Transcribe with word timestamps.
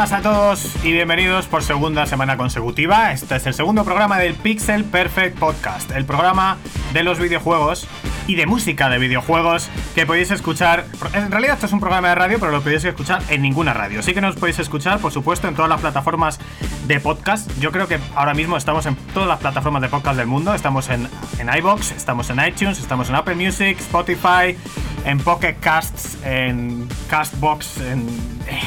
Buenas 0.00 0.18
a 0.18 0.22
todos 0.22 0.76
y 0.82 0.92
bienvenidos 0.92 1.46
por 1.46 1.62
segunda 1.62 2.06
semana 2.06 2.38
consecutiva. 2.38 3.12
Este 3.12 3.36
es 3.36 3.44
el 3.44 3.52
segundo 3.52 3.84
programa 3.84 4.18
del 4.18 4.32
Pixel 4.32 4.82
Perfect 4.84 5.38
Podcast, 5.38 5.90
el 5.90 6.06
programa 6.06 6.56
de 6.94 7.02
los 7.02 7.18
videojuegos 7.18 7.86
y 8.26 8.34
de 8.34 8.46
música 8.46 8.88
de 8.88 8.98
videojuegos 8.98 9.68
que 9.94 10.06
podéis 10.06 10.30
escuchar. 10.30 10.86
En 11.12 11.30
realidad, 11.30 11.56
esto 11.56 11.66
es 11.66 11.74
un 11.74 11.80
programa 11.80 12.08
de 12.08 12.14
radio, 12.14 12.38
pero 12.40 12.50
lo 12.50 12.62
podéis 12.62 12.82
escuchar 12.82 13.22
en 13.28 13.42
ninguna 13.42 13.74
radio. 13.74 14.02
Sí 14.02 14.14
que 14.14 14.22
nos 14.22 14.36
podéis 14.36 14.58
escuchar, 14.58 15.00
por 15.00 15.12
supuesto, 15.12 15.48
en 15.48 15.54
todas 15.54 15.68
las 15.68 15.82
plataformas 15.82 16.38
de 16.86 16.98
podcast. 16.98 17.50
Yo 17.60 17.70
creo 17.70 17.86
que 17.86 17.98
ahora 18.14 18.32
mismo 18.32 18.56
estamos 18.56 18.86
en 18.86 18.96
todas 19.12 19.28
las 19.28 19.40
plataformas 19.40 19.82
de 19.82 19.90
podcast 19.90 20.16
del 20.16 20.28
mundo. 20.28 20.54
Estamos 20.54 20.88
en, 20.88 21.10
en 21.38 21.54
iBox, 21.58 21.90
estamos 21.90 22.30
en 22.30 22.42
iTunes, 22.42 22.78
estamos 22.78 23.10
en 23.10 23.16
Apple 23.16 23.34
Music, 23.34 23.78
Spotify, 23.78 24.56
en 25.04 25.18
Pocket 25.18 25.56
Casts, 25.60 26.16
en 26.24 26.88
Castbox, 27.10 27.80
en. 27.82 28.08
Eh, 28.48 28.60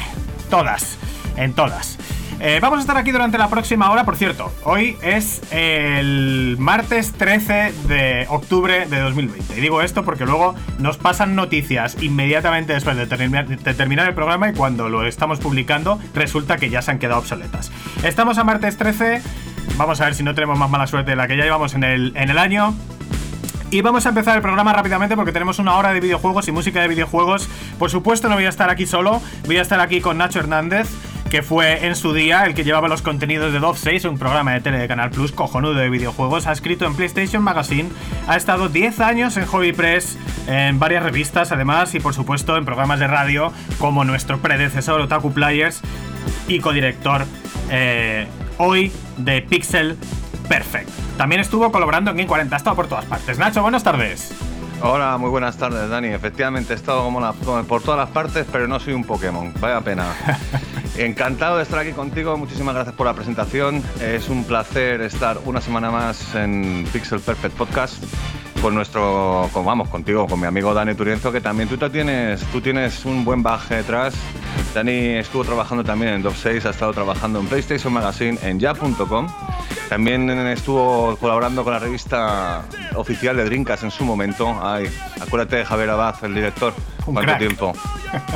todas. 0.48 0.96
En 1.36 1.52
todas. 1.54 1.98
Eh, 2.40 2.58
vamos 2.60 2.78
a 2.78 2.80
estar 2.82 2.96
aquí 2.96 3.10
durante 3.10 3.38
la 3.38 3.48
próxima 3.48 3.90
hora, 3.90 4.04
por 4.04 4.16
cierto. 4.16 4.52
Hoy 4.64 4.96
es 5.02 5.40
el 5.50 6.56
martes 6.58 7.12
13 7.12 7.72
de 7.88 8.26
octubre 8.28 8.86
de 8.86 9.00
2020. 9.00 9.56
Y 9.56 9.60
digo 9.60 9.80
esto 9.80 10.04
porque 10.04 10.26
luego 10.26 10.54
nos 10.78 10.98
pasan 10.98 11.36
noticias 11.36 11.96
inmediatamente 12.02 12.72
después 12.72 12.96
de, 12.96 13.06
terminar 13.06 14.08
el 14.08 14.14
programa 14.14 14.50
y 14.50 14.52
cuando 14.52 14.88
lo 14.88 15.06
estamos 15.06 15.38
publicando 15.38 15.98
resulta 16.12 16.56
que 16.56 16.70
ya 16.70 16.82
se 16.82 16.90
han 16.90 16.98
quedado 16.98 17.20
obsoletas. 17.20 17.70
Estamos 18.02 18.36
a 18.38 18.44
martes 18.44 18.76
13. 18.76 19.22
Vamos 19.76 20.00
a 20.00 20.04
ver 20.04 20.14
si 20.14 20.22
no 20.22 20.34
tenemos 20.34 20.58
más 20.58 20.68
mala 20.68 20.86
suerte 20.86 21.12
de 21.12 21.16
la 21.16 21.26
que 21.26 21.36
ya 21.36 21.44
llevamos 21.44 21.74
en 21.74 21.84
el, 21.84 22.12
en 22.16 22.30
el 22.30 22.38
año. 22.38 22.74
Y 23.70 23.80
vamos 23.80 24.06
a 24.06 24.10
empezar 24.10 24.36
el 24.36 24.42
programa 24.42 24.72
rápidamente 24.72 25.16
porque 25.16 25.32
tenemos 25.32 25.58
una 25.58 25.76
hora 25.76 25.92
de 25.92 26.00
videojuegos 26.00 26.46
y 26.46 26.52
música 26.52 26.80
de 26.80 26.88
videojuegos. 26.88 27.48
Por 27.78 27.90
supuesto 27.90 28.28
no 28.28 28.34
voy 28.34 28.44
a 28.44 28.50
estar 28.50 28.70
aquí 28.70 28.86
solo, 28.86 29.22
voy 29.46 29.56
a 29.56 29.62
estar 29.62 29.80
aquí 29.80 30.00
con 30.00 30.18
Nacho 30.18 30.40
Hernández 30.40 30.88
que 31.34 31.42
fue 31.42 31.84
en 31.84 31.96
su 31.96 32.14
día 32.14 32.44
el 32.44 32.54
que 32.54 32.62
llevaba 32.62 32.86
los 32.86 33.02
contenidos 33.02 33.52
de 33.52 33.58
Dove 33.58 33.76
6, 33.76 34.04
un 34.04 34.18
programa 34.18 34.52
de 34.52 34.60
tele 34.60 34.78
de 34.78 34.86
Canal 34.86 35.10
Plus 35.10 35.32
cojonudo 35.32 35.74
de 35.74 35.90
videojuegos. 35.90 36.46
Ha 36.46 36.52
escrito 36.52 36.86
en 36.86 36.94
PlayStation 36.94 37.42
Magazine, 37.42 37.88
ha 38.28 38.36
estado 38.36 38.68
10 38.68 39.00
años 39.00 39.36
en 39.36 39.44
Hobby 39.44 39.72
Press, 39.72 40.16
en 40.46 40.78
varias 40.78 41.02
revistas 41.02 41.50
además, 41.50 41.92
y 41.96 41.98
por 41.98 42.14
supuesto 42.14 42.56
en 42.56 42.64
programas 42.64 43.00
de 43.00 43.08
radio 43.08 43.52
como 43.80 44.04
nuestro 44.04 44.38
predecesor 44.38 45.00
Otaku 45.00 45.32
Players 45.32 45.80
y 46.46 46.60
codirector 46.60 47.26
eh, 47.68 48.28
hoy 48.58 48.92
de 49.16 49.42
Pixel 49.42 49.96
Perfect. 50.48 50.88
También 51.16 51.40
estuvo 51.40 51.72
colaborando 51.72 52.12
en 52.12 52.16
Game 52.16 52.28
40, 52.28 52.54
ha 52.54 52.58
estado 52.58 52.76
por 52.76 52.86
todas 52.86 53.06
partes. 53.06 53.40
Nacho, 53.40 53.60
buenas 53.60 53.82
tardes. 53.82 54.32
Hola, 54.82 55.18
muy 55.18 55.30
buenas 55.30 55.56
tardes, 55.56 55.88
Dani. 55.90 56.08
Efectivamente, 56.08 56.74
he 56.74 56.76
estado 56.76 57.02
como 57.02 57.64
por 57.64 57.82
todas 57.82 57.98
las 57.98 58.10
partes, 58.10 58.46
pero 58.52 58.68
no 58.68 58.78
soy 58.78 58.92
un 58.92 59.02
Pokémon. 59.02 59.52
Vaya 59.58 59.80
pena. 59.80 60.14
Encantado 60.96 61.56
de 61.56 61.64
estar 61.64 61.78
aquí 61.80 61.92
contigo. 61.92 62.36
Muchísimas 62.36 62.74
gracias 62.74 62.94
por 62.94 63.06
la 63.06 63.14
presentación. 63.14 63.82
Es 64.00 64.28
un 64.28 64.44
placer 64.44 65.00
estar 65.00 65.38
una 65.44 65.60
semana 65.60 65.90
más 65.90 66.34
en 66.34 66.86
Pixel 66.92 67.20
Perfect 67.20 67.56
Podcast 67.56 68.04
con 68.62 68.74
nuestro, 68.74 69.50
vamos, 69.52 69.90
contigo, 69.90 70.26
con 70.26 70.40
mi 70.40 70.46
amigo 70.46 70.72
Dani 70.72 70.94
Turienzo, 70.94 71.30
que 71.30 71.42
también 71.42 71.68
tú 71.68 71.76
tienes, 71.90 72.40
tú 72.46 72.62
tienes 72.62 73.04
un 73.04 73.22
buen 73.22 73.42
baje 73.42 73.74
detrás. 73.76 74.14
Dani 74.72 75.16
estuvo 75.16 75.44
trabajando 75.44 75.84
también 75.84 76.14
en 76.14 76.22
Dove 76.22 76.34
6, 76.34 76.64
ha 76.64 76.70
estado 76.70 76.92
trabajando 76.94 77.40
en 77.40 77.46
PlayStation 77.46 77.92
Magazine, 77.92 78.38
en 78.42 78.58
ya.com. 78.58 79.26
También 79.88 80.30
estuvo 80.48 81.16
colaborando 81.16 81.62
con 81.62 81.72
la 81.72 81.78
revista 81.78 82.64
oficial 82.94 83.36
de 83.36 83.44
Drinkas 83.44 83.82
en 83.82 83.90
su 83.90 84.04
momento. 84.04 84.58
Ay, 84.62 84.86
acuérdate 85.20 85.56
de 85.56 85.64
Javier 85.64 85.90
Abad, 85.90 86.24
el 86.24 86.34
director. 86.34 86.74
¿Cuánto 87.04 87.36
tiempo? 87.36 87.72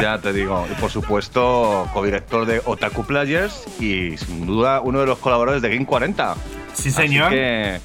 Ya 0.00 0.18
te 0.18 0.32
digo. 0.32 0.66
Y 0.68 0.74
por 0.80 0.90
supuesto, 0.90 1.88
codirector 1.92 2.46
de 2.46 2.60
Otaku 2.64 3.04
Players 3.04 3.64
y 3.80 4.16
sin 4.18 4.44
duda 4.44 4.80
uno 4.80 4.98
de 4.98 5.06
los 5.06 5.18
colaboradores 5.18 5.62
de 5.62 5.68
Game 5.68 5.86
40. 5.86 6.34
Sí, 6.72 6.90
señor. 6.90 7.28
Así 7.28 7.36
que 7.36 7.80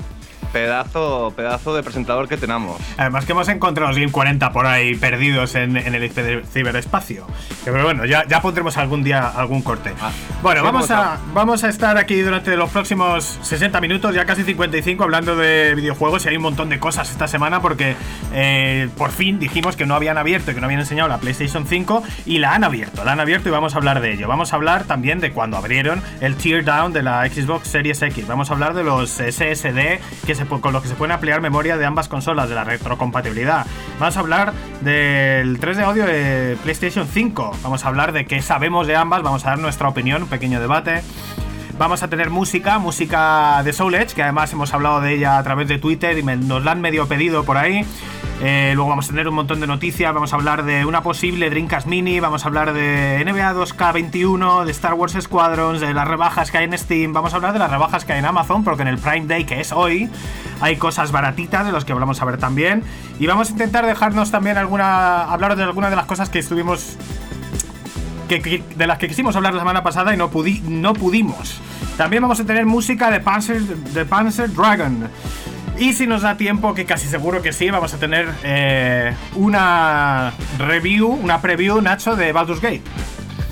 pedazo, 0.53 1.33
pedazo 1.35 1.75
de 1.75 1.83
presentador 1.83 2.29
que 2.29 2.37
tenemos. 2.37 2.79
Además 2.97 3.25
que 3.25 3.33
hemos 3.33 3.49
encontrado 3.49 3.89
los 3.89 3.97
Game 3.97 4.11
40 4.11 4.51
por 4.53 4.67
ahí 4.67 4.95
perdidos 4.95 5.55
en, 5.55 5.75
el 5.75 6.11
ciberespacio. 6.45 7.25
Pero 7.65 7.83
bueno, 7.83 8.05
ya, 8.05 8.25
ya 8.27 8.41
pondremos 8.41 8.77
algún 8.77 9.03
día 9.03 9.27
algún 9.27 9.61
corte. 9.61 9.93
Ah, 10.01 10.11
bueno, 10.41 10.63
vamos 10.63 10.89
a, 10.91 11.17
vamos 11.33 11.63
a 11.63 11.69
estar 11.69 11.97
aquí 11.97 12.21
durante 12.21 12.55
los 12.55 12.69
próximos 12.69 13.39
60 13.41 13.81
minutos, 13.81 14.13
ya 14.15 14.25
casi 14.25 14.43
55, 14.43 15.03
hablando 15.03 15.35
de 15.35 15.73
videojuegos 15.75 16.25
y 16.25 16.29
hay 16.29 16.37
un 16.37 16.43
montón 16.43 16.69
de 16.69 16.79
cosas 16.79 17.09
esta 17.09 17.27
semana 17.27 17.61
porque 17.61 17.95
eh, 18.33 18.89
por 18.97 19.11
fin 19.11 19.39
dijimos 19.39 19.75
que 19.75 19.85
no 19.85 19.95
habían 19.95 20.17
abierto 20.17 20.51
y 20.51 20.53
que 20.53 20.61
no 20.61 20.67
habían 20.67 20.81
enseñado 20.81 21.09
la 21.09 21.17
PlayStation 21.17 21.65
5 21.65 22.03
y 22.25 22.37
la 22.37 22.53
han 22.53 22.63
abierto, 22.63 23.03
la 23.03 23.13
han 23.13 23.19
abierto 23.19 23.49
y 23.49 23.51
vamos 23.51 23.73
a 23.73 23.77
hablar 23.77 24.01
de 24.01 24.13
ello. 24.13 24.27
Vamos 24.27 24.53
a 24.53 24.55
hablar 24.55 24.83
también 24.83 25.19
de 25.19 25.31
cuando 25.31 25.57
abrieron 25.57 26.01
el 26.21 26.35
teardown 26.35 26.93
de 26.93 27.01
la 27.01 27.27
Xbox 27.27 27.69
Series 27.69 28.01
X. 28.01 28.27
Vamos 28.27 28.51
a 28.51 28.53
hablar 28.53 28.75
de 28.75 28.83
los 28.83 29.09
SSD 29.09 29.99
que 30.25 30.35
se 30.35 30.42
con 30.47 30.73
los 30.73 30.81
que 30.81 30.87
se 30.87 30.95
pueden 30.95 31.11
ampliar 31.11 31.41
memoria 31.41 31.77
de 31.77 31.85
ambas 31.85 32.07
consolas, 32.07 32.49
de 32.49 32.55
la 32.55 32.63
retrocompatibilidad. 32.63 33.65
Vamos 33.99 34.17
a 34.17 34.19
hablar 34.19 34.53
del 34.81 35.59
3 35.59 35.77
de 35.77 35.83
audio 35.83 36.05
de 36.05 36.57
PlayStation 36.63 37.07
5. 37.07 37.57
Vamos 37.63 37.85
a 37.85 37.87
hablar 37.87 38.11
de 38.11 38.25
qué 38.25 38.41
sabemos 38.41 38.87
de 38.87 38.95
ambas, 38.95 39.21
vamos 39.23 39.45
a 39.45 39.49
dar 39.49 39.59
nuestra 39.59 39.87
opinión, 39.87 40.23
un 40.23 40.29
pequeño 40.29 40.59
debate. 40.59 41.03
Vamos 41.77 42.03
a 42.03 42.07
tener 42.07 42.29
música, 42.29 42.77
música 42.77 43.61
de 43.63 43.73
Soul 43.73 43.95
Edge, 43.95 44.13
que 44.13 44.21
además 44.21 44.53
hemos 44.53 44.73
hablado 44.73 45.01
de 45.01 45.15
ella 45.15 45.37
a 45.37 45.43
través 45.43 45.67
de 45.67 45.79
Twitter 45.79 46.17
y 46.17 46.23
nos 46.23 46.63
la 46.63 46.71
han 46.71 46.81
medio 46.81 47.07
pedido 47.07 47.43
por 47.43 47.57
ahí. 47.57 47.85
Eh, 48.41 48.71
luego 48.75 48.89
vamos 48.89 49.05
a 49.05 49.09
tener 49.09 49.27
un 49.27 49.35
montón 49.35 49.59
de 49.61 49.67
noticias, 49.67 50.13
vamos 50.13 50.33
a 50.33 50.35
hablar 50.35 50.65
de 50.65 50.85
una 50.85 51.01
posible 51.01 51.49
Dreamcast 51.49 51.87
Mini, 51.87 52.19
vamos 52.19 52.43
a 52.43 52.47
hablar 52.47 52.73
de 52.73 53.23
NBA 53.25 53.53
2K21, 53.53 54.65
de 54.65 54.71
Star 54.71 54.95
Wars 54.95 55.15
Squadrons, 55.19 55.79
de 55.79 55.93
las 55.93 56.07
rebajas 56.07 56.51
que 56.51 56.57
hay 56.57 56.65
en 56.65 56.77
Steam, 56.77 57.13
vamos 57.13 57.33
a 57.33 57.37
hablar 57.37 57.53
de 57.53 57.59
las 57.59 57.71
rebajas 57.71 58.03
que 58.03 58.13
hay 58.13 58.19
en 58.19 58.25
Amazon, 58.25 58.63
porque 58.63 58.81
en 58.81 58.89
el 58.89 58.97
Prime 58.97 59.27
Day, 59.27 59.45
que 59.45 59.61
es 59.61 59.71
hoy, 59.71 60.09
hay 60.59 60.77
cosas 60.77 61.11
baratitas 61.11 61.65
de 61.65 61.71
las 61.71 61.85
que 61.85 61.93
vamos 61.93 62.21
a 62.21 62.25
ver 62.25 62.37
también. 62.37 62.83
Y 63.19 63.27
vamos 63.27 63.49
a 63.49 63.51
intentar 63.51 63.85
dejarnos 63.85 64.31
también 64.31 64.57
alguna. 64.57 65.23
hablar 65.23 65.55
de 65.55 65.63
algunas 65.63 65.89
de 65.89 65.95
las 65.95 66.05
cosas 66.05 66.29
que 66.29 66.39
estuvimos. 66.39 66.97
de 68.27 68.87
las 68.87 68.97
que 68.97 69.07
quisimos 69.07 69.35
hablar 69.35 69.53
la 69.53 69.59
semana 69.59 69.83
pasada 69.83 70.13
y 70.13 70.17
no, 70.17 70.31
no 70.67 70.93
pudimos. 70.93 71.61
También 71.97 72.21
vamos 72.21 72.39
a 72.39 72.45
tener 72.45 72.65
música 72.65 73.11
de 73.11 73.19
Panzer, 73.19 73.61
de 73.61 74.05
Panzer 74.05 74.51
Dragon. 74.53 75.09
Y 75.79 75.93
si 75.93 76.07
nos 76.07 76.21
da 76.21 76.37
tiempo, 76.37 76.73
que 76.73 76.85
casi 76.85 77.07
seguro 77.07 77.41
que 77.41 77.51
sí, 77.51 77.69
vamos 77.69 77.93
a 77.93 77.97
tener 77.97 78.29
eh, 78.43 79.13
una 79.35 80.33
review, 80.59 81.07
una 81.07 81.41
preview, 81.41 81.81
Nacho, 81.81 82.15
de 82.15 82.31
Baldur's 82.31 82.61
Gate. 82.61 82.83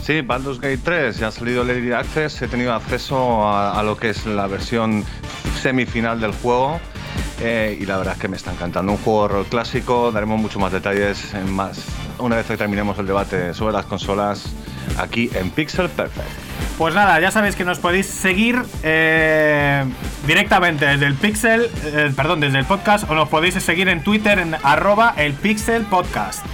Sí, 0.01 0.21
Baldur's 0.21 0.59
Gate 0.59 0.79
3 0.83 1.17
ya 1.17 1.27
ha 1.27 1.31
salido 1.31 1.63
Lady 1.63 1.91
Access, 1.91 2.41
he 2.41 2.47
tenido 2.47 2.73
acceso 2.73 3.47
a, 3.47 3.81
lo 3.83 3.97
que 3.97 4.09
es 4.09 4.25
la 4.25 4.47
versión 4.47 5.03
semifinal 5.61 6.19
del 6.19 6.31
juego 6.31 6.79
eh, 7.39 7.77
y 7.79 7.85
la 7.85 7.97
verdad 7.97 8.15
es 8.15 8.19
que 8.19 8.27
me 8.27 8.37
está 8.37 8.51
encantando. 8.51 8.91
Un 8.91 8.97
juego 8.99 9.27
rol 9.27 9.45
clásico, 9.45 10.11
daremos 10.11 10.39
muchos 10.39 10.61
más 10.61 10.71
detalles 10.71 11.33
más 11.47 11.85
una 12.17 12.35
vez 12.35 12.45
que 12.45 12.57
terminemos 12.57 12.97
el 12.99 13.07
debate 13.07 13.53
sobre 13.53 13.73
las 13.73 13.85
consolas 13.85 14.45
aquí 14.97 15.29
en 15.33 15.49
Pixel 15.49 15.89
Perfect. 15.89 16.50
Pues 16.77 16.95
nada, 16.95 17.19
ya 17.19 17.31
sabéis 17.31 17.55
que 17.55 17.63
nos 17.63 17.79
podéis 17.79 18.07
seguir 18.07 18.61
eh, 18.83 19.85
directamente 20.25 20.85
desde 20.85 21.05
el 21.05 21.15
Pixel, 21.15 21.69
eh, 21.85 22.11
perdón, 22.15 22.39
desde 22.39 22.59
el 22.59 22.65
podcast, 22.65 23.09
o 23.09 23.13
nos 23.13 23.29
podéis 23.29 23.55
seguir 23.55 23.87
en 23.87 24.03
Twitter 24.03 24.39
en 24.39 24.55
arroba 24.63 25.13
el 25.17 25.33
Pixel 25.33 25.83
Podcast. 25.83 26.45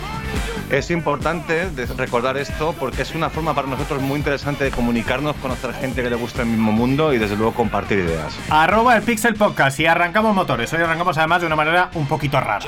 Es 0.69 0.92
importante 0.92 1.69
recordar 1.95 2.36
esto 2.36 2.75
porque 2.77 3.04
es 3.04 3.15
una 3.15 3.30
forma 3.30 3.56
para 3.56 3.69
nosotros 3.69 4.01
muy 4.01 4.18
interesante 4.18 4.65
de 4.65 4.71
comunicarnos, 4.71 5.38
conocer 5.38 5.74
gente 5.74 6.04
que 6.04 6.09
le 6.09 6.18
gusta 6.18 6.42
el 6.42 6.50
mismo 6.50 6.74
mundo 6.74 7.13
y 7.13 7.18
desde 7.18 7.38
luego 7.38 7.54
compartir 7.54 8.00
ideas. 8.00 8.38
Arroba 8.50 8.98
el 8.98 9.04
Pixel 9.04 9.36
Podcast 9.36 9.80
y 9.80 9.86
arrancamos 9.86 10.36
motores. 10.36 10.74
Hoy 10.74 10.81
arrancamos 10.81 11.18
además 11.18 11.39
de 11.39 11.48
una 11.48 11.56
manera 11.56 11.89
un 11.94 12.06
poquito 12.06 12.42
rara. 12.42 12.65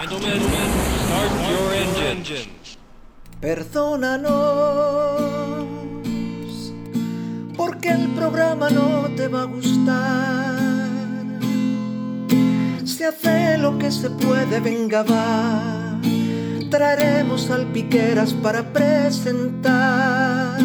Perdónanos 3.41 5.48
porque 7.79 7.95
el 7.95 8.09
programa 8.09 8.69
no 8.69 9.09
te 9.15 9.29
va 9.29 9.43
a 9.43 9.45
gustar. 9.45 10.59
Se 12.83 13.05
hace 13.05 13.57
lo 13.57 13.77
que 13.77 13.89
se 13.89 14.09
puede, 14.09 14.59
venga 14.59 15.03
va. 15.03 15.97
Traeremos 16.69 17.43
salpiqueras 17.43 18.33
para 18.33 18.73
presentar. 18.73 20.59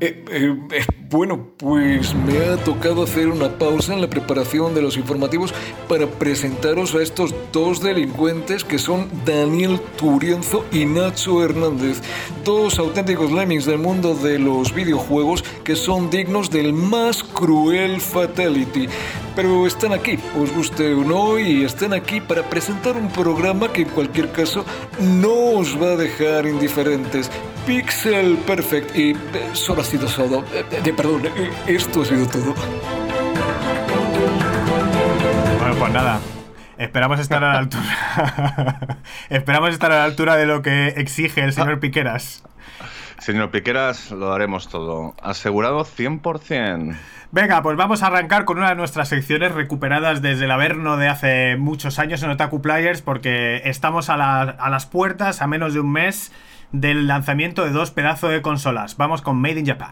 Eh, 0.00 0.24
eh, 0.30 0.99
bueno, 1.10 1.48
pues 1.56 2.14
me 2.14 2.38
ha 2.38 2.56
tocado 2.56 3.02
hacer 3.02 3.26
una 3.26 3.58
pausa 3.58 3.92
en 3.92 4.00
la 4.00 4.08
preparación 4.08 4.76
de 4.76 4.82
los 4.82 4.96
informativos 4.96 5.52
para 5.88 6.06
presentaros 6.06 6.94
a 6.94 7.02
estos 7.02 7.34
dos 7.52 7.82
delincuentes 7.82 8.62
que 8.62 8.78
son 8.78 9.08
Daniel 9.24 9.80
Turienzo 9.98 10.64
y 10.70 10.84
Nacho 10.84 11.42
Hernández, 11.42 12.00
dos 12.44 12.78
auténticos 12.78 13.32
lemmings 13.32 13.66
del 13.66 13.78
mundo 13.78 14.14
de 14.14 14.38
los 14.38 14.72
videojuegos 14.72 15.42
que 15.64 15.74
son 15.74 16.10
dignos 16.10 16.48
del 16.48 16.72
más 16.72 17.24
cruel 17.24 18.00
fatality. 18.00 18.88
pero 19.34 19.66
están 19.66 19.92
aquí, 19.92 20.16
os 20.40 20.52
guste 20.54 20.94
o 20.94 21.02
no, 21.02 21.40
y 21.40 21.64
están 21.64 21.92
aquí 21.92 22.20
para 22.20 22.48
presentar 22.48 22.96
un 22.96 23.08
programa 23.08 23.72
que 23.72 23.82
en 23.82 23.88
cualquier 23.88 24.30
caso 24.30 24.64
no 25.00 25.58
os 25.58 25.80
va 25.80 25.92
a 25.92 25.96
dejar 25.96 26.46
indiferentes. 26.46 27.30
Pixel 27.66 28.36
Perfect 28.46 28.96
y 28.96 29.10
eh, 29.10 29.16
solo 29.52 29.82
ha 29.82 29.84
sido 29.84 30.06
todo. 30.06 30.44
Eh, 30.52 30.64
perdón, 31.00 31.22
eh, 31.24 31.50
esto 31.66 32.02
ha 32.02 32.04
sido 32.04 32.26
todo. 32.26 32.54
Bueno, 35.58 35.74
pues 35.78 35.92
nada. 35.92 36.20
Esperamos 36.76 37.20
estar 37.20 37.42
a 37.42 37.52
la 37.54 37.58
altura. 37.58 38.98
Esperamos 39.30 39.70
estar 39.70 39.92
a 39.92 39.96
la 39.96 40.04
altura 40.04 40.36
de 40.36 40.46
lo 40.46 40.60
que 40.60 40.88
exige 40.88 41.42
el 41.42 41.52
señor 41.52 41.80
Piqueras. 41.80 42.42
Señor 43.18 43.50
Piqueras, 43.50 44.10
lo 44.10 44.32
haremos 44.32 44.68
todo. 44.68 45.14
Asegurado 45.22 45.84
100%. 45.84 46.96
Venga, 47.32 47.62
pues 47.62 47.76
vamos 47.76 48.02
a 48.02 48.08
arrancar 48.08 48.44
con 48.44 48.58
una 48.58 48.70
de 48.70 48.74
nuestras 48.74 49.08
secciones 49.08 49.52
recuperadas 49.52 50.20
desde 50.20 50.46
el 50.46 50.50
Averno 50.50 50.96
de 50.96 51.08
hace 51.08 51.56
muchos 51.56 51.98
años 51.98 52.22
en 52.22 52.30
Otaku 52.30 52.60
Players, 52.60 53.00
porque 53.02 53.62
estamos 53.64 54.10
a, 54.10 54.14
a 54.14 54.70
las 54.70 54.86
puertas, 54.86 55.40
a 55.40 55.46
menos 55.46 55.72
de 55.72 55.80
un 55.80 55.92
mes, 55.92 56.32
del 56.72 57.06
lanzamiento 57.06 57.64
de 57.64 57.70
dos 57.70 57.90
pedazos 57.90 58.32
de 58.32 58.42
consolas. 58.42 58.96
Vamos 58.96 59.22
con 59.22 59.36
Made 59.36 59.60
in 59.60 59.66
Japan. 59.66 59.90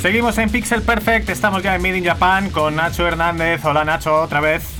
Seguimos 0.00 0.38
en 0.38 0.48
Pixel 0.48 0.80
Perfect, 0.82 1.28
estamos 1.28 1.62
ya 1.62 1.74
en 1.74 1.82
Made 1.82 1.98
in 1.98 2.04
Japan 2.04 2.50
con 2.50 2.76
Nacho 2.76 3.06
Hernández. 3.06 3.64
Hola 3.64 3.84
Nacho, 3.84 4.22
otra 4.22 4.40
vez. 4.40 4.77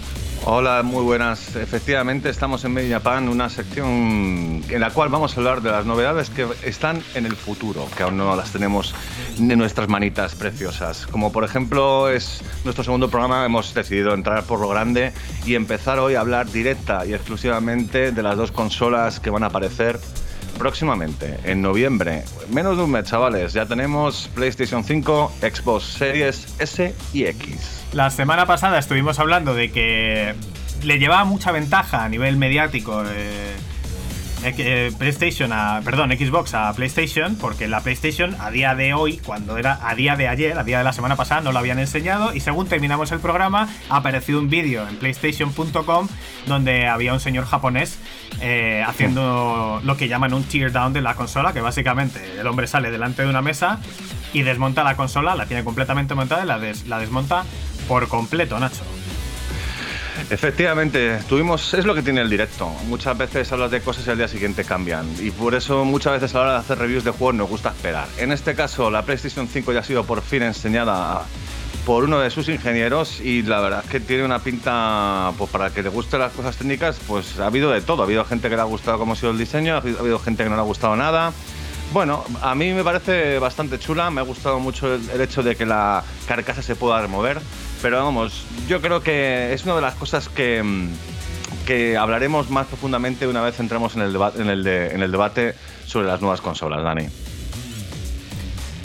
Hola, 0.50 0.82
muy 0.82 1.02
buenas. 1.02 1.56
Efectivamente, 1.56 2.30
estamos 2.30 2.64
en 2.64 2.90
Japan, 2.90 3.28
una 3.28 3.50
sección 3.50 4.62
en 4.66 4.80
la 4.80 4.88
cual 4.88 5.10
vamos 5.10 5.36
a 5.36 5.40
hablar 5.40 5.60
de 5.60 5.70
las 5.70 5.84
novedades 5.84 6.30
que 6.30 6.46
están 6.64 7.02
en 7.14 7.26
el 7.26 7.36
futuro, 7.36 7.86
que 7.94 8.02
aún 8.02 8.16
no 8.16 8.34
las 8.34 8.50
tenemos 8.50 8.94
en 9.38 9.58
nuestras 9.58 9.90
manitas 9.90 10.34
preciosas. 10.34 11.06
Como 11.06 11.32
por 11.32 11.44
ejemplo 11.44 12.08
es 12.08 12.40
nuestro 12.64 12.82
segundo 12.82 13.10
programa, 13.10 13.44
hemos 13.44 13.74
decidido 13.74 14.14
entrar 14.14 14.44
por 14.44 14.58
lo 14.60 14.70
grande 14.70 15.12
y 15.44 15.54
empezar 15.54 15.98
hoy 15.98 16.14
a 16.14 16.20
hablar 16.20 16.50
directa 16.50 17.04
y 17.04 17.12
exclusivamente 17.12 18.10
de 18.10 18.22
las 18.22 18.38
dos 18.38 18.50
consolas 18.50 19.20
que 19.20 19.28
van 19.28 19.42
a 19.42 19.48
aparecer 19.48 20.00
próximamente, 20.58 21.38
en 21.44 21.62
noviembre. 21.62 22.24
Menos 22.50 22.76
de 22.76 22.82
un 22.84 22.90
mes, 22.90 23.04
chavales. 23.04 23.52
Ya 23.52 23.66
tenemos 23.66 24.28
PlayStation 24.34 24.84
5, 24.84 25.32
Xbox 25.40 25.84
Series 25.84 26.54
S 26.58 26.94
y 27.12 27.24
X. 27.24 27.84
La 27.92 28.10
semana 28.10 28.44
pasada 28.46 28.78
estuvimos 28.78 29.18
hablando 29.18 29.54
de 29.54 29.70
que 29.70 30.34
le 30.82 30.98
llevaba 30.98 31.24
mucha 31.24 31.52
ventaja 31.52 32.04
a 32.04 32.08
nivel 32.08 32.36
mediático. 32.36 33.02
Eh, 33.06 33.56
eh, 34.58 34.92
PlayStation 34.96 35.52
a, 35.52 35.80
perdón, 35.84 36.10
Xbox 36.10 36.54
a 36.54 36.72
PlayStation, 36.72 37.36
porque 37.36 37.68
la 37.68 37.80
PlayStation 37.80 38.36
a 38.40 38.50
día 38.50 38.74
de 38.74 38.94
hoy, 38.94 39.18
cuando 39.18 39.58
era 39.58 39.78
a 39.82 39.94
día 39.94 40.16
de 40.16 40.28
ayer, 40.28 40.58
a 40.58 40.64
día 40.64 40.78
de 40.78 40.84
la 40.84 40.92
semana 40.92 41.16
pasada, 41.16 41.40
no 41.40 41.52
lo 41.52 41.58
habían 41.58 41.78
enseñado 41.78 42.34
y 42.34 42.40
según 42.40 42.68
terminamos 42.68 43.12
el 43.12 43.20
programa, 43.20 43.68
ha 43.88 43.96
aparecido 43.96 44.38
un 44.38 44.48
vídeo 44.48 44.86
en 44.88 44.96
PlayStation.com 44.96 46.08
donde 46.46 46.86
había 46.86 47.12
un 47.12 47.20
señor 47.20 47.44
japonés 47.44 47.98
eh, 48.40 48.84
haciendo 48.86 49.80
lo 49.84 49.96
que 49.96 50.08
llaman 50.08 50.32
un 50.34 50.44
tear 50.44 50.72
down 50.72 50.92
de 50.92 51.00
la 51.00 51.14
consola, 51.14 51.52
que 51.52 51.60
básicamente 51.60 52.20
el 52.38 52.46
hombre 52.46 52.66
sale 52.66 52.90
delante 52.90 53.22
de 53.22 53.28
una 53.28 53.42
mesa 53.42 53.80
y 54.32 54.42
desmonta 54.42 54.84
la 54.84 54.96
consola, 54.96 55.34
la 55.34 55.46
tiene 55.46 55.64
completamente 55.64 56.14
montada 56.14 56.44
y 56.44 56.46
la, 56.46 56.58
la 56.86 56.98
desmonta 56.98 57.44
por 57.88 58.08
completo, 58.08 58.58
Nacho. 58.58 58.84
Efectivamente, 60.30 61.20
tuvimos, 61.26 61.72
es 61.72 61.86
lo 61.86 61.94
que 61.94 62.02
tiene 62.02 62.20
el 62.20 62.28
directo. 62.28 62.68
Muchas 62.86 63.16
veces 63.16 63.50
hablas 63.50 63.70
de 63.70 63.80
cosas 63.80 64.06
y 64.06 64.10
al 64.10 64.18
día 64.18 64.28
siguiente 64.28 64.62
cambian. 64.62 65.06
Y 65.20 65.30
por 65.30 65.54
eso 65.54 65.86
muchas 65.86 66.20
veces 66.20 66.34
a 66.34 66.38
la 66.38 66.44
hora 66.44 66.52
de 66.52 66.58
hacer 66.58 66.78
reviews 66.78 67.02
de 67.02 67.12
juegos 67.12 67.34
nos 67.34 67.48
gusta 67.48 67.70
esperar. 67.70 68.06
En 68.18 68.32
este 68.32 68.54
caso, 68.54 68.90
la 68.90 69.02
PlayStation 69.02 69.48
5 69.48 69.72
ya 69.72 69.80
ha 69.80 69.84
sido 69.84 70.04
por 70.04 70.20
fin 70.20 70.42
enseñada 70.42 71.22
por 71.86 72.04
uno 72.04 72.20
de 72.20 72.28
sus 72.28 72.50
ingenieros 72.50 73.20
y 73.22 73.40
la 73.42 73.60
verdad 73.60 73.82
es 73.82 73.90
que 73.90 74.00
tiene 74.00 74.22
una 74.22 74.40
pinta, 74.40 75.32
pues 75.38 75.48
para 75.48 75.70
que 75.70 75.82
le 75.82 75.88
gusten 75.88 76.20
las 76.20 76.32
cosas 76.32 76.54
técnicas, 76.58 77.00
pues 77.06 77.38
ha 77.40 77.46
habido 77.46 77.70
de 77.70 77.80
todo. 77.80 78.02
Ha 78.02 78.04
habido 78.04 78.22
gente 78.26 78.50
que 78.50 78.56
le 78.56 78.60
ha 78.60 78.66
gustado 78.66 78.98
cómo 78.98 79.14
ha 79.14 79.16
sido 79.16 79.30
el 79.30 79.38
diseño, 79.38 79.76
ha 79.76 79.78
habido 79.78 80.18
gente 80.18 80.44
que 80.44 80.50
no 80.50 80.56
le 80.56 80.60
ha 80.60 80.66
gustado 80.66 80.94
nada. 80.94 81.32
Bueno, 81.94 82.22
a 82.42 82.54
mí 82.54 82.74
me 82.74 82.84
parece 82.84 83.38
bastante 83.38 83.78
chula, 83.78 84.10
me 84.10 84.20
ha 84.20 84.24
gustado 84.24 84.60
mucho 84.60 84.94
el 84.94 85.20
hecho 85.22 85.42
de 85.42 85.56
que 85.56 85.64
la 85.64 86.04
carcasa 86.26 86.60
se 86.60 86.76
pueda 86.76 87.00
remover 87.00 87.40
pero 87.80 88.04
vamos, 88.04 88.44
yo 88.68 88.80
creo 88.80 89.02
que 89.02 89.52
es 89.52 89.64
una 89.64 89.76
de 89.76 89.82
las 89.82 89.94
cosas 89.94 90.28
que, 90.28 90.62
mm, 90.62 90.88
que 91.66 91.96
hablaremos 91.96 92.50
más 92.50 92.66
profundamente 92.66 93.26
una 93.26 93.42
vez 93.42 93.58
entremos 93.60 93.94
en 93.96 94.02
el, 94.02 94.12
debate, 94.12 94.42
en, 94.42 94.48
el 94.48 94.66
en 94.66 95.02
el 95.02 95.12
debate 95.12 95.54
sobre 95.86 96.06
las 96.06 96.20
nuevas 96.20 96.40
consolas, 96.40 96.82
Dani. 96.82 97.08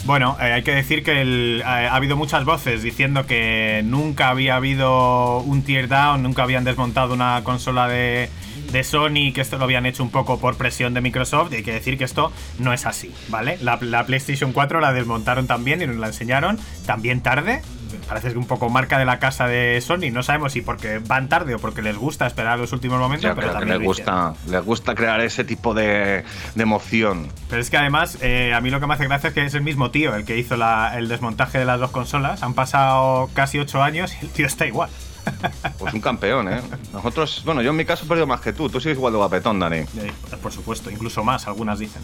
Bueno, 0.04 0.36
eh, 0.38 0.52
hay 0.52 0.62
que 0.62 0.74
decir 0.74 1.02
que 1.02 1.22
eh, 1.22 1.62
ha 1.64 1.94
habido 1.94 2.14
muchas 2.14 2.44
voces 2.44 2.82
diciendo 2.82 3.24
que 3.24 3.80
nunca 3.86 4.28
había 4.28 4.56
habido 4.56 5.38
un 5.38 5.62
teardown, 5.62 6.22
nunca 6.22 6.42
habían 6.42 6.64
desmontado 6.64 7.14
una 7.14 7.40
consola 7.42 7.88
de, 7.88 8.28
de 8.70 8.84
Sony, 8.84 9.32
que 9.34 9.40
esto 9.40 9.56
lo 9.56 9.64
habían 9.64 9.86
hecho 9.86 10.02
un 10.02 10.10
poco 10.10 10.38
por 10.38 10.58
presión 10.58 10.92
de 10.92 11.00
Microsoft, 11.00 11.52
y 11.52 11.56
hay 11.56 11.62
que 11.62 11.72
decir 11.72 11.96
que 11.96 12.04
esto 12.04 12.32
no 12.58 12.74
es 12.74 12.84
así, 12.84 13.14
¿vale? 13.28 13.56
La, 13.62 13.78
la 13.80 14.04
PlayStation 14.04 14.52
4 14.52 14.80
la 14.80 14.92
desmontaron 14.92 15.46
también 15.46 15.80
y 15.80 15.86
nos 15.86 15.96
la 15.96 16.08
enseñaron 16.08 16.58
también 16.84 17.22
tarde, 17.22 17.62
parece 18.08 18.32
que 18.32 18.38
un 18.38 18.46
poco 18.46 18.68
marca 18.68 18.98
de 18.98 19.04
la 19.04 19.18
casa 19.18 19.46
de 19.46 19.80
Sony. 19.80 20.10
No 20.12 20.22
sabemos 20.22 20.52
si 20.52 20.62
porque 20.62 20.98
van 20.98 21.28
tarde 21.28 21.54
o 21.54 21.58
porque 21.58 21.82
les 21.82 21.96
gusta 21.96 22.26
esperar 22.26 22.58
los 22.58 22.72
últimos 22.72 22.98
momentos, 22.98 23.32
pero 23.34 23.52
también 23.52 23.78
les 23.78 23.86
gusta, 23.86 24.34
les 24.48 24.64
gusta 24.64 24.94
crear 24.94 25.20
ese 25.20 25.44
tipo 25.44 25.74
de, 25.74 26.24
emoción. 26.56 27.28
Pero 27.48 27.60
es 27.60 27.70
que 27.70 27.76
además, 27.76 28.18
eh, 28.20 28.54
a 28.54 28.60
mí 28.60 28.70
lo 28.70 28.80
que 28.80 28.86
me 28.86 28.94
hace 28.94 29.04
gracia 29.04 29.28
es 29.28 29.34
que 29.34 29.44
es 29.44 29.54
el 29.54 29.62
mismo 29.62 29.90
tío 29.90 30.14
el 30.14 30.24
que 30.24 30.38
hizo 30.38 30.54
el 30.54 31.08
desmontaje 31.08 31.58
de 31.58 31.64
las 31.64 31.80
dos 31.80 31.90
consolas. 31.90 32.42
Han 32.42 32.54
pasado 32.54 33.28
casi 33.34 33.58
ocho 33.58 33.82
años 33.82 34.14
y 34.20 34.26
el 34.26 34.30
tío 34.30 34.46
está 34.46 34.66
igual. 34.66 34.90
Pues 35.78 35.94
un 35.94 36.00
campeón, 36.00 36.52
¿eh? 36.52 36.60
Nosotros, 36.92 37.42
bueno, 37.44 37.62
yo 37.62 37.70
en 37.70 37.76
mi 37.76 37.84
caso 37.84 38.04
he 38.04 38.08
perdido 38.08 38.26
más 38.26 38.40
que 38.40 38.52
tú. 38.52 38.68
Tú 38.68 38.80
sigues 38.80 38.96
igual 38.96 39.12
de 39.12 39.18
guapetón, 39.18 39.58
Dani. 39.58 39.78
Eh, 39.78 40.12
por 40.42 40.52
supuesto, 40.52 40.90
incluso 40.90 41.24
más, 41.24 41.46
algunas 41.46 41.78
dicen. 41.78 42.02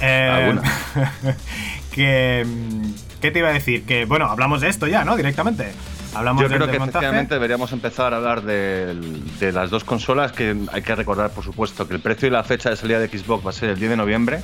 Eh, 0.00 0.30
algunas. 0.32 0.70
que, 1.92 2.46
¿Qué 3.20 3.30
te 3.30 3.40
iba 3.40 3.48
a 3.48 3.52
decir? 3.52 3.84
Que, 3.84 4.04
bueno, 4.04 4.26
hablamos 4.26 4.60
de 4.60 4.68
esto 4.68 4.86
ya, 4.86 5.04
¿no? 5.04 5.16
Directamente. 5.16 5.72
Hablamos 6.14 6.42
Yo 6.42 6.48
creo 6.48 6.70
que 6.70 6.76
efectivamente 6.76 7.34
deberíamos 7.34 7.72
empezar 7.72 8.14
a 8.14 8.16
hablar 8.16 8.42
de, 8.42 8.94
de, 9.38 9.52
las 9.52 9.70
dos 9.70 9.84
consolas, 9.84 10.32
que 10.32 10.56
hay 10.72 10.82
que 10.82 10.94
recordar, 10.94 11.30
por 11.30 11.44
supuesto, 11.44 11.86
que 11.86 11.94
el 11.94 12.00
precio 12.00 12.28
y 12.28 12.30
la 12.30 12.44
fecha 12.44 12.70
de 12.70 12.76
salida 12.76 12.98
de 12.98 13.08
Xbox 13.08 13.46
va 13.46 13.50
a 13.50 13.52
ser 13.52 13.70
el 13.70 13.78
10 13.78 13.90
de 13.90 13.96
noviembre 13.96 14.40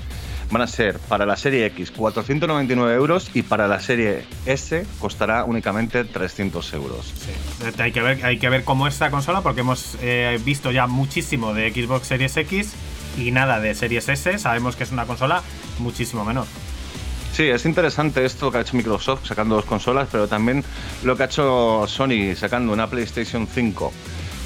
van 0.51 0.63
a 0.63 0.67
ser 0.67 0.99
para 0.99 1.27
la 1.27 1.37
serie 1.37 1.67
X 1.67 1.91
499 1.91 2.95
euros 2.95 3.31
y 3.35 3.43
para 3.43 3.69
la 3.69 3.81
serie 3.81 4.25
S 4.47 4.87
costará 4.99 5.45
únicamente 5.45 6.05
300 6.05 6.75
euros. 6.75 7.13
Sí. 7.17 7.83
Hay, 7.83 7.93
que 7.93 8.01
ver, 8.01 8.25
hay 8.25 8.39
que 8.39 8.49
ver 8.49 8.65
cómo 8.65 8.87
es 8.87 8.95
esta 8.95 9.11
consola 9.11 9.41
porque 9.41 9.61
hemos 9.61 9.97
eh, 10.01 10.39
visto 10.45 10.71
ya 10.71 10.87
muchísimo 10.87 11.55
de 11.55 11.73
Xbox 11.73 12.07
Series 12.07 12.37
X 12.37 12.73
y 13.19 13.31
nada 13.31 13.61
de 13.61 13.75
Series 13.75 14.09
S. 14.09 14.39
Sabemos 14.39 14.77
que 14.77 14.85
es 14.85 14.93
una 14.93 15.07
consola 15.07 15.43
muchísimo 15.79 16.25
menor. 16.25 16.47
Sí, 17.35 17.49
es 17.49 17.67
interesante 17.67 18.25
esto 18.25 18.53
que 18.53 18.59
ha 18.59 18.61
hecho 18.61 18.77
Microsoft 18.77 19.27
sacando 19.27 19.57
dos 19.57 19.65
consolas, 19.65 20.09
pero 20.13 20.29
también 20.29 20.63
lo 21.03 21.17
que 21.17 21.25
ha 21.25 21.27
hecho 21.27 21.85
Sony 21.89 22.37
sacando 22.37 22.73
una 22.73 22.87
PlayStation 22.87 23.49
5 23.53 23.93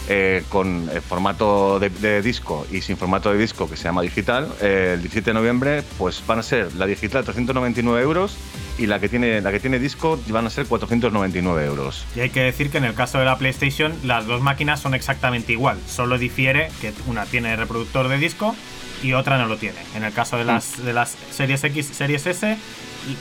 eh, 0.09 0.43
con 0.49 0.89
el 0.91 1.03
formato 1.03 1.79
de, 1.79 2.23
disco 2.23 2.67
y 2.73 2.81
sin 2.81 2.97
formato 2.97 3.31
de 3.31 3.37
disco 3.37 3.69
que 3.69 3.77
se 3.77 3.85
llama 3.85 4.01
digital, 4.01 4.49
eh, 4.63 4.93
el 4.95 5.03
17 5.03 5.33
de 5.33 5.35
noviembre 5.35 5.83
pues 5.99 6.23
van 6.27 6.39
a 6.39 6.43
ser 6.43 6.75
la 6.77 6.87
digital 6.87 7.25
399 7.25 8.01
euros 8.01 8.39
y 8.79 8.87
la 8.87 8.99
que 9.01 9.11
tiene 9.11 9.43
la 9.43 9.53
que 9.53 9.61
tiene 9.61 9.79
disco 9.79 10.19
van 10.29 10.47
a 10.47 10.51
ser 10.51 10.65
499 10.65 11.67
euros. 11.67 12.07
Y 12.17 12.21
hay 12.21 12.31
que 12.31 12.41
decir 12.41 12.71
que 12.71 12.79
en 12.79 12.85
el 12.85 12.95
caso 12.95 13.19
de 13.19 13.27
la 13.27 13.37
PlayStation 13.37 13.93
las 14.03 14.25
dos 14.25 14.41
máquinas 14.41 14.81
son 14.81 14.95
exactamente 14.95 15.53
igual, 15.53 15.79
solo 15.87 16.17
difiere 16.17 16.71
que 16.81 16.95
una 17.07 17.27
tiene 17.27 17.55
reproductor 17.55 18.09
de 18.09 18.17
disco 18.17 18.57
y 19.03 19.13
otra 19.13 19.39
no 19.39 19.47
lo 19.47 19.57
tiene. 19.57 19.79
En 19.95 20.05
el 20.05 20.13
caso 20.13 20.37
de 20.37 20.45
las, 20.45 20.83
de 20.85 20.93
las 20.93 21.17
series 21.31 21.63
X, 21.65 21.87
series 21.87 22.27
S, 22.27 22.57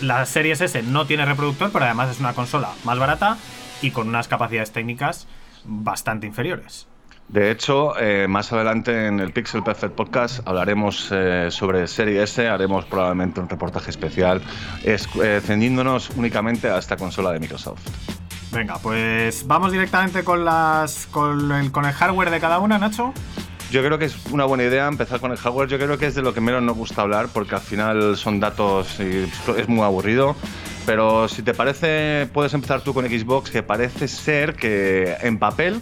la 0.02 0.26
series 0.26 0.62
S 0.62 0.82
no 0.84 1.06
tiene 1.06 1.26
reproductor, 1.26 1.72
pero 1.72 1.86
además 1.86 2.10
es 2.10 2.20
una 2.20 2.34
consola 2.34 2.70
más 2.84 2.98
barata 2.98 3.38
y 3.82 3.92
con 3.92 4.08
unas 4.08 4.28
capacidades 4.28 4.72
técnicas 4.72 5.28
bastante 5.66 6.28
inferiores. 6.28 6.88
De 7.28 7.52
hecho, 7.52 8.00
eh, 8.00 8.26
más 8.30 8.54
adelante 8.54 9.08
en 9.08 9.20
el 9.20 9.34
Pixel 9.34 9.62
Perfect 9.62 9.96
Podcast 9.96 10.48
hablaremos 10.48 11.10
eh, 11.12 11.50
sobre 11.52 11.86
Serie 11.88 12.24
S, 12.24 12.48
haremos 12.48 12.86
probablemente 12.86 13.42
un 13.42 13.50
reportaje 13.50 13.90
especial 13.90 14.42
es, 14.84 15.10
eh, 15.22 15.42
únicamente 16.16 16.70
a 16.70 16.78
esta 16.78 16.96
consola 16.96 17.34
de 17.34 17.40
Microsoft. 17.40 17.82
Venga, 18.54 18.78
pues 18.78 19.46
vamos 19.46 19.74
directamente 19.74 20.24
con, 20.24 20.46
las, 20.46 21.08
con, 21.08 21.52
el, 21.52 21.72
con 21.74 21.84
el 21.84 21.92
hardware 21.92 22.30
de 22.30 22.40
cada 22.40 22.60
una, 22.60 22.78
Nacho. 22.78 23.14
Yo 23.72 23.84
creo 23.84 23.98
que 24.00 24.06
es 24.06 24.16
una 24.32 24.46
buena 24.46 24.64
idea 24.64 24.88
empezar 24.88 25.20
con 25.20 25.32
el 25.32 25.38
hardware. 25.38 25.70
Yo 25.70 25.78
creo 25.78 25.98
que 25.98 26.08
es 26.08 26.16
de 26.16 26.22
lo 26.22 26.34
que 26.34 26.42
menos 26.42 26.64
nos 26.64 26.78
gusta 26.78 27.02
hablar 27.02 27.28
porque 27.34 27.56
al 27.56 27.62
final 27.62 28.16
son 28.16 28.40
datos 28.40 29.00
y 29.00 29.30
es 29.58 29.68
muy 29.68 29.84
aburrido. 29.84 30.36
Pero 30.86 31.28
si 31.28 31.42
te 31.42 31.54
parece, 31.54 32.30
puedes 32.32 32.54
empezar 32.54 32.80
tú 32.80 32.94
con 32.94 33.06
Xbox, 33.06 33.52
que 33.52 33.62
parece 33.62 34.08
ser 34.08 34.56
que 34.56 35.18
en 35.20 35.38
papel 35.38 35.82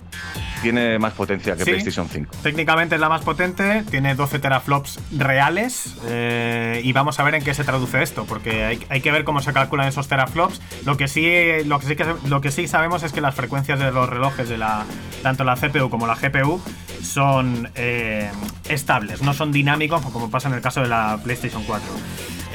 tiene 0.64 0.98
más 0.98 1.14
potencia 1.14 1.56
que 1.56 1.64
PlayStation 1.64 2.10
5. 2.10 2.32
Técnicamente 2.42 2.96
es 2.96 3.02
la 3.02 3.08
más 3.08 3.22
potente, 3.22 3.84
tiene 3.92 4.16
12 4.16 4.40
teraflops 4.40 5.00
reales 5.16 5.96
eh, 6.08 6.82
y 6.84 6.92
vamos 6.92 7.20
a 7.20 7.24
ver 7.24 7.36
en 7.36 7.44
qué 7.44 7.54
se 7.54 7.64
traduce 7.64 8.02
esto, 8.02 8.26
porque 8.26 8.80
hay, 8.90 9.02
que 9.02 9.12
ver 9.12 9.26
cómo 9.26 9.42
se 9.42 9.54
calculan 9.54 9.88
esos 9.88 10.08
teraflops. 10.08 10.60
Lo 10.86 10.98
que 10.98 11.08
sí, 11.08 11.30
lo 11.66 11.80
que 11.80 11.86
sí, 11.86 11.96
lo 12.28 12.42
que 12.42 12.50
sí 12.50 12.68
sabemos 12.68 13.04
es 13.04 13.14
que 13.14 13.22
las 13.22 13.36
frecuencias 13.36 13.78
de 13.78 13.92
los 13.92 14.10
relojes 14.10 14.50
de 14.50 14.58
la 14.58 14.86
tanto 15.22 15.44
la 15.44 15.56
CPU 15.56 15.92
como 15.92 16.08
la 16.08 16.16
GPU 16.16 16.60
son 17.06 17.70
eh, 17.76 18.30
estables, 18.68 19.22
no 19.22 19.34
son 19.34 19.52
dinámicos 19.52 20.02
como 20.06 20.30
pasa 20.30 20.50
en 20.50 20.56
el 20.56 20.62
caso 20.62 20.82
de 20.82 20.88
la 20.88 21.20
PlayStation 21.24 21.64
4. 21.64 21.88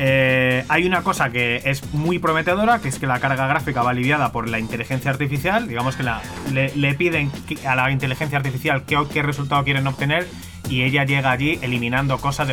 Eh, 0.02 0.64
hay 0.68 0.86
una 0.86 1.02
cosa 1.02 1.30
que 1.30 1.60
es 1.64 1.92
muy 1.92 2.18
prometedora, 2.18 2.80
que 2.80 2.88
es 2.88 2.98
que 2.98 3.06
la 3.06 3.20
carga 3.20 3.46
gráfica 3.46 3.82
va 3.82 3.90
aliviada 3.90 4.32
por 4.32 4.48
la 4.48 4.58
inteligencia 4.58 5.10
artificial. 5.10 5.68
Digamos 5.68 5.94
que 5.94 6.04
le, 6.52 6.94
piden 6.94 7.30
a 7.66 7.76
la 7.76 7.90
inteligencia 7.90 8.38
artificial 8.38 8.84
qué, 8.84 9.22
resultado 9.22 9.62
quieren 9.62 9.86
obtener 9.86 10.26
y 10.70 10.84
ella 10.84 11.04
llega 11.04 11.30
allí 11.30 11.58
eliminando 11.60 12.18
cosas, 12.18 12.48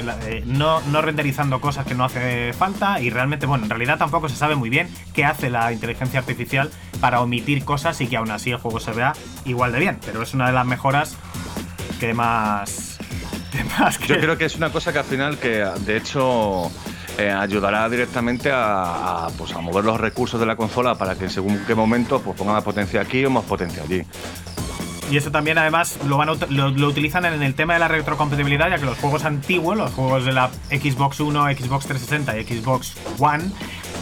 no, 0.46 0.82
no 0.82 1.02
renderizando 1.02 1.62
cosas 1.62 1.86
que 1.86 1.96
no 1.96 2.04
hace 2.04 2.52
falta 2.52 3.00
y 3.00 3.12
realmente, 3.12 3.46
bueno, 3.46 3.64
en 3.64 3.70
realidad 3.70 3.98
tampoco 3.98 4.28
se 4.28 4.36
sabe 4.36 4.56
muy 4.56 4.70
bien 4.70 4.90
qué 5.14 5.24
hace 5.24 5.50
la 5.50 5.72
inteligencia 5.72 6.20
artificial 6.20 6.70
para 7.00 7.22
omitir 7.22 7.64
cosas 7.64 8.02
y 8.02 8.08
que 8.08 8.18
aún 8.18 8.32
así 8.32 8.52
el 8.52 8.58
juego 8.58 8.80
se 8.80 8.92
vea 8.92 9.14
igual 9.46 9.72
de 9.72 9.80
bien. 9.80 10.00
Pero 10.06 10.22
es 10.22 10.34
una 10.34 10.48
de 10.48 10.54
las 10.54 10.66
mejoras 10.66 11.18
que 12.00 12.14
más... 12.14 12.98
Que 14.00 14.08
Yo 14.08 14.20
creo 14.20 14.38
que 14.38 14.46
es 14.46 14.56
una 14.56 14.72
cosa 14.72 14.94
que 14.94 15.00
al 15.00 15.06
final, 15.06 15.38
que 15.38 15.66
de 15.86 15.98
hecho 15.98 16.72
eh, 17.18 17.32
ayudará 17.32 17.90
directamente 17.90 18.52
a, 18.54 19.28
pues, 19.38 19.52
a, 19.54 19.62
mover 19.62 19.84
los 19.84 20.00
recursos 20.00 20.40
de 20.40 20.46
la 20.46 20.56
consola 20.56 20.96
para 20.96 21.16
que 21.16 21.30
según 21.30 21.60
qué 21.66 21.74
momento 21.74 22.22
pues, 22.22 22.38
ponga 22.38 22.54
más 22.54 22.64
potencia 22.64 23.02
aquí 23.02 23.26
o 23.26 23.30
más 23.30 23.44
potencia 23.46 23.82
allí. 23.84 24.04
Y 25.10 25.18
eso 25.18 25.32
también 25.32 25.58
además 25.58 25.98
lo, 26.06 26.18
van 26.18 26.30
lo, 26.50 26.88
utilizan 26.88 27.26
en 27.26 27.42
el 27.42 27.56
tema 27.56 27.74
de 27.74 27.80
la 27.80 27.88
retrocompatibilidad, 27.88 28.70
ya 28.70 28.78
que 28.78 28.86
los 28.86 28.98
juegos 28.98 29.24
antiguos, 29.24 29.78
los 29.78 29.92
juegos 29.94 30.26
de 30.26 30.34
la 30.34 30.50
Xbox 30.70 31.22
One, 31.22 31.56
Xbox 31.56 31.88
360 31.88 32.38
y 32.38 32.44
Xbox 32.44 32.94
One, 33.18 33.46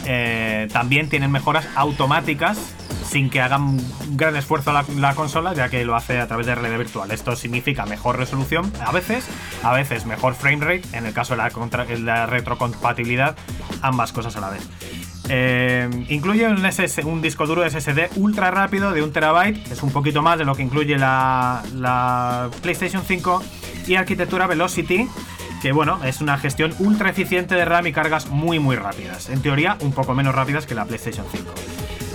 eh, 0.05 0.67
también 0.71 1.09
tienen 1.09 1.31
mejoras 1.31 1.67
automáticas 1.75 2.57
sin 3.05 3.29
que 3.29 3.39
hagan 3.39 3.79
gran 4.11 4.35
esfuerzo 4.35 4.73
la, 4.73 4.83
la, 4.97 5.15
consola, 5.15 5.53
ya 5.53 5.69
que 5.69 5.85
lo 5.85 5.95
hace 5.95 6.19
a 6.19 6.27
través 6.27 6.47
de 6.47 6.55
realidad 6.55 6.79
virtual. 6.79 7.11
Esto 7.11 7.35
significa 7.35 7.85
mejor 7.85 8.17
resolución 8.17 8.71
a 8.85 8.91
veces, 8.91 9.27
a 9.63 9.73
veces 9.73 10.05
mejor 10.05 10.33
frame 10.35 10.65
rate, 10.65 10.97
en 10.97 11.05
el 11.05 11.13
caso 11.13 11.35
de 11.35 11.99
la, 11.99 12.25
retrocompatibilidad, 12.25 13.35
ambas 13.81 14.11
cosas 14.11 14.35
a 14.35 14.41
la 14.41 14.49
vez. 14.49 14.67
Eh, 15.29 15.89
incluye 16.09 16.47
un, 16.47 17.21
disco 17.21 17.47
duro 17.47 17.67
SSD 17.67 18.09
ultra 18.17 18.51
rápido 18.51 18.91
de 18.91 19.01
un 19.01 19.11
terabyte, 19.11 19.71
es 19.71 19.81
un 19.81 19.91
poquito 19.91 20.21
más 20.21 20.37
de 20.37 20.45
lo 20.45 20.55
que 20.55 20.63
incluye 20.63 20.97
la 20.97 22.49
PlayStation 22.61 23.03
5, 23.03 23.41
y 23.87 23.95
arquitectura 23.95 24.47
Velocity, 24.47 25.07
que 25.65 25.71
bueno, 25.71 25.99
es 26.03 26.21
una 26.21 26.37
gestión 26.37 26.75
ultra 26.77 27.09
eficiente 27.09 27.55
de 27.55 27.65
RAM 27.65 27.87
y 27.87 27.91
cargas 27.91 28.27
muy 28.27 28.59
muy 28.59 28.75
rápidas. 28.75 29.29
En 29.29 29.41
teoría, 29.41 29.79
un 29.81 29.93
poco 29.93 30.13
menos 30.13 30.35
rápidas 30.35 30.67
que 30.67 30.75
la 30.75 30.85
PlayStation 30.85 31.25
5. 31.31 31.51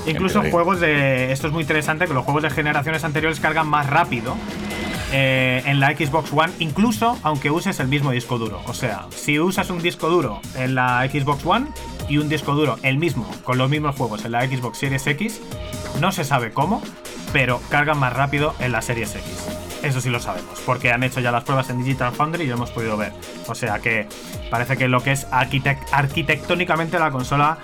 Incluso 0.07 0.41
juegos 0.53 0.79
de. 0.79 1.33
Esto 1.33 1.49
es 1.49 1.53
muy 1.53 1.63
interesante, 1.63 2.07
que 2.07 2.15
los 2.15 2.25
juegos 2.25 2.45
de 2.45 2.51
generaciones 2.51 3.03
anteriores 3.03 3.41
cargan 3.41 3.67
más 3.67 3.91
rápido 3.91 4.37
eh, 5.11 5.65
en 5.67 5.81
la 5.81 5.89
Xbox 5.97 6.33
One, 6.33 6.53
incluso 6.61 7.19
aunque 7.25 7.51
uses 7.51 7.81
el 7.81 7.89
mismo 7.89 8.13
disco 8.13 8.39
duro. 8.39 8.63
O 8.67 8.73
sea, 8.73 9.07
si 9.11 9.41
usas 9.41 9.69
un 9.71 9.83
disco 9.83 10.09
duro 10.11 10.41
en 10.55 10.77
la 10.77 11.05
Xbox 11.11 11.45
One 11.45 11.67
y 12.09 12.19
un 12.19 12.29
disco 12.29 12.55
duro 12.55 12.79
el 12.85 12.99
mismo, 12.99 13.29
con 13.43 13.59
los 13.59 13.69
mismos 13.69 13.97
juegos 13.97 14.25
en 14.25 14.31
la 14.31 14.47
Xbox 14.47 14.79
Series 14.79 15.05
X, 15.09 15.41
no 16.01 16.13
se 16.13 16.23
sabe 16.23 16.53
cómo, 16.53 16.81
pero 17.33 17.61
cargan 17.69 17.99
más 17.99 18.13
rápido 18.13 18.55
en 18.61 18.71
la 18.71 18.81
Series 18.81 19.13
X. 19.17 19.50
Eso 19.83 20.01
sí 20.01 20.11
lo 20.11 20.21
sabemos, 20.21 20.61
porque 20.67 20.93
han 20.93 21.03
hecho 21.03 21.21
ya 21.21 21.33
las 21.33 21.45
pruebas 21.45 21.71
en 21.71 21.83
Digital 21.83 22.13
Foundry 22.13 22.45
y 22.45 22.47
lo 22.47 22.55
hemos 22.55 22.71
podido 22.71 22.97
ver. 22.97 23.13
O 23.47 23.55
sea 23.55 23.79
que 23.79 24.07
parece 24.51 24.77
que 24.77 24.89
lo 24.89 25.03
que 25.03 25.13
es 25.13 25.27
arquitectónicamente 25.31 26.99
la 26.99 27.11
consola 27.11 27.59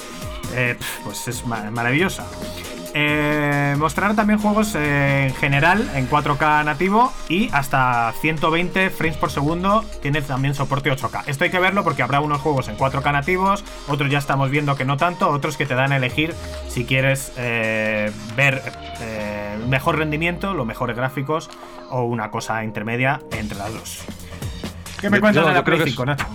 eh, 0.55 0.77
pues 1.05 1.29
es 1.29 1.45
maravillosa. 1.47 2.27
Eh, 2.99 3.75
mostrar 3.77 4.17
también 4.17 4.39
juegos 4.39 4.75
eh, 4.75 5.27
en 5.27 5.35
general 5.35 5.87
en 5.95 6.09
4K 6.09 6.65
nativo 6.65 7.13
y 7.29 7.51
hasta 7.53 8.11
120 8.23 8.89
frames 8.89 9.19
por 9.19 9.31
segundo. 9.31 9.85
Tiene 10.01 10.23
también 10.23 10.55
soporte 10.55 10.91
8K. 10.91 11.25
Esto 11.27 11.45
hay 11.45 11.51
que 11.51 11.59
verlo 11.59 11.85
porque 11.85 12.03
habrá 12.03 12.21
unos 12.21 12.41
juegos 12.41 12.69
en 12.69 12.79
4K 12.79 13.13
nativos, 13.13 13.67
otros 13.87 14.11
ya 14.11 14.17
estamos 14.17 14.49
viendo 14.49 14.77
que 14.77 14.87
no 14.87 14.97
tanto, 14.97 15.29
otros 15.29 15.59
que 15.59 15.67
te 15.67 15.75
dan 15.75 15.93
a 15.93 15.99
elegir 15.99 16.35
si 16.69 16.87
quieres 16.87 17.35
ver 18.35 18.63
mejor 19.69 19.99
rendimiento, 19.99 20.55
los 20.55 20.67
mejores 20.67 20.97
gráficos 20.97 21.51
o 21.91 22.05
una 22.05 22.31
cosa 22.31 22.65
intermedia 22.65 23.21
entre 23.33 23.59
las 23.59 23.75
dos. 23.75 24.05
¿Qué 25.03 25.11
me 25.11 25.21
cuentas 25.21 25.47
de 25.47 25.53
la 25.53 25.63
Play 25.63 25.83
5, 25.85 26.07
Nacho? 26.07 26.27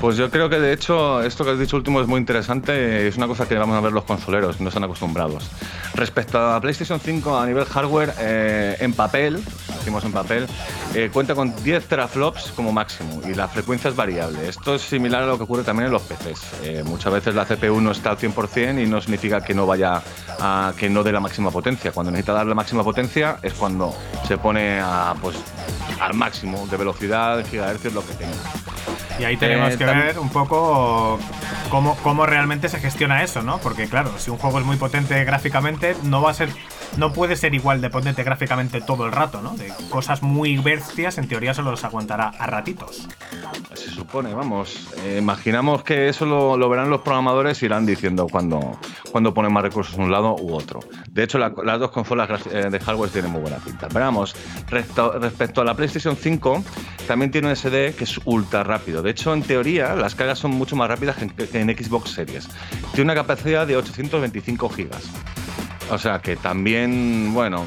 Pues 0.00 0.16
yo 0.16 0.30
creo 0.30 0.48
que 0.48 0.58
de 0.58 0.72
hecho 0.72 1.22
esto 1.22 1.44
que 1.44 1.50
has 1.50 1.58
dicho 1.58 1.76
último 1.76 2.00
es 2.00 2.06
muy 2.06 2.18
interesante, 2.18 3.06
es 3.06 3.18
una 3.18 3.26
cosa 3.26 3.46
que 3.46 3.54
vamos 3.56 3.76
a 3.76 3.80
ver 3.82 3.92
los 3.92 4.04
consoleros, 4.04 4.58
no 4.58 4.68
están 4.68 4.82
acostumbrados. 4.82 5.50
Respecto 5.92 6.38
a 6.38 6.58
PlayStation 6.58 6.98
5 6.98 7.38
a 7.38 7.44
nivel 7.44 7.66
hardware, 7.66 8.14
eh, 8.18 8.78
en 8.80 8.94
papel, 8.94 9.44
decimos 9.76 10.02
en 10.04 10.12
papel, 10.12 10.46
eh, 10.94 11.10
cuenta 11.12 11.34
con 11.34 11.54
10 11.62 11.86
teraflops 11.86 12.52
como 12.56 12.72
máximo 12.72 13.20
y 13.28 13.34
la 13.34 13.46
frecuencia 13.46 13.90
es 13.90 13.96
variable. 13.96 14.48
Esto 14.48 14.76
es 14.76 14.80
similar 14.80 15.24
a 15.24 15.26
lo 15.26 15.36
que 15.36 15.44
ocurre 15.44 15.64
también 15.64 15.88
en 15.88 15.92
los 15.92 16.02
PCs. 16.02 16.40
Eh, 16.64 16.82
muchas 16.82 17.12
veces 17.12 17.34
la 17.34 17.44
CPU 17.44 17.82
no 17.82 17.90
está 17.90 18.12
al 18.12 18.16
100% 18.16 18.82
y 18.82 18.86
no 18.86 19.02
significa 19.02 19.42
que 19.42 19.52
no 19.52 19.66
vaya 19.66 20.00
a 20.40 20.72
que 20.78 20.88
no 20.88 21.02
dé 21.02 21.12
la 21.12 21.20
máxima 21.20 21.50
potencia. 21.50 21.92
Cuando 21.92 22.10
necesita 22.10 22.32
dar 22.32 22.46
la 22.46 22.54
máxima 22.54 22.82
potencia 22.82 23.36
es 23.42 23.52
cuando 23.52 23.94
se 24.26 24.38
pone 24.38 24.80
pues, 25.20 25.36
al 26.00 26.14
máximo 26.14 26.66
de 26.70 26.78
velocidad, 26.78 27.44
gigahercios, 27.46 27.92
lo 27.92 28.06
que 28.06 28.14
tenga. 28.14 29.09
Y 29.20 29.24
ahí 29.24 29.36
tenemos 29.36 29.76
que 29.76 29.84
ver 29.84 30.18
un 30.18 30.30
poco 30.30 31.18
cómo, 31.68 31.94
cómo 32.02 32.24
realmente 32.24 32.70
se 32.70 32.80
gestiona 32.80 33.22
eso, 33.22 33.42
¿no? 33.42 33.58
Porque 33.58 33.86
claro, 33.86 34.18
si 34.18 34.30
un 34.30 34.38
juego 34.38 34.58
es 34.58 34.64
muy 34.64 34.76
potente 34.78 35.22
gráficamente, 35.24 35.94
no 36.04 36.22
va 36.22 36.30
a 36.30 36.34
ser 36.34 36.48
no 36.96 37.12
puede 37.12 37.36
ser 37.36 37.54
igual 37.54 37.80
de 37.80 37.90
potente 37.90 38.22
gráficamente 38.22 38.80
todo 38.80 39.06
el 39.06 39.12
rato, 39.12 39.40
¿no? 39.42 39.54
De 39.56 39.72
cosas 39.90 40.22
muy 40.22 40.58
bestias, 40.58 41.18
en 41.18 41.28
teoría 41.28 41.54
se 41.54 41.62
los 41.62 41.84
aguantará 41.84 42.28
a 42.28 42.46
ratitos. 42.46 43.08
Se 43.74 43.90
supone, 43.90 44.34
vamos. 44.34 44.88
Eh, 45.04 45.16
imaginamos 45.18 45.82
que 45.82 46.08
eso 46.08 46.26
lo, 46.26 46.68
verán 46.68 46.90
los 46.90 47.02
programadores 47.02 47.62
y 47.62 47.66
irán 47.66 47.86
diciendo 47.86 48.26
cuando, 48.30 48.78
cuando 49.10 49.32
ponen 49.32 49.52
más 49.52 49.62
recursos 49.62 49.98
a 49.98 50.02
un 50.02 50.10
lado 50.10 50.36
u 50.36 50.54
otro. 50.54 50.80
De 51.10 51.22
hecho, 51.22 51.38
las 51.38 51.78
dos 51.78 51.90
consolas 51.90 52.46
eh, 52.46 52.68
de 52.70 52.80
hardware 52.80 53.10
tienen 53.10 53.30
muy 53.30 53.42
buena 53.42 53.58
pinta. 53.58 53.88
Pero 53.88 54.04
vamos, 54.04 54.34
respecto 54.70 55.60
a 55.60 55.64
la 55.64 55.74
PlayStation 55.74 56.16
5, 56.16 56.64
también 57.06 57.30
tiene 57.30 57.48
un 57.48 57.56
SD 57.56 57.94
que 57.94 58.04
es 58.04 58.18
ultra 58.24 58.64
rápido. 58.64 59.02
De 59.02 59.09
hecho, 59.10 59.32
en 59.34 59.42
teoría, 59.42 59.94
las 59.94 60.14
cargas 60.14 60.38
son 60.38 60.52
mucho 60.52 60.76
más 60.76 60.88
rápidas 60.88 61.16
que 61.16 61.58
en, 61.58 61.76
Xbox 61.76 62.10
Series. 62.10 62.48
Tiene 62.92 63.12
una 63.12 63.14
capacidad 63.14 63.66
de 63.66 63.76
825 63.76 64.68
gigas. 64.70 65.10
O 65.90 65.98
sea 65.98 66.20
que 66.20 66.36
también, 66.36 67.34
bueno, 67.34 67.64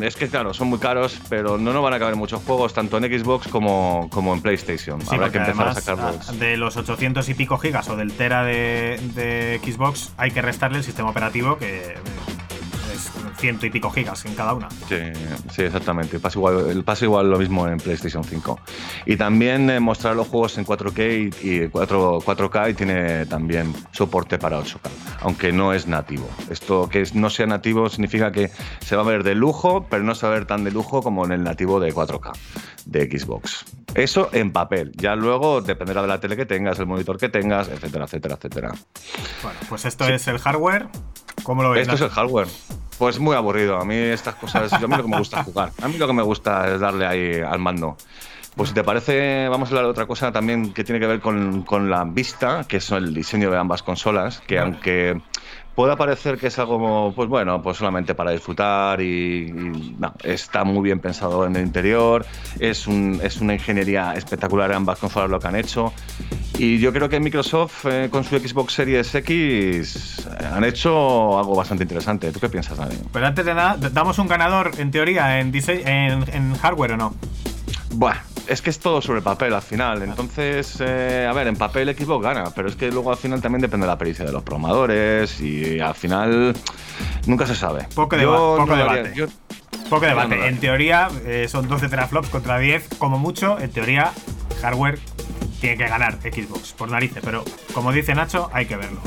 es 0.00 0.16
que 0.16 0.28
claro, 0.28 0.54
son 0.54 0.68
muy 0.68 0.78
caros, 0.78 1.20
pero 1.28 1.58
no 1.58 1.72
nos 1.72 1.82
van 1.82 1.92
a 1.92 1.98
caber 1.98 2.16
muchos 2.16 2.42
juegos, 2.42 2.72
tanto 2.72 2.96
en 2.96 3.04
Xbox 3.04 3.48
como, 3.48 4.08
como 4.10 4.32
en 4.32 4.40
PlayStation. 4.40 5.00
Habrá 5.10 5.30
que 5.30 5.38
empezar 5.38 5.68
a 5.68 5.74
sacarlos. 5.74 6.38
De 6.38 6.56
los 6.56 6.76
800 6.76 7.28
y 7.28 7.34
pico 7.34 7.58
gigas 7.58 7.88
o 7.88 7.96
del 7.96 8.12
Tera 8.12 8.44
de, 8.44 8.98
de 9.14 9.60
Xbox, 9.62 10.12
hay 10.16 10.30
que 10.30 10.40
restarle 10.40 10.78
el 10.78 10.84
sistema 10.84 11.10
operativo 11.10 11.58
que 11.58 11.96
ciento 13.40 13.66
y 13.66 13.70
pico 13.70 13.90
gigas 13.90 14.24
en 14.26 14.34
cada 14.34 14.52
una. 14.52 14.68
Sí, 14.88 14.96
sí 15.50 15.62
exactamente. 15.62 16.20
Pasa 16.20 16.38
igual, 16.38 16.84
pasa 16.84 17.06
igual 17.06 17.30
lo 17.30 17.38
mismo 17.38 17.66
en 17.66 17.78
PlayStation 17.78 18.22
5. 18.22 18.60
Y 19.06 19.16
también 19.16 19.70
eh, 19.70 19.80
mostrar 19.80 20.14
los 20.14 20.28
juegos 20.28 20.58
en 20.58 20.66
4K 20.66 21.34
y, 21.42 21.68
4, 21.68 22.20
4K 22.20 22.70
y 22.70 22.74
tiene 22.74 23.26
también 23.26 23.72
soporte 23.92 24.38
para 24.38 24.60
8K, 24.60 24.90
aunque 25.22 25.52
no 25.52 25.72
es 25.72 25.86
nativo. 25.86 26.28
Esto 26.50 26.88
que 26.88 27.02
no 27.14 27.30
sea 27.30 27.46
nativo 27.46 27.88
significa 27.88 28.30
que 28.30 28.50
se 28.80 28.94
va 28.94 29.02
a 29.02 29.06
ver 29.06 29.24
de 29.24 29.34
lujo, 29.34 29.86
pero 29.88 30.02
no 30.04 30.14
se 30.14 30.26
va 30.26 30.32
a 30.32 30.34
ver 30.36 30.46
tan 30.46 30.62
de 30.64 30.70
lujo 30.70 31.02
como 31.02 31.24
en 31.24 31.32
el 31.32 31.42
nativo 31.42 31.80
de 31.80 31.94
4K 31.94 32.32
de 32.84 33.18
Xbox. 33.18 33.64
Eso 33.94 34.28
en 34.32 34.52
papel. 34.52 34.92
Ya 34.96 35.16
luego 35.16 35.62
dependerá 35.62 36.02
de 36.02 36.08
la 36.08 36.20
tele 36.20 36.36
que 36.36 36.46
tengas, 36.46 36.78
el 36.78 36.86
monitor 36.86 37.18
que 37.18 37.28
tengas, 37.28 37.68
etcétera, 37.68 38.04
etcétera, 38.04 38.34
etcétera. 38.36 38.72
Bueno, 39.42 39.58
pues 39.68 39.84
esto 39.84 40.06
es 40.06 40.28
el 40.28 40.38
hardware. 40.38 40.88
¿Cómo 41.42 41.62
lo 41.62 41.70
ves? 41.70 41.82
Esto 41.82 41.94
es 41.94 42.00
el 42.02 42.10
hardware. 42.10 42.48
Pues 43.00 43.18
muy 43.18 43.34
aburrido. 43.34 43.78
A 43.78 43.84
mí 43.86 43.94
estas 43.94 44.34
cosas, 44.34 44.70
yo 44.78 44.84
a 44.84 44.88
mí 44.88 44.94
lo 44.94 45.02
que 45.04 45.08
me 45.08 45.16
gusta 45.16 45.42
jugar. 45.42 45.72
A 45.80 45.88
mí 45.88 45.96
lo 45.96 46.06
que 46.06 46.12
me 46.12 46.22
gusta 46.22 46.74
es 46.74 46.80
darle 46.80 47.06
ahí 47.06 47.40
al 47.40 47.58
mando. 47.58 47.96
Pues 48.54 48.68
si 48.68 48.74
te 48.74 48.84
parece, 48.84 49.48
vamos 49.48 49.70
a 49.70 49.70
hablar 49.70 49.84
de 49.86 49.90
otra 49.90 50.04
cosa 50.04 50.30
también 50.32 50.74
que 50.74 50.84
tiene 50.84 51.00
que 51.00 51.06
ver 51.06 51.18
con, 51.18 51.62
con 51.62 51.88
la 51.88 52.04
vista, 52.04 52.66
que 52.68 52.76
es 52.76 52.90
el 52.90 53.14
diseño 53.14 53.50
de 53.50 53.56
ambas 53.56 53.82
consolas, 53.82 54.42
que 54.46 54.58
aunque 54.58 55.18
pueda 55.74 55.96
parecer 55.96 56.38
que 56.38 56.48
es 56.48 56.58
algo, 56.58 57.12
pues 57.14 57.28
bueno, 57.28 57.62
pues 57.62 57.78
solamente 57.78 58.14
para 58.14 58.32
disfrutar 58.32 59.00
y, 59.00 59.52
no, 59.98 60.14
está 60.22 60.64
muy 60.64 60.82
bien 60.82 61.00
pensado 61.00 61.46
en 61.46 61.56
el 61.56 61.62
interior, 61.62 62.26
es, 62.58 62.86
un, 62.86 63.20
es 63.22 63.40
una 63.40 63.54
ingeniería 63.54 64.14
espectacular 64.14 64.72
ambas 64.72 64.98
consolas 64.98 65.30
lo 65.30 65.40
que 65.40 65.48
han 65.48 65.56
hecho 65.56 65.92
y 66.58 66.78
yo 66.78 66.92
creo 66.92 67.08
que 67.08 67.20
Microsoft 67.20 67.86
eh, 67.86 68.08
con 68.10 68.24
su 68.24 68.38
Xbox 68.38 68.74
Series 68.74 69.14
X 69.14 70.26
eh, 70.26 70.46
han 70.52 70.64
hecho 70.64 71.38
algo 71.38 71.54
bastante 71.54 71.84
interesante. 71.84 72.32
¿Tú 72.32 72.40
qué 72.40 72.48
piensas, 72.48 72.76
Dani? 72.76 72.96
Pero 73.12 73.26
antes 73.26 73.46
de 73.46 73.54
nada, 73.54 73.76
¿damos 73.78 74.18
un 74.18 74.28
ganador 74.28 74.72
en 74.76 74.90
teoría 74.90 75.40
en, 75.40 75.52
en, 75.54 76.24
en 76.34 76.54
hardware 76.56 76.92
o 76.92 76.96
no? 76.98 77.14
Buah, 77.92 78.16
es 78.50 78.62
que 78.62 78.70
es 78.70 78.80
todo 78.80 79.00
sobre 79.00 79.22
papel 79.22 79.54
al 79.54 79.62
final. 79.62 80.02
Entonces, 80.02 80.76
eh, 80.80 81.26
a 81.28 81.32
ver, 81.32 81.46
en 81.46 81.56
papel 81.56 81.94
Xbox 81.96 82.24
gana, 82.24 82.50
pero 82.54 82.68
es 82.68 82.74
que 82.74 82.90
luego 82.90 83.12
al 83.12 83.16
final 83.16 83.40
también 83.40 83.62
depende 83.62 83.86
de 83.86 83.92
la 83.92 83.96
pericia 83.96 84.24
de 84.24 84.32
los 84.32 84.42
programadores 84.42 85.40
y 85.40 85.78
al 85.78 85.94
final 85.94 86.54
nunca 87.26 87.46
se 87.46 87.54
sabe. 87.54 87.86
Poco, 87.94 88.16
poco 88.16 88.76
debate. 88.76 89.28
poco 89.88 90.04
debate. 90.04 90.48
En 90.48 90.58
teoría 90.58 91.08
eh, 91.24 91.46
son 91.48 91.68
12 91.68 91.88
teraflops 91.88 92.28
contra 92.28 92.58
10, 92.58 92.88
como 92.98 93.18
mucho. 93.18 93.56
En 93.60 93.70
teoría, 93.70 94.12
hardware 94.60 94.98
tiene 95.60 95.76
que 95.76 95.86
ganar 95.86 96.18
Xbox 96.20 96.72
por 96.72 96.90
narices, 96.90 97.22
pero 97.24 97.44
como 97.72 97.92
dice 97.92 98.14
Nacho, 98.14 98.50
hay 98.52 98.66
que 98.66 98.76
verlo. 98.76 99.00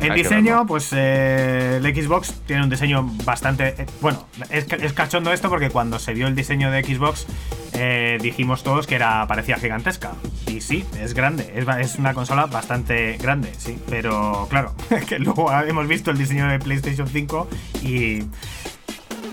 El 0.00 0.14
diseño, 0.14 0.64
pues 0.66 0.90
eh, 0.92 1.80
el 1.82 1.94
Xbox 1.94 2.34
tiene 2.46 2.62
un 2.62 2.70
diseño 2.70 3.02
bastante. 3.24 3.74
Eh, 3.78 3.86
bueno, 4.00 4.26
es, 4.48 4.66
es, 4.72 4.92
cachondo 4.92 5.32
esto 5.32 5.48
porque 5.48 5.70
cuando 5.70 5.98
se 5.98 6.14
vio 6.14 6.28
el 6.28 6.36
diseño 6.36 6.70
de 6.70 6.84
Xbox 6.84 7.26
eh, 7.72 8.18
dijimos 8.20 8.62
todos 8.62 8.86
que 8.86 8.94
era 8.94 9.26
parecía 9.26 9.56
gigantesca. 9.56 10.12
Y 10.46 10.60
sí, 10.60 10.84
es 11.00 11.14
grande, 11.14 11.52
es, 11.54 11.66
es 11.80 11.98
una 11.98 12.14
consola 12.14 12.46
bastante 12.46 13.16
grande, 13.18 13.52
sí. 13.56 13.76
Pero 13.88 14.46
claro, 14.48 14.74
que 15.08 15.18
luego 15.18 15.52
hemos 15.62 15.88
visto 15.88 16.10
el 16.10 16.18
diseño 16.18 16.46
de 16.48 16.58
PlayStation 16.58 17.08
5 17.08 17.48
y. 17.82 18.22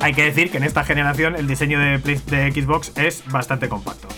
Hay 0.02 0.14
que 0.14 0.24
decir 0.24 0.52
que 0.52 0.58
en 0.58 0.64
esta 0.64 0.84
generación 0.84 1.36
el 1.36 1.48
diseño 1.48 1.80
de, 1.80 1.98
de 1.98 2.52
Xbox 2.52 2.92
es 2.98 3.24
bastante 3.28 3.70
compacto. 3.70 4.10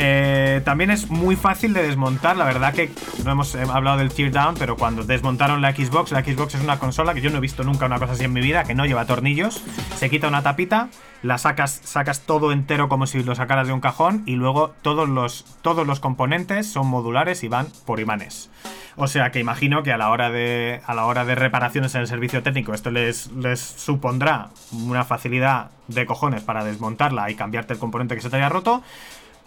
Eh, 0.00 0.62
también 0.64 0.92
es 0.92 1.10
muy 1.10 1.34
fácil 1.34 1.72
de 1.72 1.82
desmontar, 1.82 2.36
la 2.36 2.44
verdad 2.44 2.72
que 2.72 2.88
no 3.24 3.32
hemos 3.32 3.56
eh, 3.56 3.64
hablado 3.68 3.98
del 3.98 4.12
teardown, 4.12 4.54
pero 4.56 4.76
cuando 4.76 5.02
desmontaron 5.02 5.60
la 5.60 5.72
Xbox, 5.72 6.12
la 6.12 6.22
Xbox 6.22 6.54
es 6.54 6.62
una 6.62 6.78
consola 6.78 7.14
que 7.14 7.20
yo 7.20 7.30
no 7.30 7.38
he 7.38 7.40
visto 7.40 7.64
nunca 7.64 7.86
una 7.86 7.98
cosa 7.98 8.12
así 8.12 8.22
en 8.22 8.32
mi 8.32 8.40
vida, 8.40 8.62
que 8.62 8.76
no 8.76 8.86
lleva 8.86 9.06
tornillos, 9.06 9.60
se 9.96 10.08
quita 10.08 10.28
una 10.28 10.42
tapita, 10.42 10.88
la 11.22 11.36
sacas, 11.36 11.80
sacas 11.82 12.20
todo 12.20 12.52
entero 12.52 12.88
como 12.88 13.08
si 13.08 13.24
lo 13.24 13.34
sacaras 13.34 13.66
de 13.66 13.72
un 13.72 13.80
cajón 13.80 14.22
y 14.24 14.36
luego 14.36 14.72
todos 14.82 15.08
los, 15.08 15.44
todos 15.62 15.84
los 15.84 15.98
componentes 15.98 16.70
son 16.70 16.86
modulares 16.86 17.42
y 17.42 17.48
van 17.48 17.66
por 17.84 17.98
imanes. 17.98 18.50
O 18.94 19.06
sea 19.06 19.30
que 19.30 19.38
imagino 19.38 19.82
que 19.82 19.92
a 19.92 19.98
la 19.98 20.10
hora 20.10 20.30
de, 20.30 20.80
a 20.86 20.94
la 20.94 21.06
hora 21.06 21.24
de 21.24 21.34
reparaciones 21.34 21.94
en 21.94 22.02
el 22.02 22.06
servicio 22.08 22.42
técnico 22.42 22.74
esto 22.74 22.90
les, 22.90 23.30
les 23.32 23.60
supondrá 23.60 24.50
una 24.72 25.04
facilidad 25.04 25.70
de 25.86 26.04
cojones 26.04 26.42
para 26.42 26.64
desmontarla 26.64 27.30
y 27.30 27.34
cambiarte 27.34 27.72
el 27.72 27.78
componente 27.78 28.14
que 28.14 28.20
se 28.20 28.30
te 28.30 28.36
haya 28.36 28.48
roto 28.48 28.82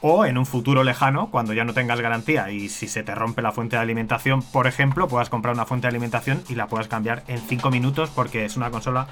o 0.02 0.26
en 0.26 0.38
un 0.38 0.46
futuro 0.46 0.84
lejano, 0.84 1.30
cuando 1.30 1.54
ya 1.54 1.64
no 1.64 1.74
tengas 1.74 2.02
garantía 2.02 2.52
y 2.52 2.70
si 2.70 2.88
se 2.88 3.04
te 3.04 3.16
rompe 3.16 3.42
la 3.42 3.52
fuente 3.52 3.76
de 3.76 3.82
alimentación, 3.82 4.42
por 4.42 4.68
ejemplo, 4.68 5.08
puedas 5.08 5.30
comprar 5.30 5.54
una 5.54 5.66
fuente 5.66 5.86
de 5.86 5.90
alimentación 5.90 6.44
y 6.50 6.56
la 6.56 6.68
puedas 6.68 6.88
cambiar 6.88 7.24
en 7.28 7.40
5 7.40 7.70
minutos 7.70 8.10
porque 8.10 8.46
es 8.46 8.58
una 8.58 8.72
consola 8.72 9.08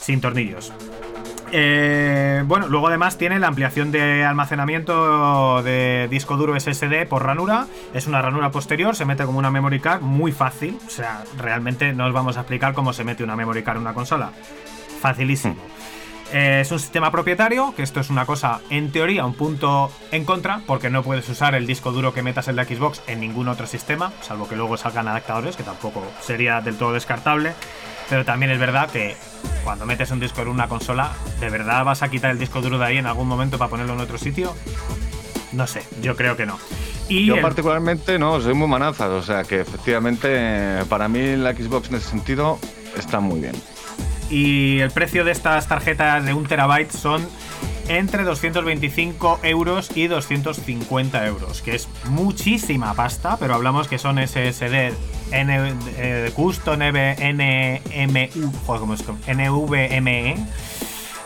sin 0.00 0.20
tornillos. 0.20 0.72
Eh, 1.52 2.42
bueno, 2.46 2.66
luego 2.68 2.88
además 2.88 3.18
tiene 3.18 3.38
la 3.38 3.46
ampliación 3.46 3.92
de 3.92 4.24
almacenamiento 4.24 5.62
de 5.62 6.08
disco 6.10 6.36
duro 6.36 6.58
SSD 6.58 7.06
por 7.08 7.24
ranura. 7.24 7.66
Es 7.94 8.06
una 8.06 8.20
ranura 8.20 8.50
posterior, 8.50 8.96
se 8.96 9.04
mete 9.04 9.24
como 9.24 9.38
una 9.38 9.50
memory 9.50 9.80
card 9.80 10.02
muy 10.02 10.32
fácil. 10.32 10.78
O 10.86 10.90
sea, 10.90 11.24
realmente 11.38 11.92
no 11.92 12.06
os 12.06 12.12
vamos 12.12 12.36
a 12.36 12.40
explicar 12.40 12.74
cómo 12.74 12.92
se 12.92 13.04
mete 13.04 13.22
una 13.22 13.36
memory 13.36 13.62
card 13.62 13.76
en 13.76 13.82
una 13.82 13.94
consola. 13.94 14.32
Facilísimo. 15.00 15.56
Eh, 16.32 16.60
es 16.62 16.72
un 16.72 16.80
sistema 16.80 17.10
propietario, 17.10 17.72
que 17.76 17.82
esto 17.82 18.00
es 18.00 18.10
una 18.10 18.26
cosa, 18.26 18.60
en 18.70 18.90
teoría, 18.90 19.24
un 19.24 19.34
punto 19.34 19.92
en 20.10 20.24
contra, 20.24 20.60
porque 20.66 20.90
no 20.90 21.02
puedes 21.02 21.28
usar 21.28 21.54
el 21.54 21.66
disco 21.66 21.92
duro 21.92 22.12
que 22.12 22.22
metas 22.22 22.48
en 22.48 22.56
la 22.56 22.64
Xbox 22.64 23.02
en 23.06 23.20
ningún 23.20 23.48
otro 23.48 23.66
sistema, 23.66 24.12
salvo 24.22 24.48
que 24.48 24.56
luego 24.56 24.76
salgan 24.76 25.08
adaptadores, 25.08 25.56
que 25.56 25.62
tampoco 25.62 26.04
sería 26.20 26.60
del 26.60 26.76
todo 26.76 26.92
descartable. 26.92 27.52
Pero 28.08 28.24
también 28.24 28.52
es 28.52 28.58
verdad 28.58 28.88
que 28.90 29.16
cuando 29.64 29.84
metes 29.84 30.10
un 30.12 30.20
disco 30.20 30.42
en 30.42 30.48
una 30.48 30.68
consola, 30.68 31.12
¿de 31.40 31.50
verdad 31.50 31.84
vas 31.84 32.02
a 32.02 32.08
quitar 32.08 32.30
el 32.30 32.38
disco 32.38 32.60
duro 32.60 32.78
de 32.78 32.84
ahí 32.84 32.98
en 32.98 33.06
algún 33.06 33.26
momento 33.26 33.58
para 33.58 33.68
ponerlo 33.68 33.94
en 33.94 34.00
otro 34.00 34.16
sitio? 34.16 34.54
No 35.52 35.66
sé, 35.66 35.82
yo 36.02 36.14
creo 36.14 36.36
que 36.36 36.46
no. 36.46 36.58
Y 37.08 37.26
yo 37.26 37.40
particularmente 37.40 38.18
no, 38.18 38.40
soy 38.40 38.54
muy 38.54 38.68
manazas, 38.68 39.10
o 39.10 39.22
sea 39.22 39.44
que 39.44 39.60
efectivamente 39.60 40.84
para 40.88 41.08
mí 41.08 41.36
la 41.36 41.52
Xbox 41.52 41.88
en 41.88 41.96
ese 41.96 42.10
sentido 42.10 42.58
está 42.96 43.20
muy 43.20 43.40
bien. 43.40 43.54
Y 44.30 44.80
el 44.80 44.90
precio 44.90 45.24
de 45.24 45.32
estas 45.32 45.68
tarjetas 45.68 46.24
de 46.24 46.34
un 46.34 46.46
terabyte 46.46 46.90
son 46.90 47.26
entre 47.88 48.24
225 48.24 49.40
euros 49.42 49.96
y 49.96 50.08
250 50.08 51.26
euros, 51.26 51.62
que 51.62 51.76
es 51.76 51.88
muchísima 52.06 52.94
pasta, 52.94 53.36
pero 53.38 53.54
hablamos 53.54 53.88
que 53.88 53.98
son 53.98 54.18
SSD 54.18 54.92
N, 55.30 55.74
eh, 55.96 56.30
Custom 56.34 56.78
NMU, 56.78 58.46
NVMe, 59.66 60.36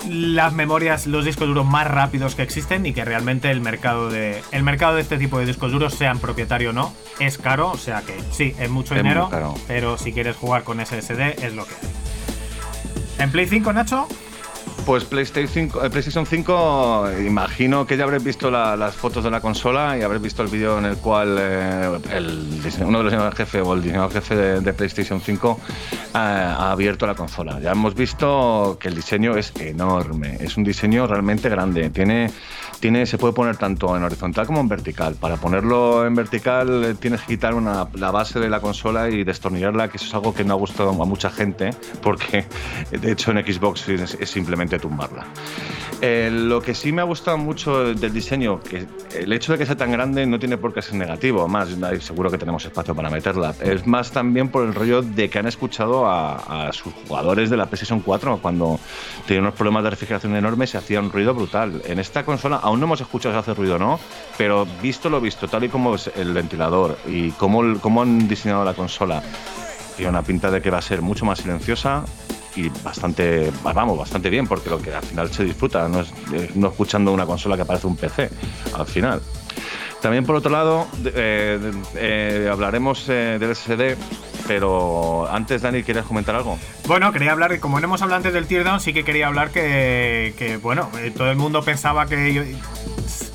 las 0.09 0.53
memorias, 0.53 1.07
los 1.07 1.25
discos 1.25 1.49
duros 1.49 1.67
más 1.67 1.87
rápidos 1.87 2.35
que 2.35 2.43
existen 2.43 2.87
y 2.87 2.93
que 2.93 3.05
realmente 3.05 3.51
el 3.51 3.61
mercado 3.61 4.11
de 4.11 4.43
el 4.53 4.63
mercado 4.63 4.97
de 4.97 5.03
este 5.03 5.19
tipo 5.19 5.39
de 5.39 5.47
discos 5.47 5.73
duros, 5.73 5.95
sean 5.95 6.19
propietario 6.19 6.71
o 6.71 6.73
no, 6.73 6.93
es 7.19 7.39
caro, 7.39 7.71
o 7.71 7.79
sea 7.79 8.03
que 8.03 8.19
sí, 8.31 8.55
es 8.59 8.71
mucho 8.71 8.95
dinero, 8.95 9.29
pero 9.67 9.99
si 9.99 10.13
quieres 10.13 10.37
jugar 10.37 10.65
con 10.65 10.85
SSD 10.85 11.45
es 11.45 11.55
lo 11.55 11.67
que 11.67 11.75
hay. 11.75 12.10
¿En 13.21 13.31
Play 13.31 13.47
5, 13.47 13.75
Nacho? 13.75 14.09
Pues 14.87 15.05
PlayStation 15.05 15.49
5, 15.49 15.85
eh, 15.85 15.91
PlayStation 15.91 16.27
5, 16.27 17.11
imagino 17.27 17.87
que 17.87 17.97
ya 17.97 18.05
habréis 18.05 18.25
visto 18.25 18.51
las 18.51 18.95
fotos 18.95 19.23
de 19.23 19.31
la 19.31 19.41
consola 19.41 19.97
y 19.99 20.03
habréis 20.03 20.23
visto 20.23 20.43
el 20.43 20.49
vídeo 20.49 20.79
en 20.79 20.87
el 20.87 20.97
cual 20.97 21.37
eh, 21.39 21.89
uno 22.81 22.99
de 22.99 23.05
los 23.05 23.13
diseñadores 23.13 23.37
jefe 23.37 23.61
o 23.61 23.75
el 23.75 23.83
diseñador 23.83 24.13
jefe 24.13 24.35
de, 24.35 24.73
PlayStation 24.73 25.21
5 25.21 25.61
eh, 25.69 26.09
ha 26.15 26.73
abierto 26.73 27.07
la 27.07 27.15
consola. 27.15 27.61
Ya 27.61 27.73
hemos 27.73 27.95
visto 27.95 28.79
que 28.81 28.89
el 28.89 28.95
diseño 28.95 29.37
es 29.37 29.53
enorme, 29.61 30.39
es 30.41 30.57
un 30.57 30.65
diseño 30.65 31.07
realmente 31.07 31.49
grande. 31.49 31.91
Tiene 31.91 32.31
tiene, 32.81 33.05
se 33.05 33.19
puede 33.19 33.35
poner 33.35 33.59
tanto 33.59 33.95
en 33.95 34.03
horizontal 34.03 34.47
como 34.47 34.61
en 34.61 34.69
vertical. 34.69 35.15
Para 35.15 35.37
ponerlo 35.37 36.07
en 36.07 36.15
vertical 36.15 36.85
eh, 36.85 36.95
tienes 36.95 37.21
que 37.21 37.35
quitar 37.35 37.55
una, 37.55 37.87
la 37.95 38.11
base 38.11 38.41
de 38.41 38.49
la 38.49 38.61
consola 38.61 39.11
y 39.11 39.23
destornillarla, 39.23 39.89
que 39.89 39.99
eso 39.99 40.07
es 40.07 40.15
algo 40.15 40.35
que 40.35 40.45
no 40.45 40.55
ha 40.55 40.57
gustado 40.57 40.91
a 40.91 41.05
mucha 41.05 41.31
gente, 41.31 41.71
porque 42.03 42.47
de 42.91 43.13
hecho 43.13 43.31
en 43.31 43.45
Xbox 43.45 43.89
es, 43.89 44.31
simplemente 44.31 44.60
tumbarla. 44.68 45.27
Eh, 46.03 46.31
lo 46.33 46.62
que 46.62 46.75
sí 46.75 46.92
me 46.92 47.03
ha 47.03 47.05
gustado 47.05 47.37
mucho 47.37 47.92
del 47.94 48.12
diseño, 48.12 48.61
que 48.61 48.87
el 49.14 49.33
hecho 49.35 49.53
de 49.53 49.59
que 49.59 49.66
sea 49.66 49.77
tan 49.77 49.92
grande 49.92 50.25
no 50.25 50.38
tiene 50.38 50.57
por 50.57 50.73
qué 50.73 50.81
ser 50.81 50.94
negativo, 50.94 51.46
más 51.46 51.68
seguro 52.01 52.31
que 52.31 52.38
tenemos 52.38 52.64
espacio 52.64 52.94
para 52.94 53.11
meterla. 53.11 53.55
Es 53.61 53.87
más 53.87 54.11
también 54.11 54.49
por 54.49 54.64
el 54.64 54.75
rollo 54.75 55.03
de 55.03 55.29
que 55.29 55.38
han 55.38 55.46
escuchado 55.46 56.07
a, 56.07 56.68
a 56.68 56.73
sus 56.73 56.94
jugadores 57.07 57.51
de 57.51 57.59
la 57.59 57.66
PlayStation 57.66 58.01
4 58.01 58.38
cuando 58.40 58.81
tenían 59.27 59.44
unos 59.44 59.55
problemas 59.55 59.85
de 59.85 59.90
refrigeración 59.90 60.35
enormes 60.37 60.73
y 60.73 60.79
hacía 60.79 61.01
un 61.01 61.12
ruido 61.12 61.35
brutal. 61.35 61.83
En 61.85 61.99
esta 61.99 62.25
consola, 62.25 62.57
aún 62.57 62.81
no 62.81 62.87
hemos 62.87 63.03
escuchado 63.03 63.35
si 63.35 63.38
hace 63.38 63.53
ruido 63.53 63.77
o 63.77 63.79
no, 63.79 64.01
pero 64.38 64.66
visto 64.81 65.11
lo 65.11 65.20
visto, 65.20 65.49
tal 65.49 65.64
y 65.64 65.68
como 65.68 65.96
es 65.96 66.11
el 66.16 66.33
ventilador 66.33 66.96
y 67.07 67.31
cómo, 67.33 67.79
cómo 67.79 68.01
han 68.01 68.27
diseñado 68.27 68.64
la 68.64 68.73
consola, 68.73 69.23
tiene 69.96 70.11
una 70.11 70.23
pinta 70.23 70.51
de 70.51 70.62
que 70.62 70.70
va 70.70 70.79
a 70.79 70.83
ser 70.83 71.03
mucho 71.03 71.27
más 71.27 71.40
silenciosa 71.40 72.05
y 72.57 72.69
bastante, 72.83 73.53
vamos, 73.63 73.99
bastante 73.99 74.31
bien, 74.31 74.47
porque 74.47 74.71
lo 74.71 74.81
que 74.81 74.95
al 74.95 75.03
final 75.03 75.33
se 75.33 75.45
disfruta, 75.45 75.89
no, 75.89 76.01
es, 76.01 76.13
eh, 76.33 76.51
no 76.55 76.69
escuchando 76.69 77.13
una 77.13 77.27
consola 77.27 77.57
que 77.57 77.65
parece 77.65 77.87
un 77.87 77.97
PC, 77.97 78.31
al 78.75 78.87
final. 78.87 79.23
También 80.01 80.25
por 80.25 80.37
otro 80.37 80.51
lado, 80.51 80.87
eh, 81.05 81.73
eh, 81.95 82.49
hablaremos 82.51 83.07
del 83.07 83.55
SSD 83.55 83.97
pero 84.51 85.29
antes, 85.31 85.63
Dani, 85.63 85.85
¿quieres 85.85 86.05
comentar 86.05 86.35
algo? 86.35 86.59
Bueno, 86.89 87.13
quería 87.13 87.31
hablar, 87.31 87.61
como 87.61 87.79
no 87.79 87.87
hemos 87.87 88.03
hablado 88.03 88.17
antes 88.17 88.33
del 88.33 88.49
teardown, 88.49 88.81
sí 88.81 88.93
que 88.93 89.05
quería 89.05 89.29
hablar 89.29 89.51
que, 89.51 90.35
que 90.37 90.57
bueno, 90.57 90.91
eh, 90.99 91.13
todo 91.17 91.31
el 91.31 91.37
mundo 91.37 91.63
pensaba 91.63 92.07
que 92.07 92.57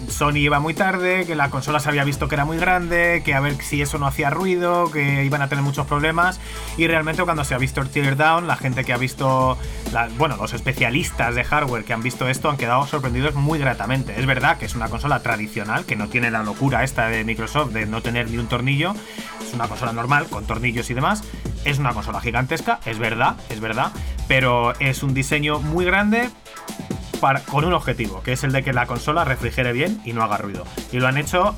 Sony 0.09 0.37
iba 0.37 0.59
muy 0.59 0.73
tarde, 0.73 1.25
que 1.25 1.35
la 1.35 1.49
consola 1.49 1.79
se 1.79 1.89
había 1.89 2.03
visto 2.03 2.27
que 2.27 2.35
era 2.35 2.45
muy 2.45 2.57
grande, 2.57 3.21
que 3.25 3.33
a 3.33 3.39
ver 3.39 3.61
si 3.61 3.81
eso 3.81 3.97
no 3.97 4.07
hacía 4.07 4.29
ruido, 4.29 4.91
que 4.91 5.23
iban 5.25 5.41
a 5.41 5.49
tener 5.49 5.63
muchos 5.63 5.85
problemas. 5.87 6.39
Y 6.77 6.87
realmente 6.87 7.23
cuando 7.23 7.43
se 7.43 7.53
ha 7.53 7.57
visto 7.57 7.81
el 7.81 7.89
teardown, 7.89 8.47
la 8.47 8.55
gente 8.55 8.83
que 8.83 8.93
ha 8.93 8.97
visto, 8.97 9.57
bueno, 10.17 10.37
los 10.37 10.53
especialistas 10.53 11.35
de 11.35 11.43
hardware 11.43 11.83
que 11.83 11.93
han 11.93 12.03
visto 12.03 12.27
esto 12.27 12.49
han 12.49 12.57
quedado 12.57 12.85
sorprendidos 12.87 13.35
muy 13.35 13.59
gratamente. 13.59 14.19
Es 14.19 14.25
verdad 14.25 14.57
que 14.57 14.65
es 14.65 14.75
una 14.75 14.89
consola 14.89 15.21
tradicional, 15.21 15.85
que 15.85 15.95
no 15.95 16.07
tiene 16.07 16.31
la 16.31 16.43
locura 16.43 16.83
esta 16.83 17.07
de 17.07 17.23
Microsoft 17.23 17.71
de 17.71 17.85
no 17.85 18.01
tener 18.01 18.29
ni 18.29 18.37
un 18.37 18.47
tornillo. 18.47 18.93
Es 19.45 19.53
una 19.53 19.67
consola 19.67 19.93
normal, 19.93 20.27
con 20.27 20.45
tornillos 20.45 20.89
y 20.89 20.93
demás. 20.93 21.23
Es 21.65 21.79
una 21.79 21.93
consola 21.93 22.21
gigantesca, 22.21 22.79
es 22.85 22.99
verdad, 22.99 23.35
es 23.49 23.59
verdad. 23.59 23.91
Pero 24.27 24.73
es 24.79 25.03
un 25.03 25.13
diseño 25.13 25.59
muy 25.59 25.85
grande 25.85 26.29
con 27.19 27.65
un 27.65 27.73
objetivo, 27.73 28.21
que 28.21 28.33
es 28.33 28.43
el 28.43 28.51
de 28.51 28.63
que 28.63 28.73
la 28.73 28.85
consola 28.85 29.23
refrigere 29.23 29.73
bien 29.73 30.01
y 30.05 30.13
no 30.13 30.23
haga 30.23 30.37
ruido. 30.37 30.65
Y 30.91 30.99
lo 30.99 31.07
han 31.07 31.17
hecho 31.17 31.55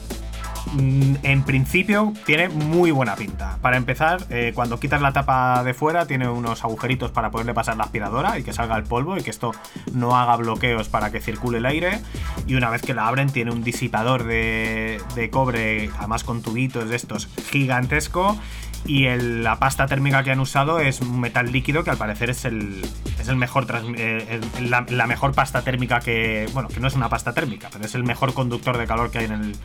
Mm, 0.74 1.16
en 1.24 1.44
principio 1.44 2.14
tiene 2.26 2.50
muy 2.50 2.92
buena 2.92 3.16
pinta. 3.16 3.58
Para 3.62 3.78
empezar, 3.78 4.26
eh, 4.30 4.52
cuando 4.54 4.80
quitas 4.80 5.02
la 5.02 5.14
tapa 5.14 5.64
de 5.64 5.74
fuera, 5.74 6.06
tiene 6.06 6.28
unos 6.28 6.64
agujeritos 6.64 7.12
para 7.12 7.32
poderle 7.32 7.54
pasar 7.54 7.78
la 7.78 7.86
aspiradora 7.86 8.38
y 8.38 8.44
que 8.44 8.54
salga 8.54 8.76
el 8.76 8.84
polvo 8.84 9.18
y 9.18 9.24
que 9.24 9.30
esto 9.30 9.52
no 9.94 10.18
haga 10.18 10.36
bloqueos 10.36 10.90
para 10.90 11.12
que 11.12 11.22
circule 11.22 11.60
el 11.60 11.66
aire. 11.66 12.02
Y 12.48 12.56
una 12.56 12.70
vez 12.70 12.82
que 12.82 12.94
la 12.94 13.08
abren, 13.08 13.30
tiene 13.30 13.52
un 13.52 13.64
disipador 13.64 14.26
de, 14.26 15.02
de 15.16 15.30
cobre, 15.30 15.90
además 15.98 16.24
con 16.24 16.42
tubitos 16.42 16.90
de 16.90 16.96
estos 16.96 17.28
gigantesco 17.50 18.38
y 18.86 19.08
la 19.08 19.60
pasta 19.60 19.86
térmica 19.86 20.24
que 20.24 20.32
han 20.32 20.40
usado 20.40 20.80
es 20.80 21.02
un 21.02 21.20
metal 21.20 21.52
líquido 21.52 21.84
que 21.84 21.90
al 21.90 21.98
parecer 21.98 22.30
es 22.30 22.46
el, 22.46 22.86
es 23.20 23.28
el 23.28 23.36
mejor 23.36 23.66
eh, 23.98 24.40
la, 24.62 25.08
mejor 25.08 25.34
pasta 25.34 25.62
térmica 25.62 26.00
que 26.00 26.48
bueno 26.54 26.70
que 26.70 26.80
no 26.80 26.88
es 26.88 26.96
una 26.96 27.10
pasta 27.10 27.34
térmica 27.34 27.70
pero 27.72 27.86
es 27.86 27.96
el 27.96 28.04
mejor 28.04 28.34
conductor 28.34 28.78
de 28.78 28.88
calor 28.88 29.12
que 29.12 29.20
hay 29.20 29.26
en 29.26 29.32
el, 29.34 29.56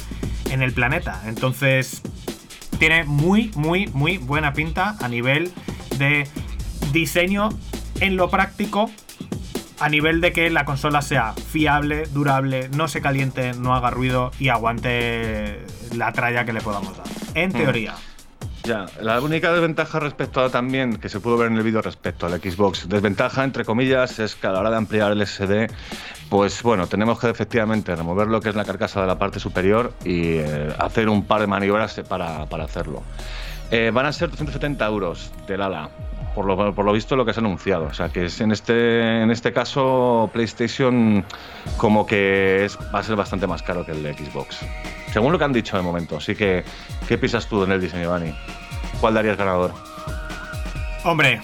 en 0.50 0.62
el 0.62 0.72
planeta 0.72 1.22
entonces 1.26 2.02
tiene 2.78 3.04
muy 3.04 3.52
muy 3.54 3.86
muy 3.88 4.18
buena 4.18 4.52
pinta 4.52 4.96
a 5.00 5.08
nivel 5.08 5.52
de 5.98 6.26
diseño 6.92 7.50
en 8.00 8.16
lo 8.16 8.28
práctico 8.28 8.90
a 9.78 9.88
nivel 9.88 10.20
de 10.20 10.32
que 10.32 10.48
la 10.48 10.64
consola 10.64 11.02
sea 11.02 11.32
fiable, 11.32 12.04
durable, 12.12 12.68
no 12.68 12.86
se 12.86 13.00
caliente, 13.00 13.52
no 13.54 13.74
haga 13.74 13.90
ruido 13.90 14.30
y 14.38 14.48
aguante 14.48 15.58
la 15.92 16.12
tralla 16.12 16.44
que 16.44 16.52
le 16.52 16.60
podamos 16.60 16.96
dar. 16.96 17.06
En 17.34 17.50
hmm. 17.50 17.52
teoría. 17.52 17.94
La 18.64 19.20
única 19.20 19.52
desventaja 19.52 19.98
respecto 19.98 20.40
a 20.40 20.48
también, 20.48 20.96
que 20.96 21.08
se 21.08 21.18
pudo 21.18 21.36
ver 21.36 21.48
en 21.48 21.56
el 21.56 21.64
vídeo 21.64 21.82
respecto 21.82 22.26
al 22.26 22.40
Xbox, 22.40 22.88
desventaja 22.88 23.42
entre 23.42 23.64
comillas, 23.64 24.20
es 24.20 24.36
que 24.36 24.46
a 24.46 24.52
la 24.52 24.60
hora 24.60 24.70
de 24.70 24.76
ampliar 24.76 25.10
el 25.10 25.26
SD, 25.26 25.66
pues 26.30 26.62
bueno, 26.62 26.86
tenemos 26.86 27.18
que 27.18 27.28
efectivamente 27.28 27.94
remover 27.96 28.28
lo 28.28 28.40
que 28.40 28.50
es 28.50 28.54
la 28.54 28.64
carcasa 28.64 29.00
de 29.00 29.08
la 29.08 29.18
parte 29.18 29.40
superior 29.40 29.92
y 30.04 30.36
eh, 30.36 30.72
hacer 30.78 31.08
un 31.08 31.24
par 31.24 31.40
de 31.40 31.48
maniobras 31.48 32.00
para, 32.08 32.42
hacerlo. 32.42 33.02
Eh, 33.72 33.90
van 33.92 34.06
a 34.06 34.12
ser 34.12 34.30
270 34.30 34.86
euros 34.86 35.32
del 35.48 35.60
ala, 35.60 35.90
por 36.34 36.44
lo, 36.44 36.72
por 36.72 36.84
lo 36.84 36.92
visto 36.92 37.16
lo 37.16 37.24
que 37.24 37.32
se 37.32 37.40
ha 37.40 37.42
anunciado. 37.42 37.86
O 37.86 37.94
sea 37.94 38.10
que 38.10 38.26
es 38.26 38.40
en 38.40 38.52
este, 38.52 39.22
en 39.22 39.32
este 39.32 39.52
caso 39.52 40.30
PlayStation 40.32 41.24
como 41.78 42.06
que 42.06 42.64
es, 42.64 42.78
va 42.94 43.00
a 43.00 43.02
ser 43.02 43.16
bastante 43.16 43.48
más 43.48 43.62
caro 43.62 43.84
que 43.84 43.90
el 43.90 44.14
Xbox 44.14 44.60
según 45.12 45.32
lo 45.32 45.38
que 45.38 45.44
han 45.44 45.52
dicho 45.52 45.76
de 45.76 45.82
momento. 45.82 46.16
Así 46.16 46.34
que, 46.34 46.64
¿qué 47.06 47.18
piensas 47.18 47.46
tú 47.46 47.62
en 47.64 47.72
el 47.72 47.80
diseño, 47.80 48.10
Dani? 48.10 48.34
¿Cuál 49.00 49.14
darías 49.14 49.36
ganador? 49.36 49.72
Hombre, 51.04 51.40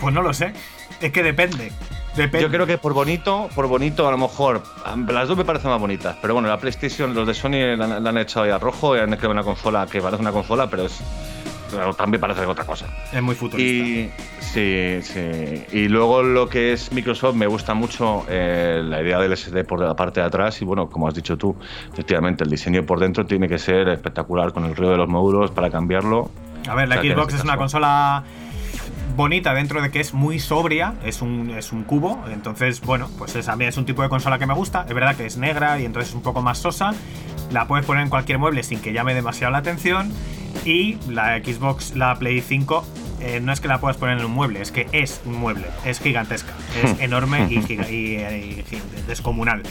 pues 0.00 0.14
no 0.14 0.22
lo 0.22 0.32
sé. 0.32 0.52
Es 1.00 1.12
que 1.12 1.22
depende. 1.22 1.72
Depende. 2.16 2.42
Yo 2.42 2.50
creo 2.50 2.66
que 2.66 2.78
por 2.78 2.92
bonito, 2.92 3.48
por 3.54 3.66
bonito, 3.66 4.06
a 4.06 4.10
lo 4.12 4.18
mejor. 4.18 4.62
Las 5.08 5.28
dos 5.28 5.36
me 5.36 5.44
parecen 5.44 5.70
más 5.70 5.80
bonitas. 5.80 6.16
Pero 6.22 6.34
bueno, 6.34 6.48
la 6.48 6.58
PlayStation, 6.58 7.12
los 7.12 7.26
de 7.26 7.34
Sony 7.34 7.76
la, 7.76 7.96
han 7.96 8.18
echado 8.18 8.44
ahí 8.44 8.52
a 8.52 8.58
rojo 8.58 8.96
y 8.96 9.00
han 9.00 9.10
creado 9.10 9.32
una 9.32 9.42
consola 9.42 9.86
que 9.90 10.00
parece 10.00 10.22
una 10.22 10.32
consola, 10.32 10.70
pero 10.70 10.86
es 10.86 11.00
también 11.96 12.20
parece 12.20 12.44
otra 12.46 12.64
cosa. 12.64 12.86
Es 13.12 13.22
muy 13.22 13.34
futurista. 13.34 13.86
Y, 13.86 14.10
sí, 14.40 14.98
sí. 15.02 15.64
Y 15.72 15.88
luego 15.88 16.22
lo 16.22 16.48
que 16.48 16.72
es 16.72 16.92
Microsoft, 16.92 17.34
me 17.34 17.46
gusta 17.46 17.74
mucho 17.74 18.24
eh, 18.28 18.82
la 18.84 19.02
idea 19.02 19.18
del 19.18 19.36
SD 19.36 19.64
por 19.64 19.80
la 19.80 19.94
parte 19.94 20.20
de 20.20 20.26
atrás. 20.26 20.60
Y 20.62 20.64
bueno, 20.64 20.88
como 20.88 21.08
has 21.08 21.14
dicho 21.14 21.36
tú, 21.36 21.56
efectivamente, 21.92 22.44
el 22.44 22.50
diseño 22.50 22.84
por 22.84 23.00
dentro 23.00 23.26
tiene 23.26 23.48
que 23.48 23.58
ser 23.58 23.88
espectacular 23.88 24.52
con 24.52 24.64
el 24.64 24.76
ruido 24.76 24.92
de 24.92 24.98
los 24.98 25.08
módulos 25.08 25.50
para 25.50 25.70
cambiarlo. 25.70 26.30
A 26.68 26.74
ver, 26.74 26.88
la 26.88 26.96
Xbox 26.96 27.34
es 27.34 27.44
una 27.44 27.56
consola 27.56 28.24
bonita 29.16 29.54
dentro 29.54 29.80
de 29.82 29.90
que 29.90 30.00
es 30.00 30.14
muy 30.14 30.38
sobria, 30.38 30.94
es 31.04 31.22
un, 31.22 31.50
es 31.50 31.72
un 31.72 31.84
cubo, 31.84 32.22
entonces 32.30 32.80
bueno, 32.80 33.08
pues 33.18 33.36
es, 33.36 33.48
a 33.48 33.56
mí 33.56 33.64
es 33.64 33.76
un 33.76 33.84
tipo 33.84 34.02
de 34.02 34.08
consola 34.08 34.38
que 34.38 34.46
me 34.46 34.54
gusta, 34.54 34.84
es 34.88 34.94
verdad 34.94 35.16
que 35.16 35.26
es 35.26 35.36
negra 35.36 35.78
y 35.80 35.84
entonces 35.84 36.10
es 36.10 36.14
un 36.14 36.22
poco 36.22 36.42
más 36.42 36.58
sosa, 36.58 36.92
la 37.50 37.66
puedes 37.66 37.86
poner 37.86 38.02
en 38.02 38.10
cualquier 38.10 38.38
mueble 38.38 38.62
sin 38.62 38.80
que 38.80 38.92
llame 38.92 39.14
demasiado 39.14 39.52
la 39.52 39.58
atención 39.58 40.12
y 40.64 40.98
la 41.08 41.38
Xbox, 41.38 41.94
la 41.94 42.18
Play 42.18 42.40
5, 42.40 42.84
eh, 43.20 43.40
no 43.40 43.52
es 43.52 43.60
que 43.60 43.68
la 43.68 43.80
puedas 43.80 43.96
poner 43.96 44.18
en 44.18 44.24
un 44.24 44.32
mueble, 44.32 44.60
es 44.60 44.70
que 44.70 44.86
es 44.92 45.20
un 45.24 45.36
mueble, 45.36 45.66
es 45.84 46.00
gigantesca, 46.00 46.52
es 46.82 47.00
enorme 47.00 47.46
y, 47.50 47.58
y, 47.90 48.64
descomunal. 49.06 49.62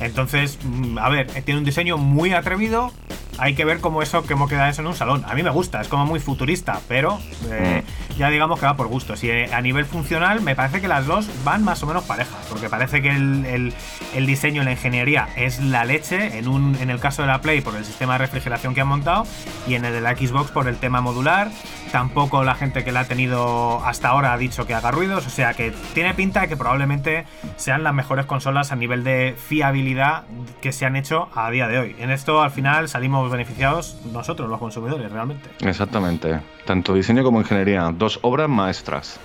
Entonces, 0.00 0.58
mm, 0.62 0.98
a 0.98 1.08
ver, 1.08 1.26
tiene 1.42 1.58
un 1.58 1.64
diseño 1.64 1.98
muy 1.98 2.32
atrevido, 2.32 2.92
hay 3.38 3.54
que 3.54 3.64
ver 3.64 3.80
cómo 3.80 4.02
eso, 4.02 4.22
cómo 4.24 4.48
queda 4.48 4.68
eso 4.68 4.80
en 4.80 4.88
un 4.88 4.94
salón. 4.94 5.24
A 5.26 5.34
mí 5.34 5.42
me 5.42 5.50
gusta, 5.50 5.80
es 5.80 5.88
como 5.88 6.06
muy 6.06 6.20
futurista, 6.20 6.80
pero 6.88 7.18
eh, 7.50 7.82
mm. 7.84 8.18
ya 8.18 8.30
digamos 8.30 8.58
que 8.58 8.66
va 8.66 8.76
por 8.76 8.88
gusto. 8.88 9.16
Si 9.16 9.30
eh, 9.30 9.52
a 9.52 9.60
nivel 9.60 9.84
funcional, 9.84 10.40
me 10.40 10.54
parece 10.54 10.80
que 10.80 10.88
las 10.88 11.06
dos 11.06 11.28
van 11.44 11.64
más 11.64 11.82
o 11.82 11.86
menos 11.86 12.04
parejas, 12.04 12.46
porque 12.48 12.68
parece 12.68 13.02
que 13.02 13.10
el, 13.10 13.74
el, 14.14 14.26
diseño, 14.26 14.64
la 14.64 14.72
ingeniería 14.72 15.28
es 15.36 15.60
la 15.60 15.84
leche, 15.84 16.38
en, 16.38 16.48
un, 16.48 16.76
en 16.80 16.90
el 16.90 17.00
caso 17.00 17.22
de 17.22 17.28
la 17.28 17.40
Play 17.40 17.60
por 17.60 17.76
el 17.76 17.84
sistema 17.84 18.14
de 18.14 18.18
refrigeración 18.18 18.74
que 18.74 18.80
han 18.80 18.88
montado, 18.88 19.26
y 19.66 19.74
en 19.74 19.84
el 19.84 19.92
de 19.92 20.00
la 20.00 20.16
Xbox 20.16 20.50
por 20.50 20.68
el 20.68 20.76
tema 20.76 21.00
modular. 21.00 21.50
Tampoco 21.92 22.42
la 22.44 22.54
gente 22.54 22.84
que 22.84 22.92
la 22.92 23.00
ha 23.00 23.04
tenido 23.04 23.84
hasta 23.84 24.08
ahora 24.08 24.32
ha 24.32 24.38
dicho 24.38 24.66
que 24.66 24.74
haga 24.74 24.90
ruidos, 24.90 25.26
o 25.26 25.30
sea 25.30 25.54
que 25.54 25.72
tiene 25.94 26.14
pinta 26.14 26.40
de 26.42 26.48
que 26.48 26.56
probablemente 26.56 27.24
sean 27.56 27.84
las 27.84 27.94
mejores 27.94 28.26
consolas 28.26 28.72
a 28.72 28.76
nivel 28.76 29.04
de 29.04 29.34
fiabilidad 29.38 30.24
que 30.60 30.72
se 30.72 30.84
han 30.84 30.96
hecho 30.96 31.28
a 31.34 31.50
día 31.50 31.68
de 31.68 31.78
hoy. 31.78 31.96
En 31.98 32.10
esto 32.10 32.42
al 32.42 32.50
final 32.50 32.88
salimos 32.88 33.25
beneficiados 33.30 33.96
nosotros, 34.12 34.48
los 34.48 34.58
consumidores, 34.58 35.10
realmente. 35.10 35.48
Exactamente. 35.60 36.40
Tanto 36.64 36.94
diseño 36.94 37.22
como 37.22 37.40
ingeniería, 37.40 37.90
dos 37.92 38.18
obras 38.22 38.48
maestras. 38.48 39.20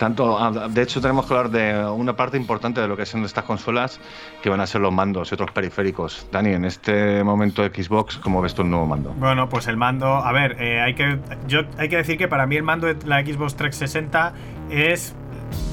Tanto, 0.00 0.38
ah, 0.38 0.68
de 0.70 0.80
hecho, 0.80 0.98
tenemos 1.02 1.26
que 1.26 1.34
hablar 1.34 1.50
de 1.50 1.84
una 1.84 2.16
parte 2.16 2.38
importante 2.38 2.80
de 2.80 2.88
lo 2.88 2.96
que 2.96 3.04
son 3.04 3.22
estas 3.22 3.44
consolas, 3.44 4.00
que 4.42 4.48
van 4.48 4.60
a 4.60 4.66
ser 4.66 4.80
los 4.80 4.94
mandos 4.94 5.30
y 5.30 5.34
otros 5.34 5.50
periféricos. 5.50 6.26
Dani, 6.32 6.54
en 6.54 6.64
este 6.64 7.22
momento 7.22 7.62
Xbox, 7.62 8.16
¿cómo 8.16 8.40
ves 8.40 8.54
tú 8.54 8.62
el 8.62 8.70
nuevo 8.70 8.86
mando? 8.86 9.12
Bueno, 9.18 9.50
pues 9.50 9.66
el 9.66 9.76
mando, 9.76 10.06
a 10.06 10.32
ver, 10.32 10.56
eh, 10.58 10.80
hay, 10.80 10.94
que, 10.94 11.18
yo, 11.46 11.64
hay 11.76 11.90
que 11.90 11.98
decir 11.98 12.16
que 12.16 12.28
para 12.28 12.46
mí 12.46 12.56
el 12.56 12.62
mando 12.62 12.86
de 12.86 12.96
la 13.06 13.20
Xbox 13.20 13.56
360 13.56 14.32
es 14.70 15.14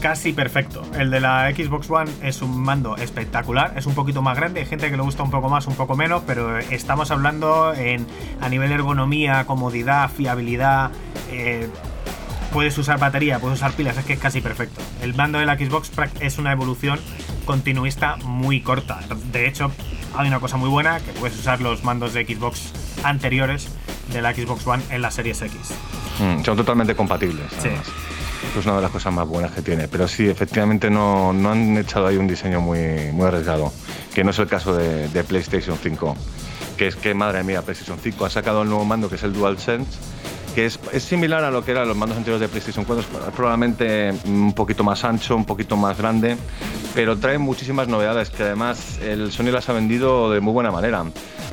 casi 0.01 0.33
perfecto. 0.33 0.83
El 0.97 1.11
de 1.11 1.19
la 1.19 1.49
Xbox 1.51 1.89
One 1.89 2.11
es 2.23 2.41
un 2.41 2.59
mando 2.59 2.95
espectacular, 2.97 3.73
es 3.75 3.85
un 3.85 3.95
poquito 3.95 4.21
más 4.21 4.37
grande, 4.37 4.61
hay 4.61 4.65
gente 4.65 4.89
que 4.89 4.97
le 4.97 5.03
gusta 5.03 5.23
un 5.23 5.31
poco 5.31 5.49
más, 5.49 5.67
un 5.67 5.75
poco 5.75 5.95
menos, 5.95 6.23
pero 6.25 6.57
estamos 6.57 7.11
hablando 7.11 7.73
en, 7.73 8.05
a 8.41 8.49
nivel 8.49 8.71
ergonomía, 8.71 9.45
comodidad, 9.45 10.09
fiabilidad. 10.09 10.91
Eh, 11.31 11.67
puedes 12.51 12.77
usar 12.77 12.99
batería, 12.99 13.39
puedes 13.39 13.57
usar 13.59 13.73
pilas, 13.73 13.97
es 13.97 14.05
que 14.05 14.13
es 14.13 14.19
casi 14.19 14.41
perfecto. 14.41 14.81
El 15.01 15.13
mando 15.15 15.39
de 15.39 15.45
la 15.45 15.57
Xbox 15.57 15.91
es 16.19 16.37
una 16.37 16.51
evolución 16.51 16.99
continuista 17.45 18.17
muy 18.17 18.61
corta. 18.61 18.99
De 19.31 19.47
hecho, 19.47 19.71
hay 20.15 20.27
una 20.27 20.39
cosa 20.39 20.57
muy 20.57 20.69
buena, 20.69 20.99
que 20.99 21.11
puedes 21.13 21.37
usar 21.37 21.61
los 21.61 21.83
mandos 21.83 22.13
de 22.13 22.25
Xbox 22.25 22.73
anteriores 23.03 23.69
de 24.11 24.21
la 24.21 24.33
Xbox 24.33 24.65
One 24.65 24.83
en 24.89 25.01
la 25.01 25.11
Series 25.11 25.41
X. 25.41 25.73
Mm, 26.19 26.43
son 26.43 26.57
totalmente 26.57 26.95
compatibles. 26.95 27.47
Sí 27.59 27.69
es 28.57 28.65
una 28.65 28.75
de 28.77 28.81
las 28.81 28.91
cosas 28.91 29.13
más 29.13 29.27
buenas 29.27 29.51
que 29.51 29.61
tiene. 29.61 29.87
Pero 29.87 30.07
sí, 30.07 30.27
efectivamente 30.27 30.89
no, 30.89 31.33
no 31.33 31.51
han 31.51 31.77
echado 31.77 32.07
ahí 32.07 32.17
un 32.17 32.27
diseño 32.27 32.61
muy, 32.61 33.11
muy 33.11 33.27
arriesgado, 33.27 33.71
que 34.13 34.23
no 34.23 34.31
es 34.31 34.39
el 34.39 34.47
caso 34.47 34.75
de, 34.75 35.07
de 35.09 35.23
PlayStation 35.23 35.77
5. 35.81 36.15
Que 36.77 36.87
es 36.87 36.95
que, 36.95 37.13
madre 37.13 37.43
mía, 37.43 37.61
PlayStation 37.61 37.97
5 38.01 38.25
ha 38.25 38.29
sacado 38.29 38.61
el 38.61 38.69
nuevo 38.69 38.85
mando 38.85 39.09
que 39.09 39.15
es 39.15 39.23
el 39.23 39.33
DualSense, 39.33 39.97
que 40.57 40.65
es, 40.65 40.79
es, 40.91 41.03
similar 41.03 41.43
a 41.43 41.51
lo 41.51 41.63
que 41.63 41.69
eran 41.69 41.87
los 41.87 41.95
mandos 41.95 42.17
anteriores 42.17 42.41
de 42.41 42.47
PlayStation 42.47 42.83
4, 42.83 43.27
es 43.27 43.33
probablemente 43.35 44.11
un 44.25 44.53
poquito 44.53 44.83
más 44.83 45.03
ancho, 45.03 45.35
un 45.35 45.45
poquito 45.45 45.77
más 45.77 45.95
grande, 45.99 46.35
pero 46.95 47.15
trae 47.15 47.37
muchísimas 47.37 47.87
novedades 47.87 48.31
que 48.31 48.41
además 48.41 48.97
el 49.03 49.31
Sony 49.31 49.51
las 49.51 49.69
ha 49.69 49.73
vendido 49.73 50.31
de 50.31 50.39
muy 50.39 50.53
buena 50.53 50.71
manera 50.71 51.05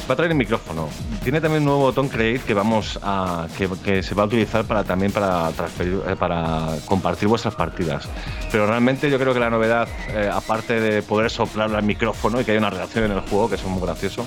va 0.08 0.12
a 0.12 0.16
traer 0.16 0.32
el 0.32 0.38
micrófono. 0.38 0.88
Tiene 1.22 1.40
también 1.40 1.62
un 1.62 1.66
nuevo 1.66 1.80
botón 1.80 2.08
Create 2.08 2.40
que 2.40 2.54
vamos 2.54 2.98
a 3.02 3.46
que, 3.56 4.02
se 4.02 4.14
va 4.14 4.24
a 4.24 4.26
utilizar 4.26 4.64
para 4.64 4.84
también 4.84 5.12
para 5.12 5.50
transferir 5.52 6.00
eh, 6.06 6.16
para 6.16 6.76
compartir 6.84 7.28
vuestras 7.28 7.54
partidas. 7.54 8.08
Pero 8.50 8.66
realmente 8.66 9.10
yo 9.10 9.18
creo 9.18 9.32
que 9.32 9.40
la 9.40 9.50
novedad, 9.50 9.88
eh, 10.08 10.30
aparte 10.32 10.80
de 10.80 11.02
poder 11.02 11.30
soplar 11.30 11.74
al 11.74 11.82
micrófono 11.82 12.40
y 12.40 12.44
que 12.44 12.52
haya 12.52 12.60
una 12.60 12.70
reacción 12.70 13.04
en 13.04 13.12
el 13.12 13.20
juego, 13.20 13.48
que 13.48 13.54
es 13.54 13.64
muy 13.64 13.80
gracioso, 13.80 14.26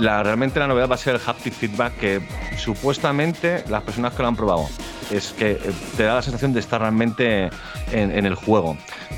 la, 0.00 0.22
realmente 0.22 0.58
la 0.58 0.66
novedad 0.66 0.88
va 0.90 0.94
a 0.94 0.98
ser 0.98 1.14
el 1.14 1.20
haptic 1.24 1.52
feedback 1.52 1.96
que 1.96 2.20
supuestamente 2.56 3.64
las 3.68 3.82
personas 3.82 4.14
que 4.14 4.22
lo 4.22 4.28
han 4.28 4.36
probado 4.36 4.66
es 5.10 5.32
que 5.32 5.52
eh, 5.52 5.60
te 5.96 6.04
da 6.04 6.14
la 6.14 6.22
sensación 6.22 6.52
de 6.52 6.60
estar 6.60 6.80
realmente 6.80 7.50
en, 7.92 8.26
el 8.26 8.34
juego. 8.34 8.76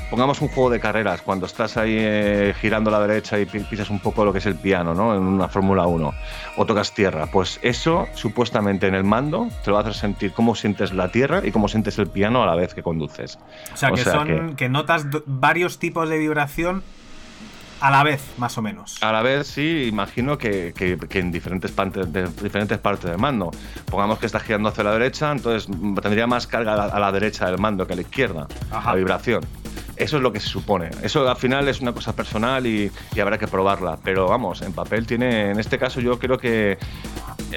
Pongamos 0.09 0.41
un 0.41 0.47
juego 0.47 0.69
de 0.69 0.79
carreras, 0.79 1.21
cuando 1.21 1.45
estás 1.45 1.77
ahí 1.77 1.95
eh, 1.97 2.53
girando 2.59 2.89
a 2.89 2.99
la 2.99 3.07
derecha 3.07 3.39
y 3.39 3.45
pisas 3.45 3.89
un 3.89 3.99
poco 3.99 4.25
lo 4.25 4.33
que 4.33 4.39
es 4.39 4.45
el 4.45 4.55
piano, 4.55 4.93
¿no? 4.93 5.15
En 5.15 5.21
una 5.21 5.47
Fórmula 5.47 5.85
1, 5.85 6.13
o 6.57 6.65
tocas 6.65 6.93
tierra, 6.93 7.27
pues 7.27 7.59
eso 7.61 8.07
supuestamente 8.13 8.87
en 8.87 8.95
el 8.95 9.03
mando 9.03 9.49
te 9.63 9.69
lo 9.69 9.75
va 9.75 9.81
a 9.81 9.83
hacer 9.83 9.93
sentir 9.93 10.33
cómo 10.33 10.55
sientes 10.55 10.93
la 10.93 11.09
tierra 11.09 11.41
y 11.43 11.51
cómo 11.51 11.67
sientes 11.67 11.97
el 11.99 12.07
piano 12.07 12.43
a 12.43 12.45
la 12.45 12.55
vez 12.55 12.73
que 12.73 12.81
conduces. 12.81 13.37
O 13.73 13.77
sea, 13.77 13.91
que, 13.91 14.03
son, 14.03 14.55
que 14.55 14.69
notas 14.69 15.05
varios 15.25 15.79
tipos 15.79 16.09
de 16.09 16.17
vibración 16.17 16.83
a 17.83 17.91
la 17.91 18.01
vez, 18.01 18.21
más 18.37 18.57
o 18.57 18.61
menos. 18.61 18.97
A 19.03 19.11
la 19.11 19.21
vez, 19.21 19.45
sí, 19.45 19.89
imagino 19.89 20.37
que, 20.37 20.73
en 20.77 21.31
diferentes 21.33 21.69
partes, 21.69 22.13
de, 22.13 22.29
diferentes 22.41 22.77
partes 22.77 23.09
del 23.09 23.19
mando. 23.19 23.51
Pongamos 23.91 24.19
que 24.19 24.25
está 24.25 24.39
girando 24.39 24.69
hacia 24.69 24.85
la 24.85 24.93
derecha, 24.93 25.33
entonces 25.33 25.69
tendría 26.01 26.25
más 26.25 26.47
carga 26.47 26.75
a 26.75 26.97
la, 26.97 27.11
derecha 27.11 27.45
del 27.45 27.57
mando 27.57 27.85
que 27.85 27.91
a 27.91 27.95
la 27.97 28.03
izquierda, 28.03 28.47
la 28.71 28.95
vibración. 28.95 29.45
Eso 29.97 30.15
es 30.15 30.23
lo 30.23 30.31
que 30.31 30.39
se 30.39 30.47
supone. 30.47 30.91
Eso 31.01 31.29
al 31.29 31.35
final 31.35 31.67
es 31.67 31.81
una 31.81 31.91
cosa 31.91 32.15
personal 32.15 32.65
y, 32.65 32.89
y 33.13 33.19
habrá 33.19 33.37
que 33.37 33.49
probarla. 33.49 33.99
Pero 34.01 34.29
vamos, 34.29 34.61
en 34.61 34.71
papel 34.71 35.05
tiene, 35.05 35.51
en 35.51 35.59
este 35.59 35.77
caso 35.77 35.99
yo 35.99 36.17
creo 36.17 36.37
que 36.37 36.77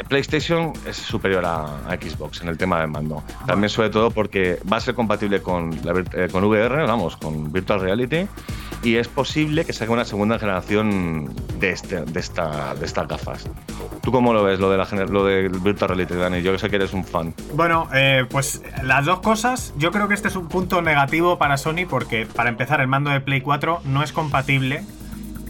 PlayStation 0.04 0.72
es 0.86 0.96
superior 0.96 1.44
a, 1.44 1.96
Xbox 2.00 2.42
en 2.42 2.48
el 2.48 2.58
tema 2.58 2.80
del 2.80 2.88
mando. 2.88 3.22
También 3.46 3.70
sobre 3.70 3.90
todo 3.90 4.10
porque 4.10 4.58
va 4.70 4.76
a 4.76 4.80
ser 4.80 4.94
compatible 4.94 5.40
con, 5.40 5.72
eh, 6.12 6.28
con 6.30 6.44
VR, 6.44 6.86
vamos, 6.86 7.16
con 7.16 7.52
Virtual 7.52 7.80
Reality 7.80 8.26
y 8.82 8.96
es 8.96 9.08
posible 9.08 9.64
que 9.64 9.72
salga 9.72 9.94
una 9.94 10.04
segunda 10.04 10.38
generación 10.38 11.34
de, 11.58 11.70
este, 11.70 12.02
de, 12.02 12.20
esta, 12.20 12.74
de 12.74 12.84
estas 12.84 13.08
gafas. 13.08 13.48
¿Tú 14.02 14.12
cómo 14.12 14.32
lo 14.32 14.44
ves, 14.44 14.60
lo 14.60 14.70
de, 14.70 14.76
la, 14.76 14.86
lo 15.06 15.24
de 15.24 15.48
Virtual 15.48 15.88
Reality, 15.88 16.14
Dani? 16.14 16.42
Yo 16.42 16.56
sé 16.58 16.68
que 16.70 16.76
eres 16.76 16.92
un 16.92 17.04
fan. 17.04 17.34
Bueno, 17.54 17.88
eh, 17.94 18.26
pues 18.30 18.62
las 18.82 19.04
dos 19.04 19.20
cosas, 19.20 19.74
yo 19.76 19.90
creo 19.90 20.08
que 20.08 20.14
este 20.14 20.28
es 20.28 20.36
un 20.36 20.48
punto 20.48 20.82
negativo 20.82 21.38
para 21.38 21.56
Sony 21.56 21.86
porque, 21.88 22.26
para 22.26 22.48
empezar, 22.48 22.80
el 22.80 22.86
mando 22.86 23.10
de 23.10 23.20
Play 23.20 23.40
4 23.40 23.80
no 23.84 24.02
es 24.02 24.12
compatible. 24.12 24.84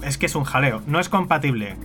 Es 0.03 0.19
que 0.19 0.27
es 0.27 0.35
un 0.35 0.45
jaleo. 0.45 0.83
No 0.87 1.01
es 1.01 1.09
compatible 1.09 1.77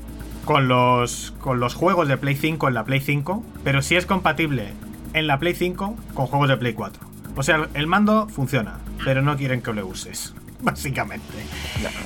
con 0.46 0.68
los, 0.68 1.34
con 1.40 1.60
los 1.60 1.76
juegos 1.76 2.08
de 2.08 2.18
Play 2.18 2.36
5 2.36 2.68
en 2.68 2.74
la 2.74 2.84
Play 2.84 3.00
5, 3.00 3.44
pero 3.64 3.82
sí 3.82 3.96
es 3.96 4.06
compatible 4.06 4.74
en 5.14 5.28
la 5.28 5.40
Play 5.40 5.54
5 5.54 5.96
con 6.14 6.28
juegos 6.28 6.50
de 6.50 6.58
Play 6.58 6.74
4. 6.74 7.02
O 7.36 7.44
sea, 7.44 7.68
el 7.74 7.88
mando 7.88 8.28
funciona, 8.28 8.80
pero 9.04 9.22
no 9.22 9.38
quieren 9.38 9.62
que 9.62 9.74
lo 9.74 9.86
uses, 9.86 10.36
básicamente. 10.62 11.26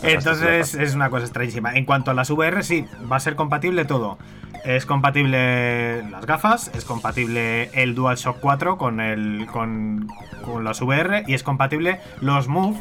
Entonces 0.03 0.75
es 0.75 0.95
una 0.95 1.09
cosa 1.09 1.25
extrañísima. 1.25 1.73
En 1.73 1.85
cuanto 1.85 2.11
a 2.11 2.13
las 2.13 2.29
VR, 2.29 2.63
sí, 2.63 2.85
va 3.11 3.17
a 3.17 3.19
ser 3.19 3.35
compatible 3.35 3.85
todo. 3.85 4.17
Es 4.63 4.87
compatible 4.87 6.03
las 6.09 6.25
gafas, 6.25 6.71
es 6.73 6.85
compatible 6.85 7.69
el 7.73 7.93
DualShock 7.93 8.39
4 8.39 8.79
con, 8.79 8.99
el, 8.99 9.45
con, 9.51 10.07
con 10.43 10.63
las 10.63 10.81
VR 10.81 11.23
y 11.27 11.35
es 11.35 11.43
compatible 11.43 11.99
los 12.19 12.47
Move 12.47 12.75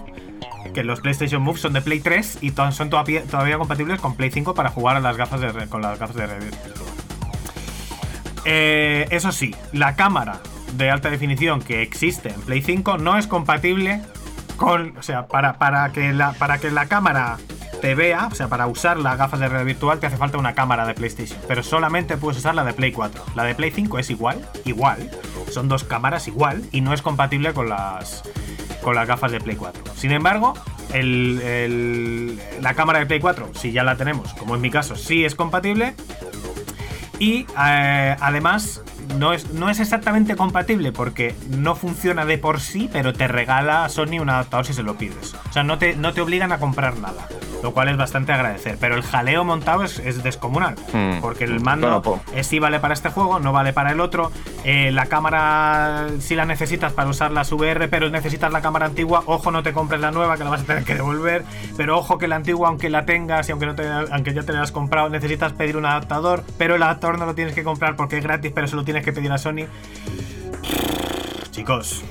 que 0.72 0.84
los 0.84 1.00
PlayStation 1.00 1.42
Move 1.42 1.58
son 1.58 1.72
de 1.72 1.80
Play 1.80 2.00
3 2.00 2.38
y 2.40 2.50
son 2.50 2.90
todavía, 2.90 3.22
compatibles 3.58 4.00
con 4.00 4.16
Play 4.16 4.30
5 4.30 4.54
para 4.54 4.70
jugar 4.70 4.96
a 4.96 5.00
las 5.00 5.16
gafas 5.16 5.40
de, 5.40 5.66
con 5.68 5.82
las 5.82 5.98
gafas 5.98 6.16
de 6.16 6.26
red. 6.26 6.54
Eh, 8.44 9.06
eso 9.10 9.32
sí, 9.32 9.54
la 9.72 9.96
cámara 9.96 10.40
de 10.76 10.90
alta 10.90 11.10
definición 11.10 11.62
que 11.62 11.82
existe 11.82 12.30
en 12.30 12.40
Play 12.42 12.62
5 12.62 12.98
no 12.98 13.16
es 13.16 13.26
compatible 13.26 14.02
con. 14.56 14.96
O 14.96 15.02
sea, 15.02 15.26
para, 15.26 15.54
para, 15.54 15.92
que, 15.92 16.12
la, 16.12 16.32
para 16.32 16.58
que 16.58 16.70
la 16.70 16.86
cámara 16.86 17.38
te 17.80 17.94
vea, 17.94 18.28
o 18.30 18.34
sea, 18.34 18.48
para 18.48 18.66
usar 18.66 18.98
las 18.98 19.18
gafas 19.18 19.40
de 19.40 19.48
red 19.48 19.64
virtual 19.64 20.00
te 20.00 20.06
hace 20.06 20.16
falta 20.16 20.38
una 20.38 20.54
cámara 20.54 20.86
de 20.86 20.94
PlayStation. 20.94 21.38
Pero 21.46 21.62
solamente 21.62 22.16
puedes 22.16 22.38
usar 22.38 22.54
la 22.54 22.64
de 22.64 22.72
Play 22.72 22.92
4. 22.92 23.22
La 23.34 23.44
de 23.44 23.54
Play 23.54 23.70
5 23.70 23.98
es 23.98 24.10
igual, 24.10 24.38
igual. 24.64 25.10
Son 25.50 25.68
dos 25.68 25.84
cámaras 25.84 26.26
igual 26.26 26.62
y 26.72 26.80
no 26.80 26.92
es 26.92 27.02
compatible 27.02 27.52
con 27.52 27.68
las 27.68 28.22
con 28.84 28.94
las 28.94 29.08
gafas 29.08 29.32
de 29.32 29.40
Play 29.40 29.56
4. 29.56 29.82
Sin 29.96 30.12
embargo, 30.12 30.54
la 30.92 32.74
cámara 32.74 33.00
de 33.00 33.06
Play 33.06 33.18
4, 33.18 33.50
si 33.54 33.72
ya 33.72 33.82
la 33.82 33.96
tenemos, 33.96 34.34
como 34.34 34.54
en 34.54 34.60
mi 34.60 34.70
caso, 34.70 34.94
sí 34.94 35.24
es 35.24 35.34
compatible. 35.34 35.94
Y 37.18 37.46
eh, 37.58 38.16
además 38.20 38.82
no 39.18 39.32
es, 39.32 39.50
no 39.52 39.70
es 39.70 39.80
exactamente 39.80 40.36
compatible 40.36 40.92
porque 40.92 41.34
no 41.48 41.74
funciona 41.74 42.24
de 42.24 42.38
por 42.38 42.60
sí, 42.60 42.88
pero 42.92 43.12
te 43.12 43.28
regala 43.28 43.88
Sony 43.88 44.20
un 44.20 44.30
adaptador 44.30 44.66
si 44.66 44.74
se 44.74 44.82
lo 44.82 44.96
pides. 44.96 45.34
O 45.48 45.52
sea, 45.52 45.62
no 45.62 45.78
te, 45.78 45.96
no 45.96 46.12
te 46.12 46.20
obligan 46.20 46.52
a 46.52 46.58
comprar 46.58 46.98
nada, 46.98 47.28
lo 47.62 47.72
cual 47.72 47.88
es 47.88 47.96
bastante 47.96 48.32
agradecer. 48.32 48.76
Pero 48.80 48.94
el 48.94 49.02
jaleo 49.02 49.44
montado 49.44 49.84
es, 49.84 50.22
descomunal, 50.22 50.76
hmm. 50.92 51.20
porque 51.20 51.44
el 51.44 51.60
mando 51.60 52.20
es, 52.34 52.46
sí 52.46 52.58
vale 52.58 52.80
para 52.80 52.94
este 52.94 53.10
juego, 53.10 53.40
no 53.40 53.52
vale 53.52 53.72
para 53.72 53.92
el 53.92 54.00
otro. 54.00 54.32
Eh, 54.64 54.90
la 54.92 55.06
cámara 55.06 56.08
si 56.20 56.34
la 56.34 56.44
necesitas 56.44 56.92
para 56.92 57.08
usar 57.08 57.30
las 57.30 57.52
VR, 57.52 57.88
pero 57.88 58.08
necesitas 58.10 58.52
la 58.52 58.60
cámara 58.60 58.86
antigua, 58.86 59.22
ojo, 59.26 59.50
no 59.50 59.62
te 59.62 59.72
compres 59.72 60.00
la 60.00 60.10
nueva 60.10 60.36
que 60.36 60.44
la 60.44 60.50
vas 60.50 60.62
a 60.62 60.64
tener 60.64 60.84
que 60.84 60.94
devolver. 60.94 61.44
Pero 61.76 61.98
ojo 61.98 62.18
que 62.18 62.28
la 62.28 62.36
antigua, 62.36 62.68
aunque 62.68 62.90
la 62.90 63.04
tengas 63.04 63.48
y 63.48 63.52
aunque, 63.52 63.66
no 63.66 63.74
te, 63.74 63.86
aunque 63.88 64.34
ya 64.34 64.42
te 64.42 64.52
la 64.52 64.62
has 64.62 64.72
comprado, 64.72 65.08
necesitas 65.08 65.52
pedir 65.52 65.76
un 65.76 65.86
adaptador, 65.86 66.44
pero 66.58 66.74
el 66.74 66.82
adaptador 66.82 67.18
no 67.18 67.26
lo 67.26 67.34
tienes 67.34 67.54
que 67.54 67.64
comprar 67.64 67.96
porque 67.96 68.18
es 68.18 68.24
gratis, 68.24 68.52
pero 68.54 68.66
se 68.66 68.76
lo 68.76 68.84
tienes 68.84 69.03
que 69.04 69.12
pedir 69.12 69.30
a 69.32 69.38
Sony. 69.38 69.66
Chicos, 71.50 72.02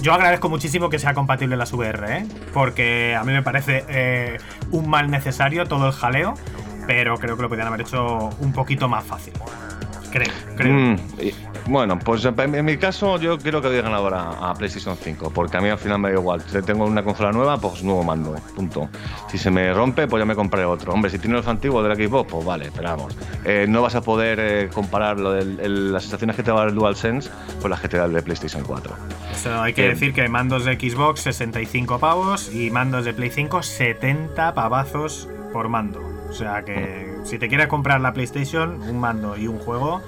yo 0.00 0.14
agradezco 0.14 0.48
muchísimo 0.48 0.88
que 0.88 0.98
sea 0.98 1.14
compatible 1.14 1.56
las 1.56 1.72
VR, 1.72 2.18
¿eh? 2.18 2.26
porque 2.52 3.14
a 3.14 3.24
mí 3.24 3.32
me 3.32 3.42
parece 3.42 3.84
eh, 3.88 4.38
un 4.70 4.88
mal 4.88 5.10
necesario 5.10 5.66
todo 5.66 5.86
el 5.88 5.92
jaleo, 5.92 6.34
pero 6.86 7.16
creo 7.18 7.36
que 7.36 7.42
lo 7.42 7.48
podrían 7.48 7.68
haber 7.68 7.82
hecho 7.82 8.30
un 8.38 8.52
poquito 8.52 8.88
más 8.88 9.04
fácil. 9.04 9.34
Creo, 10.10 10.32
creo. 10.56 10.74
Mm, 10.74 10.96
bueno, 11.66 11.98
pues 11.98 12.24
en 12.24 12.64
mi 12.64 12.76
caso 12.76 13.18
yo 13.18 13.38
quiero 13.38 13.60
que 13.62 13.68
doy 13.68 13.80
ganador 13.80 14.14
a, 14.14 14.54
PlayStation 14.54 14.96
5, 14.96 15.30
porque 15.30 15.56
a 15.56 15.60
mí 15.60 15.68
al 15.68 15.78
final 15.78 15.98
me 15.98 16.10
da 16.10 16.18
igual. 16.18 16.40
Si 16.42 16.60
tengo 16.62 16.84
una 16.84 17.02
consola 17.02 17.32
nueva, 17.32 17.58
pues 17.58 17.82
nuevo 17.82 18.02
mando, 18.02 18.34
punto. 18.54 18.88
Si 19.28 19.38
se 19.38 19.50
me 19.50 19.72
rompe, 19.72 20.06
pues 20.06 20.20
ya 20.20 20.26
me 20.26 20.34
compraré 20.34 20.64
otro. 20.66 20.92
Hombre, 20.92 21.10
si 21.10 21.18
tienes 21.18 21.38
los 21.38 21.46
antiguos 21.46 21.86
del 21.86 21.96
Xbox, 21.96 22.30
pues 22.30 22.44
vale, 22.44 22.66
esperamos. 22.66 23.16
Eh, 23.44 23.66
no 23.68 23.82
vas 23.82 23.94
a 23.94 24.02
poder 24.02 24.38
eh, 24.40 24.68
comparar 24.72 25.18
lo 25.18 25.32
de 25.32 25.68
las 25.68 26.02
sensaciones 26.02 26.36
que 26.36 26.42
te 26.42 26.50
va 26.50 26.58
a 26.58 26.60
dar 26.60 26.68
el 26.70 26.74
DualSense 26.74 27.30
con 27.60 27.70
las 27.70 27.80
que 27.80 27.88
te 27.88 27.96
da 27.96 28.04
el 28.04 28.12
de 28.12 28.22
PlayStation 28.22 28.62
4. 28.64 28.94
Eso 29.32 29.60
hay 29.60 29.72
que 29.72 29.86
eh, 29.86 29.90
decir 29.90 30.12
que 30.12 30.28
mandos 30.28 30.64
de 30.64 30.74
Xbox 30.74 31.20
65 31.20 31.98
pavos 31.98 32.52
y 32.54 32.70
mandos 32.70 33.04
de 33.04 33.14
Play 33.14 33.30
5 33.30 33.62
70 33.62 34.54
pavazos 34.54 35.28
por 35.52 35.68
mando. 35.68 36.00
O 36.28 36.32
sea 36.32 36.64
que 36.64 37.16
si 37.24 37.38
te 37.38 37.48
quieres 37.48 37.66
comprar 37.66 38.00
la 38.00 38.12
PlayStation, 38.12 38.82
un 38.82 39.00
mando 39.00 39.36
y 39.36 39.48
un 39.48 39.58
juego, 39.58 40.00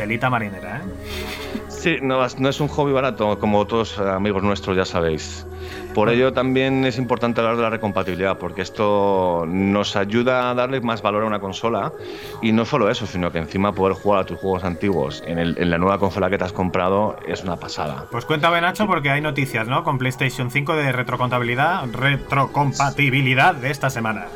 telita 0.00 0.30
marinera, 0.30 0.78
¿eh? 0.78 1.60
Sí, 1.68 1.96
no, 2.00 2.24
es 2.24 2.60
un 2.60 2.68
hobby 2.68 2.92
barato, 2.92 3.38
como 3.38 3.58
otros 3.58 3.98
amigos 3.98 4.42
nuestros 4.42 4.74
ya 4.78 4.86
sabéis. 4.86 5.46
Por 5.94 6.08
ello 6.08 6.32
también 6.32 6.86
es 6.86 6.96
importante 6.96 7.42
hablar 7.42 7.56
de 7.56 7.62
la 7.62 7.70
recompatibilidad, 7.70 8.38
porque 8.38 8.62
esto 8.62 9.44
nos 9.46 9.96
ayuda 9.96 10.50
a 10.50 10.54
darle 10.54 10.80
más 10.80 11.02
valor 11.02 11.24
a 11.24 11.26
una 11.26 11.38
consola 11.38 11.92
y 12.40 12.52
no 12.52 12.64
solo 12.64 12.90
eso, 12.90 13.06
sino 13.06 13.30
que 13.30 13.38
encima 13.38 13.74
poder 13.74 13.94
jugar 13.94 14.20
a 14.20 14.24
tus 14.24 14.38
juegos 14.38 14.64
antiguos 14.64 15.22
en, 15.26 15.38
en 15.38 15.70
la 15.70 15.76
nueva 15.76 15.98
consola 15.98 16.30
que 16.30 16.38
te 16.38 16.44
has 16.44 16.52
comprado 16.54 17.16
es 17.26 17.44
una 17.44 17.56
pasada. 17.56 18.06
Pues 18.10 18.24
cuéntame 18.24 18.60
Nacho, 18.62 18.86
porque 18.86 19.10
hay 19.10 19.20
noticias, 19.20 19.68
¿no? 19.68 19.84
Con 19.84 19.98
PlayStation 19.98 20.50
5 20.50 20.76
de 20.76 20.92
retrocompatibilidad, 20.92 21.84
retrocompatibilidad 21.92 23.54
de 23.54 23.70
esta 23.70 23.90
semana. 23.90 24.26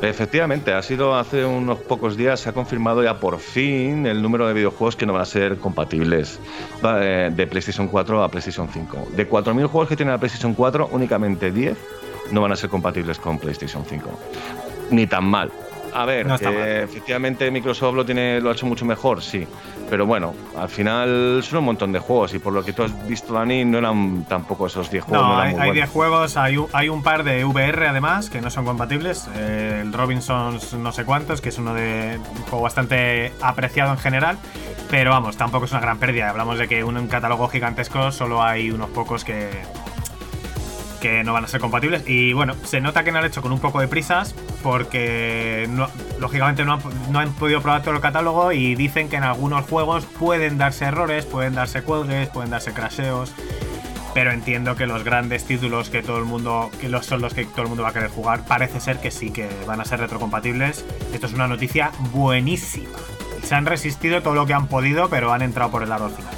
Efectivamente, 0.00 0.72
ha 0.72 0.82
sido 0.82 1.16
hace 1.16 1.44
unos 1.44 1.78
pocos 1.78 2.16
días, 2.16 2.38
se 2.38 2.48
ha 2.48 2.52
confirmado 2.52 3.02
ya 3.02 3.18
por 3.18 3.40
fin 3.40 4.06
el 4.06 4.22
número 4.22 4.46
de 4.46 4.54
videojuegos 4.54 4.94
que 4.94 5.06
no 5.06 5.12
van 5.12 5.22
a 5.22 5.26
ser 5.26 5.56
compatibles 5.58 6.38
eh, 6.84 7.30
de 7.34 7.46
PlayStation 7.48 7.88
4 7.88 8.22
a 8.22 8.28
PlayStation 8.30 8.68
5. 8.72 9.08
De 9.16 9.28
4.000 9.28 9.66
juegos 9.66 9.88
que 9.88 9.96
tiene 9.96 10.12
la 10.12 10.18
PlayStation 10.18 10.54
4, 10.54 10.90
únicamente 10.92 11.50
10 11.50 11.76
no 12.30 12.42
van 12.42 12.52
a 12.52 12.56
ser 12.56 12.70
compatibles 12.70 13.18
con 13.18 13.38
PlayStation 13.38 13.84
5. 13.84 14.10
Ni 14.90 15.06
tan 15.06 15.24
mal. 15.24 15.50
A 15.94 16.04
ver, 16.04 16.26
efectivamente 16.28 17.50
Microsoft 17.50 17.94
lo, 17.94 18.04
tiene, 18.04 18.40
lo 18.40 18.50
ha 18.50 18.52
hecho 18.52 18.66
mucho 18.66 18.84
mejor, 18.84 19.22
sí. 19.22 19.46
Pero 19.90 20.06
bueno, 20.06 20.34
al 20.56 20.68
final 20.68 21.40
son 21.42 21.60
un 21.60 21.64
montón 21.66 21.92
de 21.92 21.98
juegos 21.98 22.34
y 22.34 22.38
por 22.38 22.52
lo 22.52 22.64
que 22.64 22.72
tú 22.72 22.82
has 22.82 23.08
visto, 23.08 23.32
Dani, 23.32 23.64
no 23.64 23.78
eran 23.78 24.24
tampoco 24.24 24.66
esos 24.66 24.90
10 24.90 25.04
juegos. 25.04 25.26
No, 25.26 25.38
hay 25.38 25.72
10 25.72 25.88
juegos, 25.90 26.36
hay, 26.36 26.56
hay, 26.72 26.88
un 26.88 27.02
par 27.02 27.24
de 27.24 27.44
VR 27.44 27.88
además 27.88 28.28
que 28.28 28.40
no 28.40 28.50
son 28.50 28.64
compatibles. 28.64 29.28
Eh, 29.34 29.80
el 29.82 29.92
Robinsons 29.92 30.74
no 30.74 30.92
sé 30.92 31.04
cuántos, 31.04 31.40
que 31.40 31.48
es 31.48 31.58
uno 31.58 31.74
de 31.74 32.20
un 32.36 32.42
juego 32.42 32.62
bastante 32.62 33.32
apreciado 33.40 33.92
en 33.92 33.98
general. 33.98 34.38
Pero 34.90 35.10
vamos, 35.10 35.36
tampoco 35.36 35.66
es 35.66 35.72
una 35.72 35.80
gran 35.80 35.98
pérdida. 35.98 36.30
Hablamos 36.30 36.58
de 36.58 36.68
que 36.68 36.80
en 36.80 36.96
un 36.96 37.08
catálogo 37.08 37.48
gigantesco 37.48 38.12
solo 38.12 38.42
hay 38.42 38.70
unos 38.70 38.90
pocos 38.90 39.24
que, 39.24 39.50
que 41.00 41.24
no 41.24 41.32
van 41.32 41.44
a 41.44 41.48
ser 41.48 41.60
compatibles. 41.60 42.04
Y 42.06 42.32
bueno, 42.32 42.54
se 42.64 42.80
nota 42.80 43.04
que 43.04 43.12
no 43.12 43.18
han 43.18 43.24
hecho 43.24 43.42
con 43.42 43.52
un 43.52 43.60
poco 43.60 43.80
de 43.80 43.88
prisas 43.88 44.34
porque 44.62 45.68
lógicamente 46.18 46.64
no 46.64 46.78
han, 47.18 47.32
podido 47.34 47.60
probar 47.60 47.82
todo 47.82 47.94
el 47.94 48.00
catálogo 48.00 48.52
y 48.52 48.74
dicen 48.74 49.08
que 49.08 49.16
en 49.16 49.24
algunos 49.24 49.66
juegos 49.66 50.04
pueden 50.04 50.58
darse 50.58 50.86
errores, 50.86 51.26
pueden 51.26 51.54
darse 51.54 51.82
cuelgues, 51.82 52.28
pueden 52.28 52.50
darse 52.50 52.72
crasheos. 52.72 53.32
Pero 54.14 54.32
entiendo 54.32 54.74
que 54.74 54.86
los 54.86 55.04
grandes 55.04 55.44
títulos 55.44 55.90
que 55.90 56.02
todo 56.02 56.18
el 56.18 56.24
mundo, 56.24 56.70
que 56.80 56.88
los 56.88 57.06
son 57.06 57.20
los 57.20 57.34
que 57.34 57.44
todo 57.44 57.62
el 57.62 57.68
mundo 57.68 57.82
va 57.82 57.90
a 57.90 57.92
querer 57.92 58.10
jugar, 58.10 58.44
parece 58.46 58.80
ser 58.80 58.98
que 58.98 59.10
sí, 59.10 59.30
que 59.30 59.48
van 59.66 59.80
a 59.80 59.84
ser 59.84 60.00
retrocompatibles. 60.00 60.84
Esto 61.12 61.26
es 61.26 61.34
una 61.34 61.46
noticia 61.46 61.92
buenísima. 62.12 62.98
Se 63.42 63.54
han 63.54 63.66
resistido 63.66 64.22
todo 64.22 64.34
lo 64.34 64.46
que 64.46 64.54
han 64.54 64.66
podido, 64.66 65.08
pero 65.08 65.32
han 65.32 65.42
entrado 65.42 65.70
por 65.70 65.82
el 65.82 65.90
lado 65.90 66.08
final. 66.08 66.37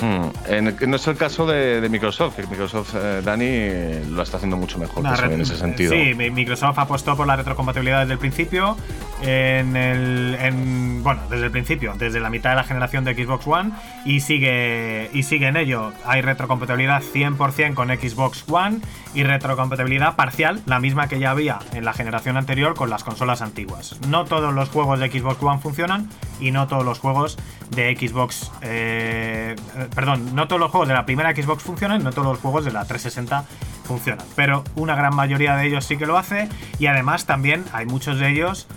Mm, 0.00 0.28
en 0.46 0.90
no 0.90 0.96
es 0.96 1.06
el 1.06 1.16
caso 1.16 1.46
de, 1.46 1.86
Microsoft, 1.90 2.36
que 2.36 2.46
Microsoft, 2.46 2.94
eh, 2.94 3.20
Dani, 3.24 4.10
lo 4.10 4.22
está 4.22 4.36
haciendo 4.36 4.56
mucho 4.56 4.78
mejor 4.78 5.04
en 5.30 5.40
ese 5.40 5.56
sentido. 5.56 5.92
Sí, 5.92 6.14
Microsoft 6.14 6.78
apostó 6.78 7.16
por 7.16 7.26
la 7.26 7.36
retrocompatibilidad 7.36 8.00
desde 8.00 8.12
el 8.14 8.18
principio. 8.18 8.76
En 9.20 9.76
el, 9.76 11.00
bueno, 11.02 11.22
desde 11.28 11.46
el 11.46 11.50
principio, 11.50 11.94
desde 11.98 12.20
la 12.20 12.30
mitad 12.30 12.50
de 12.50 12.56
la 12.56 12.64
generación 12.64 13.04
de 13.04 13.14
Xbox 13.14 13.46
One, 13.46 13.72
y 14.04 14.20
sigue, 14.20 15.10
y 15.12 15.24
sigue 15.24 15.48
en 15.48 15.56
ello. 15.56 15.92
Hay 16.04 16.20
retrocompatibilidad 16.22 17.02
100% 17.02 17.74
con 17.74 17.88
Xbox 17.88 18.44
One 18.48 18.78
y 19.14 19.24
retrocompatibilidad 19.24 20.14
parcial, 20.14 20.62
la 20.66 20.78
misma 20.78 21.08
que 21.08 21.18
ya 21.18 21.30
había 21.30 21.58
en 21.72 21.84
la 21.84 21.92
generación 21.92 22.36
anterior 22.36 22.74
con 22.74 22.90
las 22.90 23.02
consolas 23.02 23.42
antiguas. 23.42 23.98
No 24.08 24.24
todos 24.24 24.54
los 24.54 24.68
juegos 24.68 25.00
de 25.00 25.10
Xbox 25.10 25.42
One 25.42 25.58
funcionan 25.58 26.08
y 26.40 26.52
no 26.52 26.68
todos 26.68 26.84
los 26.84 27.00
juegos 27.00 27.38
de 27.70 27.96
Xbox. 27.96 28.52
Eh, 28.62 29.56
perdón, 29.94 30.34
no 30.34 30.46
todos 30.46 30.60
los 30.60 30.70
juegos 30.70 30.88
de 30.88 30.94
la 30.94 31.06
primera 31.06 31.34
Xbox 31.34 31.62
funcionan, 31.62 32.04
no 32.04 32.12
todos 32.12 32.28
los 32.28 32.38
juegos 32.38 32.64
de 32.64 32.72
la 32.72 32.84
360 32.84 33.44
funcionan. 33.88 34.24
Pero 34.36 34.62
una 34.76 34.94
gran 34.94 35.14
mayoría 35.16 35.56
de 35.56 35.66
ellos 35.66 35.84
sí 35.84 35.96
que 35.96 36.06
lo 36.06 36.16
hace 36.16 36.48
y 36.78 36.86
además 36.86 37.26
también 37.26 37.64
hay 37.72 37.86
muchos 37.86 38.20
de 38.20 38.30
ellos 38.30 38.68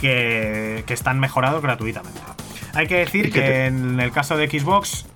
que, 0.00 0.84
que 0.86 0.94
están 0.94 1.18
mejorados 1.18 1.62
gratuitamente. 1.62 2.20
Hay 2.74 2.86
que 2.86 2.96
decir 2.96 3.32
que 3.32 3.66
en 3.66 3.98
el 3.98 4.12
caso 4.12 4.36
de 4.36 4.48
Xbox 4.48 5.06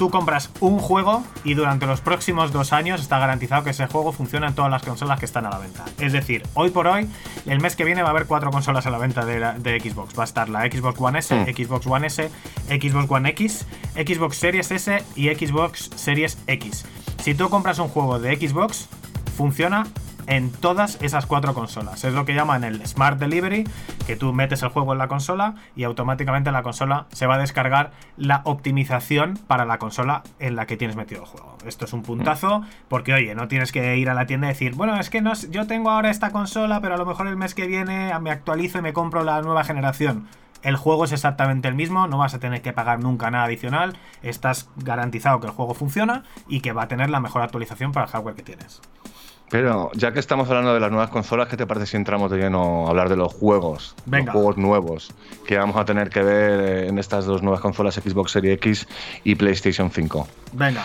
tú 0.00 0.08
compras 0.08 0.50
un 0.60 0.78
juego 0.78 1.22
y 1.44 1.52
durante 1.52 1.84
los 1.84 2.00
próximos 2.00 2.52
dos 2.52 2.72
años 2.72 3.02
está 3.02 3.18
garantizado 3.18 3.64
que 3.64 3.70
ese 3.70 3.86
juego 3.86 4.12
funciona 4.12 4.48
en 4.48 4.54
todas 4.54 4.70
las 4.70 4.82
consolas 4.82 5.18
que 5.18 5.26
están 5.26 5.44
a 5.44 5.50
la 5.50 5.58
venta. 5.58 5.84
Es 5.98 6.14
decir, 6.14 6.42
hoy 6.54 6.70
por 6.70 6.86
hoy, 6.86 7.06
el 7.44 7.60
mes 7.60 7.76
que 7.76 7.84
viene 7.84 8.02
va 8.02 8.08
a 8.08 8.12
haber 8.12 8.24
cuatro 8.24 8.50
consolas 8.50 8.86
a 8.86 8.90
la 8.90 8.96
venta 8.96 9.26
de, 9.26 9.78
Xbox. 9.78 10.18
Va 10.18 10.22
a 10.22 10.24
estar 10.24 10.48
la 10.48 10.62
Xbox 10.62 10.98
One 10.98 11.18
S, 11.18 11.34
mm. 11.34 11.44
Xbox 11.54 11.86
One 11.86 12.06
S, 12.06 12.30
Xbox 12.70 13.10
One 13.10 13.28
X, 13.28 13.66
Xbox 13.94 14.36
Series 14.38 14.70
S 14.70 15.04
y 15.16 15.28
Xbox 15.34 15.90
Series 15.94 16.38
X. 16.46 16.86
Si 17.20 17.34
tú 17.34 17.50
compras 17.50 17.78
un 17.78 17.88
juego 17.88 18.18
de 18.18 18.34
Xbox, 18.34 18.88
funciona 19.36 19.84
en 20.26 20.50
todas 20.50 20.96
esas 21.02 21.26
cuatro 21.26 21.52
consolas. 21.52 22.02
Es 22.04 22.14
lo 22.14 22.24
que 22.24 22.34
llaman 22.34 22.64
el 22.64 22.86
Smart 22.86 23.18
Delivery, 23.18 23.64
que 24.06 24.16
tú 24.16 24.32
metes 24.32 24.62
el 24.62 24.70
juego 24.70 24.92
en 24.92 24.98
la 24.98 25.08
consola 25.08 25.54
y 25.76 25.84
automáticamente 25.84 26.48
en 26.48 26.54
la 26.54 26.62
consola 26.62 27.06
se 27.12 27.26
va 27.26 27.34
a 27.34 27.38
descargar 27.38 27.90
la 28.16 28.40
optimización 28.44 29.38
para 29.46 29.66
la 29.66 29.78
consola 29.78 30.22
en 30.38 30.56
la 30.56 30.66
que 30.66 30.78
tienes 30.78 30.96
metido 30.96 31.22
el 31.22 31.26
juego. 31.26 31.58
Esto 31.66 31.84
es 31.84 31.92
un 31.92 32.02
puntazo 32.02 32.62
porque, 32.88 33.12
oye, 33.12 33.34
no 33.34 33.48
tienes 33.48 33.70
que 33.70 33.98
ir 33.98 34.08
a 34.08 34.14
la 34.14 34.24
tienda 34.26 34.46
y 34.46 34.50
decir, 34.50 34.74
bueno, 34.74 34.98
es 34.98 35.10
que 35.10 35.20
no, 35.20 35.34
yo 35.34 35.66
tengo 35.66 35.90
ahora 35.90 36.10
esta 36.10 36.30
consola, 36.30 36.80
pero 36.80 36.94
a 36.94 36.98
lo 36.98 37.04
mejor 37.04 37.26
el 37.26 37.36
mes 37.36 37.54
que 37.54 37.66
viene 37.66 38.18
me 38.20 38.30
actualizo 38.30 38.78
y 38.78 38.82
me 38.82 38.94
compro 38.94 39.24
la 39.24 39.42
nueva 39.42 39.64
generación. 39.64 40.26
El 40.62 40.76
juego 40.76 41.04
es 41.04 41.12
exactamente 41.12 41.68
el 41.68 41.74
mismo, 41.74 42.06
no 42.06 42.18
vas 42.18 42.34
a 42.34 42.38
tener 42.38 42.62
que 42.62 42.72
pagar 42.72 43.00
nunca 43.00 43.30
nada 43.30 43.44
adicional, 43.44 43.96
estás 44.22 44.68
garantizado 44.76 45.40
que 45.40 45.46
el 45.46 45.52
juego 45.52 45.74
funciona 45.74 46.24
y 46.48 46.60
que 46.60 46.72
va 46.72 46.82
a 46.82 46.88
tener 46.88 47.10
la 47.10 47.20
mejor 47.20 47.42
actualización 47.42 47.92
para 47.92 48.06
el 48.06 48.12
hardware 48.12 48.34
que 48.34 48.42
tienes. 48.42 48.80
Pero 49.50 49.90
ya 49.94 50.12
que 50.12 50.20
estamos 50.20 50.48
hablando 50.48 50.72
de 50.72 50.78
las 50.78 50.92
nuevas 50.92 51.10
consolas, 51.10 51.48
¿qué 51.48 51.56
te 51.56 51.66
parece 51.66 51.86
si 51.86 51.96
entramos 51.96 52.30
de 52.30 52.38
lleno 52.38 52.86
a 52.86 52.90
hablar 52.90 53.08
de 53.08 53.16
los 53.16 53.34
juegos? 53.34 53.96
Los 54.06 54.30
juegos 54.30 54.56
nuevos 54.56 55.12
que 55.44 55.58
vamos 55.58 55.76
a 55.76 55.84
tener 55.84 56.08
que 56.08 56.22
ver 56.22 56.84
en 56.84 56.98
estas 57.00 57.24
dos 57.24 57.42
nuevas 57.42 57.60
consolas 57.60 57.96
Xbox 57.96 58.30
Series 58.30 58.54
X 58.54 58.86
y 59.24 59.34
PlayStation 59.34 59.90
5. 59.90 60.28
Venga, 60.52 60.84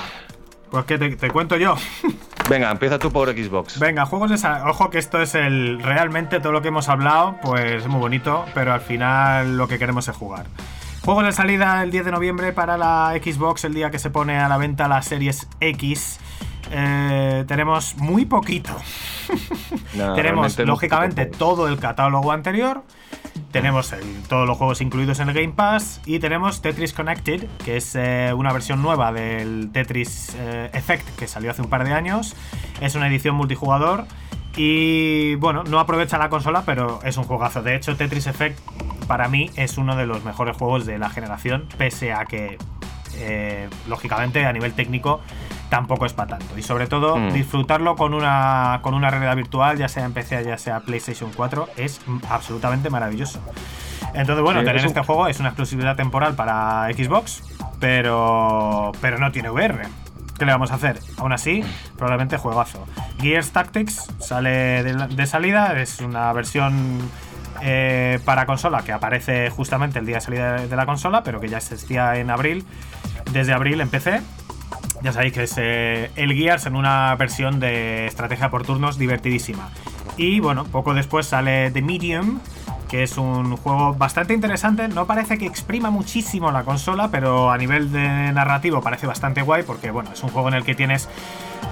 pues 0.72 0.86
que 0.86 0.98
te, 0.98 1.30
cuento 1.30 1.58
yo. 1.58 1.76
Venga, 2.50 2.70
empieza 2.70 3.00
tú 3.00 3.12
por 3.12 3.30
Xbox. 3.30 3.80
Venga, 3.80 4.06
juegos 4.06 4.30
de 4.30 4.48
Ojo 4.68 4.90
que 4.92 5.00
esto 5.00 5.20
es 5.20 5.34
el. 5.34 5.82
Realmente 5.82 6.40
todo 6.40 6.52
lo 6.52 6.62
que 6.62 6.68
hemos 6.68 6.90
hablado, 6.90 7.38
pues 7.42 7.84
es 7.84 7.88
muy 7.88 8.00
bonito, 8.00 8.46
pero 8.54 8.72
al 8.72 8.82
final 8.82 9.58
lo 9.58 9.68
que 9.68 9.80
queremos 9.80 10.08
es 10.08 10.16
jugar. 10.16 10.46
Juegos 11.04 11.26
de 11.26 11.32
salida 11.32 11.82
el 11.84 11.92
10 11.92 12.06
de 12.06 12.12
noviembre 12.12 12.54
para 12.54 12.78
la 12.78 13.14
Xbox, 13.22 13.64
el 13.66 13.74
día 13.74 13.90
que 13.90 14.00
se 14.00 14.12
pone 14.12 14.38
a 14.38 14.48
la 14.48 14.58
venta 14.58 14.88
la 14.88 15.02
Series 15.02 15.48
X. 15.60 16.20
Eh, 16.72 17.46
tenemos 17.48 17.96
muy 17.98 18.26
poquito. 18.26 18.76
tenemos, 20.16 20.58
lógicamente, 20.60 21.26
todo 21.26 21.68
el 21.68 21.78
catálogo 21.80 22.32
anterior. 22.32 22.84
Tenemos 23.52 23.94
todos 24.28 24.48
los 24.48 24.58
juegos 24.58 24.82
incluidos 24.82 25.20
en 25.20 25.30
el 25.30 25.36
Game 25.36 25.54
Pass. 25.54 26.02
Y 26.06 26.20
tenemos 26.20 26.62
Tetris 26.62 26.94
Connected, 26.94 27.48
que 27.64 27.78
es 27.78 27.96
eh, 27.96 28.34
una 28.36 28.52
versión 28.52 28.82
nueva 28.82 29.12
del 29.12 29.70
Tetris 29.72 30.36
eh, 30.38 30.70
Effect 30.74 31.08
que 31.18 31.28
salió 31.28 31.52
hace 31.52 31.62
un 31.62 31.70
par 31.70 31.86
de 31.86 31.94
años. 31.94 32.36
Es 32.82 32.96
una 32.96 33.08
edición 33.08 33.36
multijugador. 33.36 34.06
Y 34.58 35.36
bueno, 35.36 35.64
no 35.64 35.80
aprovecha 35.80 36.18
la 36.18 36.30
consola, 36.30 36.64
pero 36.66 37.00
es 37.04 37.18
un 37.18 37.24
juegazo. 37.26 37.62
De 37.62 37.76
hecho, 37.76 37.96
Tetris 37.96 38.28
Effect 38.28 38.60
para 39.08 39.28
mí 39.28 39.52
es 39.56 39.78
uno 39.78 39.96
de 39.96 40.06
los 40.06 40.24
mejores 40.24 40.58
juegos 40.58 40.86
de 40.86 40.98
la 40.98 41.10
generación, 41.10 41.68
pese 41.78 42.14
a 42.14 42.26
que, 42.26 42.58
lógicamente, 43.88 44.46
a 44.46 44.54
nivel 44.54 44.74
técnico, 44.74 45.22
tampoco 45.70 46.06
es 46.06 46.14
para 46.14 46.38
tanto. 46.38 46.58
Y 46.58 46.64
sobre 46.64 46.88
todo, 46.88 47.18
mm. 47.18 47.34
disfrutarlo 47.34 47.96
con 47.96 48.14
una, 48.14 48.80
con 48.82 48.94
una 48.94 49.10
realidad 49.10 49.36
virtual, 49.36 49.78
ya 49.78 49.88
sea 49.88 50.06
en 50.06 50.14
PC, 50.14 50.44
ya 50.44 50.58
sea 50.58 50.80
PlayStation 50.82 51.32
4, 51.36 51.70
es 51.78 52.02
absolutamente 52.30 52.90
maravilloso. 52.90 53.40
Entonces, 54.14 54.44
bueno, 54.44 54.64
tener 54.64 54.86
este 54.86 55.02
juego 55.02 55.28
es 55.28 55.40
una 55.40 55.50
exclusividad 55.50 55.96
temporal 55.96 56.36
para 56.36 56.88
Xbox, 56.94 57.44
pero, 57.80 58.92
pero 59.02 59.18
no 59.18 59.32
tiene 59.32 59.50
VR. 59.50 59.82
¿Qué 60.38 60.46
le 60.46 60.52
vamos 60.52 60.72
a 60.72 60.76
hacer? 60.76 61.00
Aún 61.18 61.32
así, 61.32 61.64
probablemente 61.98 62.38
juegazo. 62.38 62.86
Gears 63.20 63.52
Tactics 63.52 64.08
sale 64.20 64.84
de, 64.84 65.28
salida, 65.28 65.80
es 65.80 66.02
una 66.02 66.32
versión 66.34 67.00
eh, 67.62 68.20
para 68.26 68.46
consola 68.46 68.82
que 68.84 68.92
aparece 68.92 69.50
justamente 69.50 70.00
el 70.00 70.06
día 70.06 70.16
de 70.16 70.22
salida 70.22 70.54
de 70.68 70.76
la 70.76 70.86
consola, 70.86 71.24
pero 71.24 71.40
que 71.40 71.48
ya 71.48 71.58
existía 71.58 72.18
en 72.18 72.30
abril, 72.32 72.66
desde 73.32 73.54
abril 73.54 73.80
en 73.80 73.90
PC. 73.90 74.22
Ya 75.06 75.14
sabéis 75.14 75.34
que 75.34 75.44
es 75.44 75.54
eh, 75.60 76.10
el 76.16 76.34
Gears 76.34 76.66
en 76.66 76.76
una 76.76 77.16
versión 77.16 77.60
de 77.60 78.08
estrategia 78.08 78.50
por 78.50 78.66
turnos 78.66 78.98
divertidísima. 78.98 79.70
Y 80.18 80.40
bueno, 80.40 80.66
poco 80.66 80.96
después 80.96 81.28
sale 81.28 81.70
The 81.70 81.84
Medium, 81.84 82.40
que 82.90 83.04
es 83.04 83.18
un 83.18 83.56
juego 83.58 83.94
bastante 83.94 84.34
interesante. 84.34 84.88
No 84.88 85.06
parece 85.06 85.38
que 85.38 85.46
exprima 85.46 85.90
muchísimo 85.90 86.52
la 86.52 86.64
consola, 86.64 87.10
pero 87.12 87.52
a 87.52 87.58
nivel 87.58 87.92
de 87.92 88.32
narrativo 88.34 88.82
parece 88.82 89.08
bastante 89.08 89.42
guay 89.42 89.64
porque 89.64 89.92
bueno, 89.92 90.12
es 90.14 90.24
un 90.24 90.30
juego 90.30 90.48
en 90.50 90.56
el 90.56 90.64
que 90.64 90.76
tienes 90.76 91.10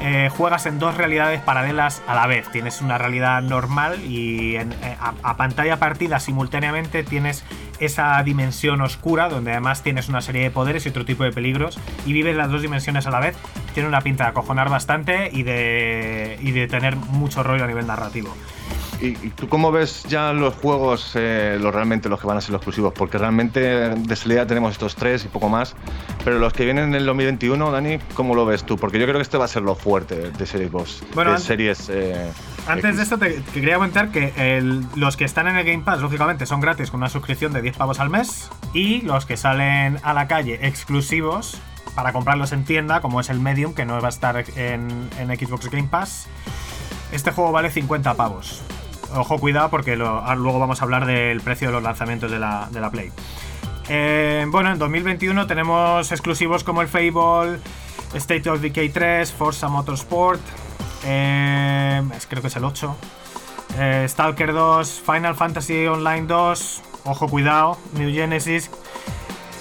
eh, 0.01 0.29
juegas 0.35 0.65
en 0.65 0.79
dos 0.79 0.97
realidades 0.97 1.41
paralelas 1.41 2.01
a 2.07 2.15
la 2.15 2.27
vez. 2.27 2.49
Tienes 2.51 2.81
una 2.81 2.97
realidad 2.97 3.41
normal 3.41 4.03
y 4.05 4.55
eh, 4.55 4.67
a, 4.99 5.37
pantalla 5.37 5.77
partida 5.77 6.19
simultáneamente 6.19 7.03
tienes 7.03 7.43
esa 7.79 8.21
dimensión 8.23 8.81
oscura 8.81 9.29
donde 9.29 9.51
además 9.51 9.81
tienes 9.81 10.09
una 10.09 10.21
serie 10.21 10.43
de 10.43 10.51
poderes 10.51 10.85
y 10.85 10.89
otro 10.89 11.05
tipo 11.05 11.23
de 11.23 11.31
peligros 11.31 11.79
y 12.05 12.13
vives 12.13 12.35
las 12.35 12.49
dos 12.49 12.61
dimensiones 12.61 13.07
a 13.07 13.11
la 13.11 13.19
vez. 13.19 13.37
Tiene 13.73 13.89
una 13.89 14.01
pinta 14.01 14.25
de 14.25 14.29
acojonar 14.31 14.69
bastante 14.69 15.29
y 15.31 15.43
de, 15.43 16.37
y 16.41 16.51
de 16.51 16.67
tener 16.67 16.95
mucho 16.95 17.43
rollo 17.43 17.63
a 17.63 17.67
nivel 17.67 17.87
narrativo. 17.87 18.33
¿Y, 19.03 19.31
tú 19.31 19.49
cómo 19.49 19.69
ves 19.69 20.05
ya 20.07 20.31
los 20.31 20.53
juegos, 20.53 21.11
eh, 21.15 21.57
los 21.59 21.73
realmente 21.73 22.07
los 22.07 22.21
que 22.21 22.27
van 22.27 22.37
a 22.37 22.41
ser 22.41 22.51
los 22.51 22.59
exclusivos? 22.59 22.93
Porque 22.93 23.17
realmente 23.17 23.59
de 23.59 24.15
salida 24.15 24.47
tenemos 24.47 24.71
estos 24.71 24.95
tres 24.95 25.25
y 25.25 25.27
poco 25.27 25.49
más. 25.49 25.75
Pero 26.23 26.39
los 26.39 26.53
que 26.53 26.63
vienen 26.63 26.85
en 26.85 26.95
el 26.95 27.05
2021, 27.05 27.69
Dani, 27.69 27.99
¿cómo 28.13 28.33
lo 28.33 28.45
ves 28.45 28.63
tú? 28.63 28.77
Porque 28.77 28.99
yo 28.99 29.05
creo 29.05 29.17
que 29.17 29.23
este 29.23 29.37
va 29.37 29.43
a 29.43 29.49
ser 29.49 29.63
lo 29.63 29.75
fuerte 29.75 30.31
de 30.31 30.45
Series 30.45 30.71
Boss. 30.71 31.03
Bueno, 31.13 31.33
de 31.33 31.39
series. 31.39 31.89
Eh, 31.89 32.31
antes 32.65 32.95
de 32.95 33.03
esto, 33.03 33.17
te, 33.17 33.43
quería 33.53 33.75
comentar 33.75 34.09
que 34.09 34.61
los 34.95 35.17
que 35.17 35.25
están 35.25 35.49
en 35.49 35.57
el 35.57 35.65
Game 35.65 35.83
Pass, 35.83 35.99
lógicamente, 35.99 36.45
son 36.45 36.61
gratis 36.61 36.89
con 36.89 37.01
una 37.01 37.09
suscripción 37.09 37.51
de 37.51 37.61
10 37.61 37.75
pavos 37.75 37.99
al 37.99 38.09
mes. 38.09 38.49
Y 38.73 39.01
los 39.01 39.25
que 39.25 39.35
salen 39.35 39.99
a 40.03 40.13
la 40.13 40.29
calle 40.29 40.65
exclusivos 40.65 41.59
para 41.93 42.13
comprarlos 42.13 42.53
en 42.53 42.63
tienda, 42.63 43.01
como 43.01 43.19
es 43.19 43.29
el 43.29 43.41
Medium, 43.41 43.73
que 43.73 43.83
no 43.83 43.99
va 43.99 44.07
a 44.07 44.09
estar 44.09 44.45
en, 44.55 45.09
en 45.19 45.27
Xbox 45.37 45.69
Game 45.69 45.89
Pass. 45.89 46.27
Este 47.11 47.31
juego 47.31 47.51
vale 47.51 47.69
50 47.69 48.13
pavos. 48.13 48.63
Ojo, 49.15 49.39
cuidado 49.39 49.69
porque 49.69 49.93
ah, 49.93 50.35
luego 50.35 50.59
vamos 50.59 50.81
a 50.81 50.85
hablar 50.85 51.05
del 51.05 51.41
precio 51.41 51.67
de 51.67 51.73
los 51.73 51.83
lanzamientos 51.83 52.31
de 52.31 52.39
la, 52.39 52.89
Play. 52.91 53.11
Eh, 53.89 54.45
bueno, 54.49 54.71
en 54.71 54.79
2021 54.79 55.45
tenemos 55.45 56.11
exclusivos 56.11 56.63
como 56.63 56.81
el 56.81 56.87
Fable, 56.87 57.59
State 58.13 58.49
of 58.49 58.61
Decay 58.61 58.89
3, 58.89 59.31
Forza 59.31 59.67
Motorsport, 59.67 60.41
eh, 61.05 62.01
creo 62.29 62.41
que 62.41 62.47
es 62.47 62.55
el 62.55 62.63
8, 62.63 62.95
eh, 63.77 64.05
Stalker 64.07 64.53
2, 64.53 65.03
Final 65.05 65.35
Fantasy 65.35 65.85
Online 65.85 66.25
2, 66.27 66.81
ojo, 67.05 67.27
cuidado, 67.27 67.77
New 67.93 68.11
Genesis. 68.11 68.71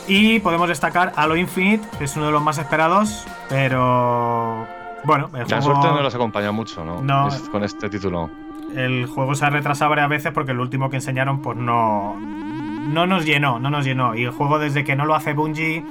Y 0.08 0.40
podemos 0.40 0.68
destacar 0.68 1.12
Halo 1.14 1.36
Infinite, 1.36 1.86
que 1.98 2.04
es 2.04 2.16
uno 2.16 2.26
de 2.26 2.32
los 2.32 2.42
más 2.42 2.58
esperados, 2.58 3.24
pero 3.48 4.66
bueno, 5.04 5.30
el 5.34 5.46
La 5.48 5.62
suerte 5.62 5.88
no 5.88 6.00
los 6.00 6.14
acompaña 6.14 6.52
mucho, 6.52 6.84
¿no? 6.84 7.00
no 7.02 7.28
con 7.50 7.62
este 7.62 7.88
título 7.88 8.30
el 8.76 9.06
juego 9.06 9.34
se 9.34 9.44
ha 9.44 9.50
retrasado 9.50 9.90
varias 9.90 10.08
veces 10.08 10.32
porque 10.32 10.52
el 10.52 10.60
último 10.60 10.90
que 10.90 10.96
enseñaron 10.96 11.40
pues 11.40 11.56
no, 11.56 12.16
no 12.18 13.06
nos 13.06 13.24
llenó, 13.24 13.58
no 13.58 13.70
nos 13.70 13.84
llenó. 13.84 14.14
Y 14.14 14.24
el 14.24 14.30
juego 14.30 14.58
desde 14.58 14.84
que 14.84 14.96
no 14.96 15.04
lo 15.04 15.14
hace 15.14 15.32
Bungie, 15.32 15.84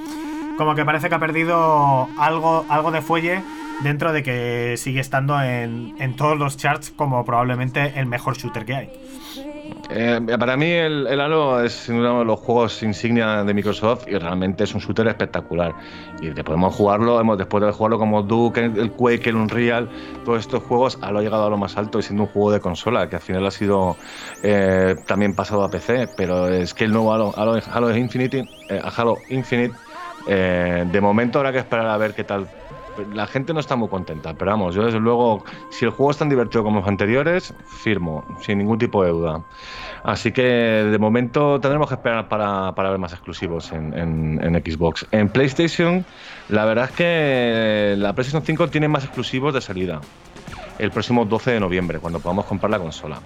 como 0.57 0.75
que 0.75 0.85
parece 0.85 1.09
que 1.09 1.15
ha 1.15 1.19
perdido 1.19 2.07
algo, 2.17 2.65
algo 2.69 2.91
de 2.91 3.01
fuelle 3.01 3.43
dentro 3.81 4.13
de 4.13 4.23
que 4.23 4.75
sigue 4.77 4.99
estando 4.99 5.41
en, 5.41 5.95
en 5.99 6.15
todos 6.15 6.37
los 6.37 6.57
charts 6.57 6.91
como 6.91 7.25
probablemente 7.25 7.99
el 7.99 8.05
mejor 8.05 8.37
shooter 8.37 8.65
que 8.65 8.75
hay. 8.75 8.89
Eh, 9.93 10.21
para 10.39 10.55
mí 10.55 10.71
el, 10.71 11.07
Halo 11.19 11.61
es 11.61 11.89
uno 11.89 12.19
de 12.19 12.25
los 12.25 12.39
juegos 12.39 12.81
insignia 12.81 13.43
de 13.43 13.53
Microsoft 13.53 14.07
y 14.07 14.17
realmente 14.17 14.63
es 14.63 14.73
un 14.73 14.79
shooter 14.79 15.07
espectacular. 15.07 15.75
Y 16.21 16.31
podemos 16.43 16.73
jugarlo, 16.75 17.19
hemos, 17.19 17.37
después 17.37 17.63
de 17.63 17.71
jugarlo 17.71 17.99
como 17.99 18.23
Duke, 18.23 18.63
el 18.63 18.91
Quake, 18.91 19.29
el 19.29 19.35
Unreal, 19.35 19.89
todos 20.23 20.39
estos 20.39 20.63
juegos, 20.63 20.97
Halo 21.01 21.19
ha 21.19 21.21
llegado 21.21 21.45
a 21.45 21.49
lo 21.49 21.57
más 21.57 21.77
alto 21.77 21.99
y 21.99 22.03
siendo 22.03 22.23
un 22.23 22.29
juego 22.29 22.51
de 22.51 22.61
consola, 22.61 23.09
que 23.09 23.17
al 23.17 23.21
final 23.21 23.45
ha 23.45 23.51
sido 23.51 23.97
eh, 24.43 24.95
también 25.07 25.35
pasado 25.35 25.63
a 25.63 25.69
PC, 25.69 26.07
pero 26.15 26.47
es 26.47 26.73
que 26.73 26.85
el 26.85 26.93
nuevo 26.93 27.13
Halo, 27.13 27.33
Halo, 27.35 27.57
eh, 27.57 27.63
Halo 27.69 27.93
Infinite, 27.93 28.47
de 30.25 31.01
momento 31.01 31.39
habrá 31.39 31.51
que 31.51 31.57
esperar 31.57 31.87
a 31.87 31.97
ver 31.97 32.13
qué 32.13 32.23
tal 32.23 32.47
la 33.13 33.27
gente 33.27 33.53
no 33.53 33.59
está 33.59 33.75
muy 33.75 33.89
contenta, 33.89 34.33
pero 34.33 34.51
vamos, 34.51 34.75
yo 34.75 34.85
desde 34.85 34.99
luego, 34.99 35.43
si 35.69 35.85
el 35.85 35.91
juego 35.91 36.11
es 36.11 36.17
tan 36.17 36.29
divertido 36.29 36.63
como 36.63 36.79
los 36.79 36.87
anteriores, 36.87 37.53
firmo, 37.65 38.23
sin 38.41 38.57
ningún 38.57 38.77
tipo 38.77 39.03
de 39.03 39.11
duda. 39.11 39.43
Así 40.03 40.31
que 40.31 40.41
de 40.41 40.97
momento 40.97 41.59
tendremos 41.59 41.87
que 41.87 41.95
esperar 41.95 42.27
para, 42.27 42.71
ver 42.71 42.97
más 42.97 43.13
exclusivos 43.13 43.71
en, 43.71 43.93
en, 43.95 44.53
Xbox. 44.63 45.05
En 45.11 45.29
PlayStation, 45.29 46.05
la 46.49 46.65
verdad 46.65 46.85
es 46.85 46.91
que 46.91 47.95
la 47.97 48.13
PlayStation 48.13 48.43
5 48.43 48.69
tiene 48.69 48.87
más 48.87 49.03
exclusivos 49.03 49.53
de 49.53 49.61
salida. 49.61 50.01
el 50.79 50.91
próximo 50.91 51.25
12 51.25 51.51
de 51.51 51.59
noviembre, 51.59 51.99
cuando 51.99 52.19
podamos 52.19 52.45
comprar 52.45 52.71
la 52.71 52.79
consola. 52.79 53.21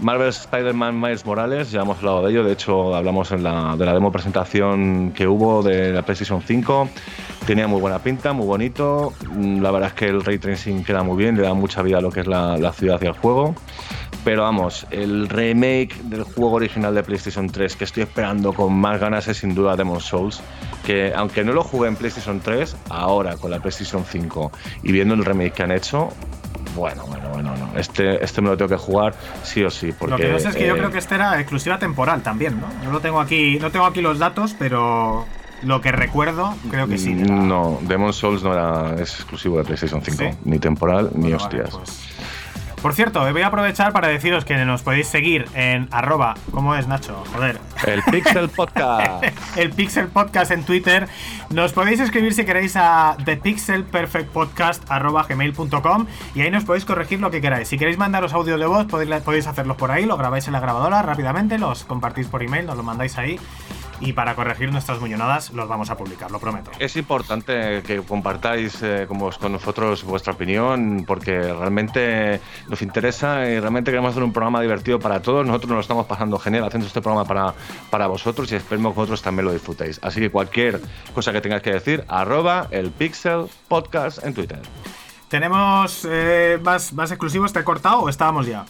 Marvel 0.00 0.28
Spider-Man 0.28 0.98
Miles 0.98 1.26
Morales, 1.26 1.70
ya 1.70 1.82
hemos 1.82 1.98
hablado 1.98 2.22
de 2.24 2.30
ello, 2.30 2.44
de 2.44 2.52
hecho 2.52 2.94
hablamos 2.94 3.32
en 3.32 3.42
la, 3.42 3.76
de 3.76 3.84
la 3.84 3.92
demo 3.92 4.10
presentación 4.10 5.12
que 5.14 5.28
hubo 5.28 5.62
de 5.62 5.92
la 5.92 6.02
PlayStation 6.02 6.40
5, 6.40 6.88
tenía 7.46 7.66
muy 7.66 7.80
buena 7.80 7.98
pinta, 7.98 8.32
muy 8.32 8.46
bonito, 8.46 9.12
mm, 9.30 9.60
la 9.60 9.70
verdad 9.70 9.88
es 9.90 9.94
que 9.94 10.06
el 10.06 10.24
ray 10.24 10.38
tracing 10.38 10.84
queda 10.84 11.02
muy 11.02 11.16
bien, 11.16 11.36
le 11.36 11.42
da 11.42 11.52
mucha 11.52 11.82
vida 11.82 11.98
a 11.98 12.00
lo 12.00 12.10
que 12.10 12.20
es 12.20 12.26
la, 12.26 12.56
la 12.56 12.72
ciudad 12.72 12.98
y 13.02 13.06
el 13.06 13.12
juego, 13.12 13.54
pero 14.24 14.42
vamos, 14.42 14.86
el 14.90 15.28
remake 15.28 15.94
del 16.04 16.24
juego 16.24 16.52
original 16.52 16.94
de 16.94 17.02
PlayStation 17.02 17.48
3 17.48 17.76
que 17.76 17.84
estoy 17.84 18.02
esperando 18.02 18.54
con 18.54 18.72
más 18.74 19.00
ganas 19.00 19.28
es 19.28 19.38
sin 19.38 19.54
duda 19.54 19.76
Demon's 19.76 20.04
Souls, 20.04 20.40
que 20.84 21.12
aunque 21.14 21.44
no 21.44 21.52
lo 21.52 21.62
jugué 21.62 21.88
en 21.88 21.96
PlayStation 21.96 22.40
3, 22.40 22.76
ahora 22.88 23.36
con 23.36 23.50
la 23.50 23.60
PlayStation 23.60 24.04
5 24.04 24.52
y 24.82 24.92
viendo 24.92 25.14
el 25.14 25.24
remake 25.24 25.52
que 25.52 25.62
han 25.62 25.72
hecho, 25.72 26.08
bueno, 26.80 27.04
bueno, 27.06 27.28
bueno, 27.30 27.54
no. 27.56 27.78
Este, 27.78 28.22
este 28.24 28.40
me 28.42 28.48
lo 28.48 28.56
tengo 28.56 28.68
que 28.70 28.76
jugar 28.76 29.14
sí 29.44 29.62
o 29.62 29.70
sí. 29.70 29.92
Porque, 29.92 30.10
lo 30.10 30.16
que 30.18 30.28
no 30.32 30.38
sé 30.38 30.48
es 30.48 30.56
que 30.56 30.66
yo 30.66 30.74
eh, 30.74 30.78
creo 30.78 30.90
que 30.90 30.98
este 30.98 31.14
era 31.14 31.38
exclusiva 31.38 31.78
temporal 31.78 32.22
también, 32.22 32.60
¿no? 32.60 32.66
Yo 32.82 32.90
lo 32.90 33.00
tengo 33.00 33.20
aquí, 33.20 33.58
no 33.60 33.70
tengo 33.70 33.86
aquí 33.86 34.00
los 34.00 34.18
datos, 34.18 34.54
pero 34.58 35.26
lo 35.62 35.80
que 35.80 35.92
recuerdo, 35.92 36.54
creo 36.70 36.88
que 36.88 36.96
sí. 36.98 37.12
era- 37.12 37.34
No, 37.34 37.78
Demon's 37.82 38.16
Souls 38.16 38.42
no 38.42 38.52
era 38.52 38.94
es 38.94 39.14
exclusivo 39.14 39.58
de 39.58 39.64
PlayStation 39.64 40.02
5, 40.02 40.22
¿Sí? 40.22 40.38
ni 40.44 40.58
temporal 40.58 41.10
ni 41.14 41.30
Bueno, 41.30 41.38
vale, 41.38 41.62
hostias. 41.62 41.70
pues. 41.76 42.00
Por 42.82 42.92
cierto, 42.94 43.20
voy 43.20 43.42
a 43.42 43.48
aprovechar 43.48 43.92
para 43.92 44.08
deciros 44.08 44.46
que 44.46 44.56
nos 44.64 44.80
podéis 44.82 45.06
seguir 45.06 45.44
en 45.54 45.86
arroba, 45.90 46.34
¿cómo 46.50 46.74
es 46.74 46.88
Nacho? 46.88 47.22
Joder. 47.34 47.60
El 47.86 48.02
Pixel 48.04 48.48
Podcast. 48.48 49.22
el 49.56 49.68
Pixel 49.70 50.08
Podcast 50.08 50.50
en 50.50 50.64
Twitter. 50.64 51.06
Nos 51.50 51.74
podéis 51.74 52.00
escribir 52.00 52.32
si 52.32 52.46
queréis 52.46 52.76
a 52.76 53.18
thepixelperfectpodcast.gmail.com 53.22 56.06
y 56.34 56.40
ahí 56.40 56.50
nos 56.50 56.64
podéis 56.64 56.86
corregir 56.86 57.20
lo 57.20 57.30
que 57.30 57.42
queráis. 57.42 57.68
Si 57.68 57.76
queréis 57.76 57.98
mandaros 57.98 58.32
audio 58.32 58.56
de 58.56 58.64
voz, 58.64 58.86
podéis, 58.86 59.22
podéis 59.22 59.46
hacerlos 59.46 59.76
por 59.76 59.90
ahí, 59.90 60.06
lo 60.06 60.16
grabáis 60.16 60.46
en 60.46 60.54
la 60.54 60.60
grabadora 60.60 61.02
rápidamente, 61.02 61.58
los 61.58 61.84
compartís 61.84 62.28
por 62.28 62.42
email, 62.42 62.64
nos 62.64 62.78
lo 62.78 62.82
mandáis 62.82 63.18
ahí. 63.18 63.38
Y 64.00 64.14
para 64.14 64.34
corregir 64.34 64.72
nuestras 64.72 64.98
muñonadas, 64.98 65.50
los 65.50 65.68
vamos 65.68 65.90
a 65.90 65.96
publicar, 65.96 66.30
lo 66.30 66.38
prometo. 66.40 66.70
Es 66.78 66.96
importante 66.96 67.82
que 67.82 68.00
compartáis 68.02 68.78
eh, 68.82 69.04
con, 69.06 69.18
vos- 69.18 69.36
con 69.36 69.52
nosotros 69.52 70.02
vuestra 70.04 70.32
opinión 70.32 71.04
porque 71.06 71.38
realmente 71.52 72.40
nos 72.68 72.80
interesa 72.80 73.46
y 73.48 73.60
realmente 73.60 73.90
queremos 73.90 74.12
hacer 74.12 74.22
un 74.22 74.32
programa 74.32 74.62
divertido 74.62 74.98
para 74.98 75.20
todos. 75.20 75.46
Nosotros 75.46 75.68
nos 75.68 75.76
lo 75.76 75.80
estamos 75.82 76.06
pasando 76.06 76.38
genial 76.38 76.64
haciendo 76.64 76.86
este 76.86 77.02
programa 77.02 77.26
para, 77.26 77.54
para 77.90 78.06
vosotros 78.06 78.50
y 78.52 78.54
esperemos 78.56 78.92
que 78.94 79.00
vosotros 79.00 79.20
también 79.20 79.44
lo 79.46 79.52
disfrutéis. 79.52 80.00
Así 80.02 80.18
que 80.20 80.30
cualquier 80.30 80.80
cosa 81.14 81.30
que 81.32 81.40
tengáis 81.42 81.62
que 81.62 81.72
decir, 81.72 82.04
arroba 82.08 82.68
el 82.70 82.90
Pixel 82.90 83.46
Podcast 83.68 84.24
en 84.24 84.32
Twitter. 84.32 84.60
¿Tenemos 85.28 86.06
eh, 86.10 86.58
más, 86.62 86.92
más 86.92 87.10
exclusivos? 87.10 87.52
¿Te 87.52 87.60
he 87.60 87.64
cortado 87.64 88.00
o 88.00 88.08
estábamos 88.08 88.46
ya? 88.46 88.64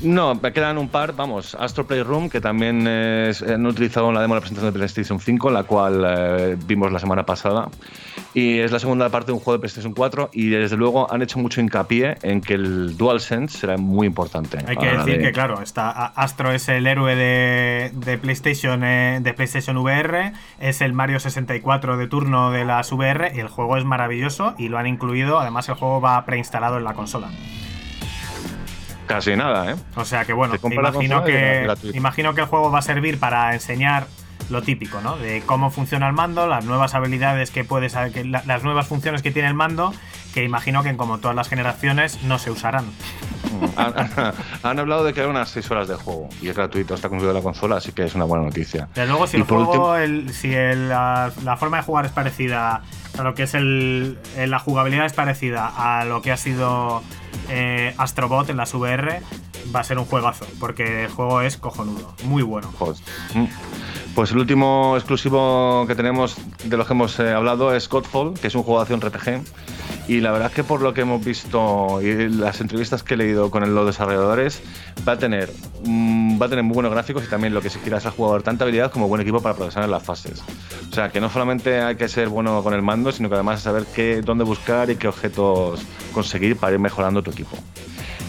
No, 0.00 0.36
me 0.36 0.52
quedan 0.52 0.78
un 0.78 0.88
par, 0.88 1.16
vamos, 1.16 1.56
Astro 1.58 1.84
Playroom, 1.84 2.30
que 2.30 2.40
también 2.40 2.86
es, 2.86 3.42
han 3.42 3.66
utilizado 3.66 4.08
en 4.10 4.14
la 4.14 4.20
demo 4.20 4.34
de 4.34 4.36
la 4.36 4.40
presentación 4.42 4.72
de 4.72 4.78
PlayStation 4.78 5.18
5, 5.18 5.50
la 5.50 5.64
cual 5.64 6.04
eh, 6.06 6.56
vimos 6.66 6.92
la 6.92 7.00
semana 7.00 7.26
pasada. 7.26 7.68
Y 8.32 8.60
es 8.60 8.70
la 8.70 8.78
segunda 8.78 9.08
parte 9.08 9.26
de 9.28 9.32
un 9.32 9.40
juego 9.40 9.54
de 9.54 9.60
PlayStation 9.60 9.92
4 9.94 10.30
y 10.32 10.50
desde 10.50 10.76
luego 10.76 11.12
han 11.12 11.22
hecho 11.22 11.40
mucho 11.40 11.60
hincapié 11.60 12.16
en 12.22 12.40
que 12.40 12.54
el 12.54 12.96
DualSense 12.96 13.58
será 13.58 13.76
muy 13.76 14.06
importante. 14.06 14.58
Hay 14.68 14.76
que 14.76 14.86
decir 14.86 15.16
de- 15.18 15.22
que, 15.24 15.32
claro, 15.32 15.62
está 15.62 15.90
Astro 15.90 16.52
es 16.52 16.68
el 16.68 16.86
héroe 16.86 17.16
de, 17.16 17.90
de 17.94 18.18
PlayStation 18.18 18.84
eh, 18.84 19.18
de 19.20 19.34
PlayStation 19.34 19.76
VR, 19.78 20.32
es 20.60 20.80
el 20.80 20.92
Mario 20.92 21.18
64 21.18 21.96
de 21.96 22.06
turno 22.06 22.52
de 22.52 22.64
las 22.64 22.92
VR 22.92 23.32
y 23.34 23.40
el 23.40 23.48
juego 23.48 23.76
es 23.76 23.84
maravilloso 23.84 24.54
y 24.58 24.68
lo 24.68 24.78
han 24.78 24.86
incluido. 24.86 25.40
Además, 25.40 25.68
el 25.68 25.74
juego 25.74 26.00
va 26.00 26.24
preinstalado 26.24 26.76
en 26.78 26.84
la 26.84 26.94
consola. 26.94 27.30
Casi 29.08 29.34
nada, 29.34 29.72
¿eh? 29.72 29.76
O 29.96 30.04
sea 30.04 30.24
que, 30.24 30.34
bueno, 30.34 30.54
imagino 30.70 31.24
que, 31.24 31.66
imagino 31.94 32.34
que 32.34 32.42
el 32.42 32.46
juego 32.46 32.70
va 32.70 32.80
a 32.80 32.82
servir 32.82 33.18
para 33.18 33.54
enseñar 33.54 34.06
lo 34.50 34.62
típico, 34.62 35.00
¿no? 35.00 35.16
De 35.16 35.42
cómo 35.44 35.70
funciona 35.70 36.06
el 36.06 36.12
mando, 36.14 36.46
las 36.46 36.64
nuevas 36.64 36.94
habilidades 36.94 37.50
que 37.50 37.64
puedes, 37.64 37.94
que 38.12 38.24
la- 38.24 38.42
las 38.46 38.62
nuevas 38.62 38.86
funciones 38.86 39.22
que 39.22 39.30
tiene 39.30 39.48
el 39.48 39.54
mando, 39.54 39.92
que 40.34 40.44
imagino 40.44 40.82
que 40.82 40.96
como 40.96 41.18
todas 41.18 41.36
las 41.36 41.48
generaciones 41.48 42.22
no 42.22 42.38
se 42.38 42.50
usarán. 42.50 42.86
han, 43.76 43.92
han- 43.98 44.32
han 44.62 44.78
hablado 44.78 45.04
de 45.04 45.12
que 45.12 45.20
hay 45.22 45.26
unas 45.26 45.48
6 45.50 45.70
horas 45.70 45.88
de 45.88 45.94
juego 45.96 46.28
y 46.40 46.48
es 46.48 46.56
gratuito, 46.56 46.94
está 46.94 47.08
construido 47.08 47.34
la 47.34 47.42
consola, 47.42 47.76
así 47.76 47.92
que 47.92 48.04
es 48.04 48.14
una 48.14 48.24
buena 48.24 48.44
noticia. 48.44 48.88
Desde 48.94 49.06
luego, 49.08 49.26
si 49.26 49.36
Y 49.36 49.40
el 49.40 49.46
juego, 49.46 49.66
último- 49.70 49.94
el- 49.96 50.32
si 50.32 50.54
el- 50.54 50.88
la, 50.88 51.30
la 51.44 51.56
forma 51.56 51.78
de 51.78 51.82
jugar 51.82 52.06
es 52.06 52.12
parecida 52.12 52.82
a 53.18 53.22
lo 53.22 53.34
que 53.34 53.42
es 53.44 53.54
el, 53.54 54.18
la 54.36 54.58
jugabilidad 54.58 55.06
es 55.06 55.12
parecida 55.12 55.66
a 55.76 56.04
lo 56.04 56.22
que 56.22 56.30
ha 56.32 56.36
sido 56.36 57.02
eh, 57.50 57.94
Astrobot 57.98 58.48
en 58.50 58.56
las 58.58 58.72
VR, 58.74 59.22
va 59.74 59.80
a 59.80 59.84
ser 59.84 59.98
un 59.98 60.04
juegazo, 60.04 60.46
porque 60.60 61.04
el 61.04 61.10
juego 61.10 61.40
es 61.40 61.56
cojonudo, 61.56 62.14
muy 62.24 62.42
bueno. 62.42 62.70
Mm. 63.34 63.44
Pues 64.14 64.32
el 64.32 64.38
último 64.38 64.94
exclusivo 64.96 65.84
que 65.86 65.94
tenemos 65.94 66.36
de 66.64 66.76
los 66.76 66.86
que 66.86 66.92
hemos 66.92 67.18
eh, 67.20 67.32
hablado 67.32 67.74
es 67.74 67.88
Godfall, 67.88 68.34
que 68.34 68.48
es 68.48 68.54
un 68.54 68.62
juego 68.62 68.78
de 68.78 68.82
acción 68.82 69.00
RPG. 69.00 69.42
Y 70.08 70.20
la 70.20 70.32
verdad 70.32 70.48
es 70.48 70.54
que 70.54 70.64
por 70.64 70.80
lo 70.80 70.94
que 70.94 71.02
hemos 71.02 71.22
visto 71.24 72.00
y 72.00 72.28
las 72.30 72.60
entrevistas 72.60 73.02
que 73.02 73.14
he 73.14 73.16
leído 73.16 73.50
con 73.50 73.74
los 73.74 73.86
desarrolladores, 73.86 74.62
va 75.06 75.12
a 75.12 75.18
tener, 75.18 75.50
mm, 75.84 76.40
va 76.40 76.46
a 76.46 76.48
tener 76.48 76.64
muy 76.64 76.74
buenos 76.74 76.92
gráficos 76.92 77.24
y 77.24 77.26
también 77.28 77.52
lo 77.52 77.60
que 77.60 77.68
es 77.68 77.76
al 77.76 78.12
jugador, 78.12 78.42
tanta 78.42 78.64
habilidad 78.64 78.90
como 78.90 79.06
buen 79.06 79.20
equipo 79.20 79.40
para 79.40 79.54
progresar 79.54 79.84
en 79.84 79.90
las 79.90 80.02
fases. 80.02 80.42
O 80.90 80.94
sea, 80.94 81.10
que 81.10 81.20
no 81.20 81.30
solamente 81.30 81.80
hay 81.80 81.96
que 81.96 82.08
ser 82.08 82.28
bueno 82.28 82.62
con 82.62 82.72
el 82.72 82.82
mando, 82.82 83.12
sino 83.12 83.28
que 83.28 83.34
además 83.34 83.60
saber 83.60 83.84
qué, 83.94 84.22
dónde 84.22 84.44
buscar 84.44 84.90
y 84.90 84.96
qué 84.96 85.08
objetos 85.08 85.82
conseguir 86.12 86.56
para 86.56 86.72
ir 86.72 86.78
mejorando 86.78 87.22
tu 87.22 87.30
equipo. 87.30 87.56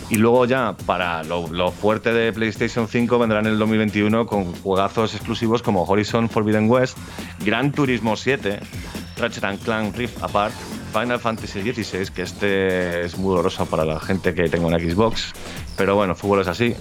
Y 0.10 0.16
luego 0.16 0.46
ya, 0.46 0.76
para 0.86 1.24
lo, 1.24 1.48
lo 1.48 1.72
fuerte 1.72 2.12
de 2.12 2.34
PlayStation 2.34 2.88
5, 2.88 3.20
vendrá 3.20 3.40
en 3.40 3.46
el 3.46 3.60
2021 3.60 4.26
con 4.26 4.54
juegazos 4.54 5.14
exclusivos 5.14 5.62
como 5.62 5.84
Horizon 5.84 6.30
Forbidden 6.30 6.70
West, 6.70 6.98
Gran 7.46 7.72
Turismo 7.72 8.16
7, 8.16 8.60
Ratchet 9.18 9.44
and 9.44 9.64
Clank 9.64 9.96
Rift 9.96 10.24
Apart, 10.24 10.54
Final 10.92 11.20
Fantasy 11.20 11.62
XVI, 11.62 12.12
que 12.12 12.24
este 12.24 13.06
es 13.06 13.18
muy 13.18 13.30
doloroso 13.30 13.66
para 13.68 13.86
la 13.86 14.00
gente 14.00 14.34
que 14.34 14.50
tenga 14.50 14.66
una 14.66 14.80
Xbox, 14.80 15.34
pero 15.78 15.96
bueno, 15.96 16.16
fútbol 16.16 16.42
es 16.42 16.48
así. 16.48 16.74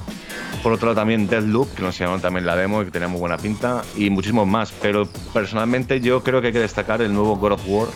Por 0.63 0.73
otro 0.73 0.87
lado 0.87 1.01
también 1.01 1.29
Deadloop, 1.29 1.75
que 1.75 1.83
nos 1.83 1.95
enseñaron 1.95 2.21
también 2.21 2.47
la 2.47 2.57
demo 2.57 2.83
y 2.83 2.87
que 2.87 2.91
tenía 2.91 3.09
muy 3.09 3.21
buena 3.21 3.37
pinta, 3.37 3.83
y 3.97 4.11
muchísimos 4.11 4.47
más. 4.47 4.73
Pero 4.73 5.07
personalmente 5.33 6.01
yo 6.01 6.23
creo 6.23 6.41
que 6.41 6.49
hay 6.49 6.53
que 6.53 6.61
destacar 6.61 7.03
el 7.03 7.13
nuevo 7.13 7.37
God 7.37 7.53
of 7.53 7.63
War, 7.67 7.89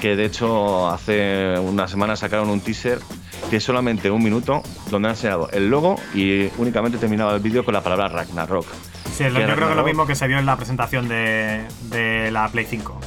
que 0.00 0.16
de 0.16 0.24
hecho 0.24 0.88
hace 0.90 1.54
unas 1.58 1.90
semanas 1.90 2.20
sacaron 2.20 2.48
un 2.50 2.60
teaser 2.60 2.98
que 3.50 3.56
es 3.56 3.64
solamente 3.64 4.10
un 4.10 4.22
minuto, 4.22 4.62
donde 4.90 5.08
han 5.08 5.14
enseñado 5.14 5.50
el 5.52 5.68
logo 5.68 5.96
y 6.14 6.48
únicamente 6.58 6.98
terminaba 6.98 7.34
el 7.34 7.40
vídeo 7.40 7.64
con 7.64 7.74
la 7.74 7.82
palabra 7.82 8.08
Ragnarok. 8.08 8.66
Sí, 9.16 9.24
lo- 9.24 9.30
yo 9.30 9.34
creo 9.34 9.46
que 9.46 9.52
es 9.52 9.58
lo 9.60 9.66
Ragnarok- 9.66 9.84
mismo 9.86 10.06
que 10.06 10.14
se 10.14 10.26
vio 10.26 10.38
en 10.38 10.46
la 10.46 10.56
presentación 10.56 11.08
de, 11.08 11.64
de 11.90 12.30
la 12.30 12.48
Play 12.48 12.66
5. 12.68 12.98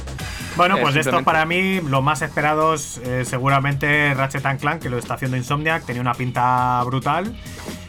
Bueno, 0.56 0.76
Eh, 0.76 0.80
pues 0.80 0.96
esto 0.96 1.10
simplemente- 1.10 1.24
para 1.24 1.44
mí, 1.44 1.80
los 1.88 2.02
más 2.02 2.22
esperados, 2.22 2.98
eh, 3.04 3.24
seguramente 3.24 4.12
Ratchet 4.14 4.44
and 4.46 4.60
Clank, 4.60 4.82
que 4.82 4.90
lo 4.90 4.98
está 4.98 5.14
haciendo 5.14 5.36
Insomniac, 5.36 5.84
tenía 5.84 6.00
una 6.02 6.14
pinta 6.14 6.82
brutal, 6.84 7.36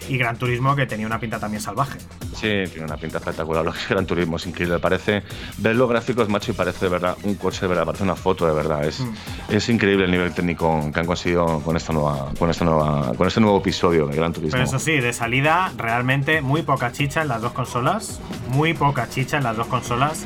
y 0.10 0.18
Gran 0.18 0.38
Turismo, 0.38 0.76
que 0.76 0.86
tenía 0.86 1.06
una 1.06 1.20
pinta 1.20 1.40
también 1.40 1.62
salvaje. 1.62 2.00
Sí, 2.34 2.64
tiene 2.72 2.84
una 2.86 2.98
pinta 2.98 3.20
espectacular. 3.20 3.64
Lo 3.64 3.72
que 3.72 3.80
es 3.80 3.88
Gran 3.90 4.06
Turismo 4.06 4.36
es 4.38 4.46
increíble. 4.46 4.80
Parece 4.80 5.24
ver 5.60 5.76
los 5.76 5.90
gráficos, 5.90 6.28
macho, 6.30 6.52
y 6.52 6.56
parece 6.56 6.86
de 6.86 6.90
verdad 6.92 7.16
un 7.24 7.36
coche 7.36 7.62
de 7.62 7.68
verdad, 7.68 7.86
parece 7.86 8.04
una 8.04 8.16
foto 8.16 8.46
de 8.48 8.54
verdad. 8.54 8.84
Es, 8.86 9.00
Mm. 9.00 9.14
es 9.50 9.70
increíble 9.70 10.06
el 10.06 10.12
nivel 10.12 10.34
técnico 10.34 10.90
que 10.94 11.00
han 11.00 11.06
conseguido 11.06 11.62
con 11.62 11.78
esta 11.78 11.94
nueva, 11.94 12.32
con 12.38 12.50
esta 12.50 12.66
nueva, 12.66 13.14
con 13.16 13.28
este 13.28 13.40
nuevo 13.40 13.60
episodio 13.60 14.08
de 14.08 14.16
Gran 14.16 14.34
Turismo. 14.34 14.52
Pero 14.58 14.64
eso 14.66 14.80
sí, 14.80 15.00
de 15.00 15.14
salida, 15.14 15.72
realmente 15.78 16.42
muy 16.42 16.64
poca 16.64 16.92
chicha 16.92 17.22
en 17.22 17.28
las 17.30 17.42
dos 17.42 17.54
consolas. 17.54 18.20
Muy 18.50 18.74
poca 18.74 19.08
chicha 19.10 19.38
en 19.38 19.44
las 19.44 19.56
dos 19.56 19.68
consolas. 19.68 20.26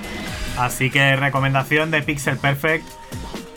Así 0.58 0.90
que 0.90 1.16
recomendación 1.16 1.92
de 1.92 2.02
Pixel 2.04 2.38
Perfect. 2.38 2.86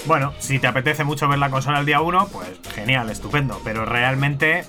Bueno, 0.06 0.32
si 0.38 0.58
te 0.60 0.68
apetece 0.68 1.02
mucho 1.02 1.26
ver 1.28 1.38
la 1.38 1.50
consola 1.50 1.80
el 1.80 1.86
día 1.86 2.00
1, 2.00 2.28
pues 2.28 2.48
genial, 2.74 3.10
estupendo. 3.10 3.60
Pero 3.64 3.84
realmente 3.84 4.64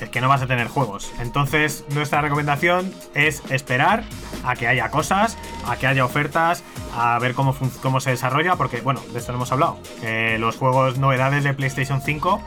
es 0.00 0.08
que 0.10 0.20
no 0.20 0.28
vas 0.28 0.42
a 0.42 0.46
tener 0.46 0.68
juegos. 0.68 1.10
Entonces, 1.18 1.84
nuestra 1.94 2.20
recomendación 2.20 2.92
es 3.14 3.42
esperar 3.50 4.04
a 4.44 4.54
que 4.54 4.68
haya 4.68 4.90
cosas, 4.90 5.38
a 5.66 5.76
que 5.76 5.86
haya 5.86 6.04
ofertas, 6.04 6.62
a 6.94 7.18
ver 7.18 7.34
cómo, 7.34 7.56
cómo 7.80 8.00
se 8.00 8.10
desarrolla. 8.10 8.56
Porque, 8.56 8.82
bueno, 8.82 9.00
de 9.12 9.18
esto 9.18 9.32
no 9.32 9.38
hemos 9.38 9.52
hablado. 9.52 9.78
que 10.00 10.36
los 10.38 10.56
juegos 10.56 10.98
novedades 10.98 11.44
de 11.44 11.54
PlayStation 11.54 12.02
5 12.02 12.42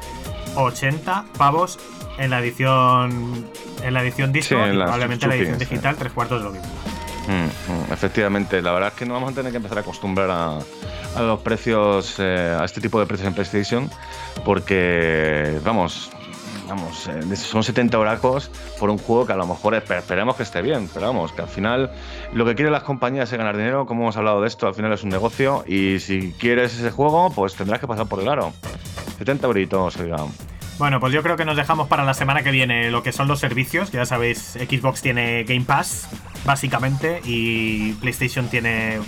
80 0.56 1.26
pavos 1.38 1.80
en 2.18 2.30
la 2.30 2.40
edición 2.40 3.46
en 3.84 3.94
la 3.94 4.02
edición 4.02 4.32
disco 4.32 4.56
Sí, 4.56 4.70
y 4.70 4.74
la 4.74 4.86
probablemente 4.86 5.26
en 5.26 5.30
la 5.30 5.36
edición 5.36 5.60
sí. 5.60 5.66
digital 5.66 5.96
tres 5.98 6.14
cuartos 6.14 6.40
de 6.40 6.46
lo 6.46 6.52
mismo. 6.52 6.68
Mm, 7.28 7.90
mm, 7.90 7.94
efectivamente, 7.94 8.62
la 8.62 8.72
verdad 8.72 8.90
es 8.90 8.96
que 8.96 9.06
no 9.06 9.16
vamos 9.16 9.32
a 9.32 9.36
tener 9.36 9.52
que 9.52 9.58
empezar 9.58 9.80
a 9.80 9.82
acostumbrar 9.82 10.30
a, 10.32 10.60
a 11.16 11.22
los 11.22 11.40
precios, 11.42 12.16
eh, 12.20 12.56
a 12.60 12.66
este 12.66 12.82
tipo 12.82 13.00
de 13.00 13.06
precios 13.06 13.28
en 13.28 13.34
PlayStation, 13.34 13.90
porque, 14.44 15.60
vamos, 15.64 16.10
vamos, 16.68 17.08
eh, 17.08 17.36
son 17.36 17.64
70 17.64 17.98
oracos 18.00 18.50
por 18.80 18.90
un 18.90 18.98
juego 18.98 19.26
que 19.26 19.34
a 19.34 19.36
lo 19.36 19.46
mejor 19.46 19.74
espe- 19.76 19.98
esperemos 19.98 20.36
que 20.36 20.44
esté 20.44 20.62
bien, 20.62 20.90
pero 20.94 21.08
vamos, 21.08 21.32
que 21.34 21.42
al 21.42 21.48
final 21.48 21.92
lo 22.34 22.46
que 22.46 22.56
quieren 22.56 22.72
las 22.74 22.84
compañías 22.84 23.32
es 23.32 23.38
ganar 23.38 23.58
dinero, 23.58 23.86
como 23.86 24.04
hemos 24.04 24.18
hablado 24.18 24.42
de 24.42 24.48
esto, 24.48 24.68
al 24.68 24.76
final 24.76 24.92
es 24.94 25.04
un 25.04 25.10
negocio 25.10 25.64
y 25.68 26.00
si 26.00 26.34
quieres 26.40 26.74
ese 26.78 26.92
juego, 26.92 27.30
pues 27.32 27.56
tendrás 27.56 27.80
que 27.80 27.88
pasar 27.88 28.08
por 28.08 28.20
el 28.22 28.30
aro. 28.30 28.54
70 29.18 29.48
euritos, 29.48 29.98
oiga. 29.98 30.18
Bueno, 30.78 31.00
pues 31.00 31.14
yo 31.14 31.24
creo 31.24 31.38
que 31.38 31.46
nos 31.46 31.56
dejamos 31.56 31.88
para 31.88 32.04
la 32.04 32.14
semana 32.14 32.44
que 32.44 32.52
viene 32.52 32.92
lo 32.92 33.02
que 33.02 33.14
son 33.14 33.30
los 33.30 33.40
servicios. 33.40 33.92
Ya 33.94 34.06
sabéis, 34.06 34.58
Xbox 34.60 35.02
tiene 35.02 35.46
Game 35.46 35.64
Pass, 35.66 36.10
básicamente, 36.46 37.22
y 37.24 37.94
PlayStation 37.94 38.48
tiene 38.48 39.00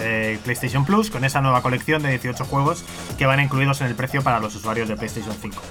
eh, 0.00 0.38
PlayStation 0.44 0.84
Plus 0.84 1.10
con 1.10 1.24
esa 1.24 1.40
nueva 1.40 1.62
colección 1.62 2.02
de 2.02 2.10
18 2.10 2.44
juegos 2.44 2.84
que 3.18 3.26
van 3.26 3.40
incluidos 3.40 3.80
en 3.80 3.88
el 3.88 3.94
precio 3.94 4.22
para 4.22 4.40
los 4.40 4.54
usuarios 4.54 4.88
de 4.88 4.96
PlayStation 4.96 5.34
5. 5.40 5.62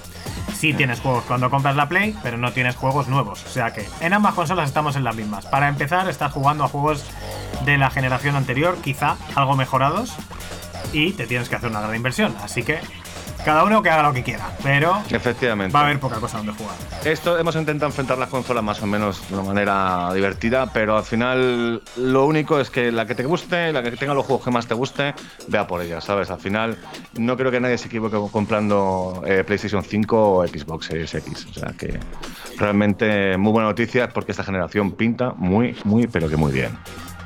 Sí 0.54 0.74
tienes 0.74 1.00
juegos 1.00 1.24
cuando 1.24 1.50
compras 1.50 1.74
la 1.74 1.88
Play, 1.88 2.16
pero 2.22 2.36
no 2.36 2.52
tienes 2.52 2.76
juegos 2.76 3.08
nuevos. 3.08 3.44
O 3.44 3.48
sea 3.48 3.72
que 3.72 3.88
en 4.00 4.12
ambas 4.12 4.34
consolas 4.34 4.68
estamos 4.68 4.96
en 4.96 5.04
las 5.04 5.16
mismas. 5.16 5.46
Para 5.46 5.68
empezar, 5.68 6.08
estás 6.08 6.32
jugando 6.32 6.64
a 6.64 6.68
juegos 6.68 7.04
de 7.64 7.78
la 7.78 7.90
generación 7.90 8.36
anterior, 8.36 8.76
quizá 8.82 9.16
algo 9.34 9.56
mejorados, 9.56 10.14
y 10.92 11.12
te 11.12 11.26
tienes 11.26 11.48
que 11.48 11.56
hacer 11.56 11.70
una 11.70 11.80
gran 11.80 11.94
inversión. 11.94 12.36
Así 12.42 12.62
que 12.62 12.80
cada 13.44 13.64
uno 13.64 13.82
que 13.82 13.90
haga 13.90 14.02
lo 14.02 14.12
que 14.12 14.22
quiera, 14.22 14.50
pero 14.62 15.02
Efectivamente. 15.10 15.72
va 15.74 15.80
a 15.80 15.84
haber 15.84 15.98
poca 16.00 16.20
cosa 16.20 16.38
donde 16.38 16.52
jugar. 16.52 16.74
Esto 17.04 17.38
hemos 17.38 17.56
intentado 17.56 17.88
enfrentar 17.88 18.18
las 18.18 18.28
consolas 18.28 18.62
más 18.62 18.82
o 18.82 18.86
menos 18.86 19.26
de 19.28 19.34
una 19.34 19.44
manera 19.44 20.12
divertida, 20.14 20.70
pero 20.72 20.96
al 20.96 21.04
final 21.04 21.82
lo 21.96 22.26
único 22.26 22.60
es 22.60 22.70
que 22.70 22.92
la 22.92 23.06
que 23.06 23.14
te 23.14 23.24
guste, 23.24 23.72
la 23.72 23.82
que 23.82 23.92
tenga 23.92 24.14
los 24.14 24.26
juegos 24.26 24.44
que 24.44 24.50
más 24.50 24.66
te 24.66 24.74
guste, 24.74 25.14
vea 25.48 25.66
por 25.66 25.80
ella, 25.82 26.00
¿sabes? 26.00 26.30
Al 26.30 26.40
final 26.40 26.76
no 27.14 27.36
creo 27.36 27.50
que 27.50 27.60
nadie 27.60 27.78
se 27.78 27.88
equivoque 27.88 28.16
comprando 28.30 29.22
eh, 29.26 29.44
PlayStation 29.44 29.82
5 29.82 30.32
o 30.36 30.46
Xbox 30.46 30.86
Series 30.86 31.14
X. 31.14 31.46
O 31.50 31.54
sea 31.54 31.72
que 31.76 31.98
realmente 32.58 33.36
muy 33.36 33.52
buena 33.52 33.68
noticia 33.68 34.08
porque 34.08 34.32
esta 34.32 34.44
generación 34.44 34.92
pinta 34.92 35.32
muy, 35.36 35.76
muy, 35.84 36.06
pero 36.06 36.28
que 36.28 36.36
muy 36.36 36.52
bien. 36.52 36.70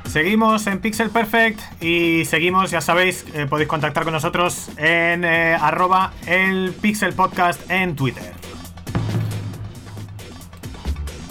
Seguimos 0.07 0.65
en 0.67 0.79
Pixel 0.79 1.09
Perfect 1.09 1.59
y 1.81 2.25
seguimos, 2.25 2.71
ya 2.71 2.81
sabéis, 2.81 3.25
eh, 3.33 3.45
podéis 3.47 3.67
contactar 3.67 4.03
con 4.03 4.13
nosotros 4.13 4.69
en 4.77 5.25
eh, 5.25 5.57
arroba 5.59 6.13
el 6.25 6.73
Pixel 6.81 7.13
en 7.69 7.95
Twitter. 7.95 8.33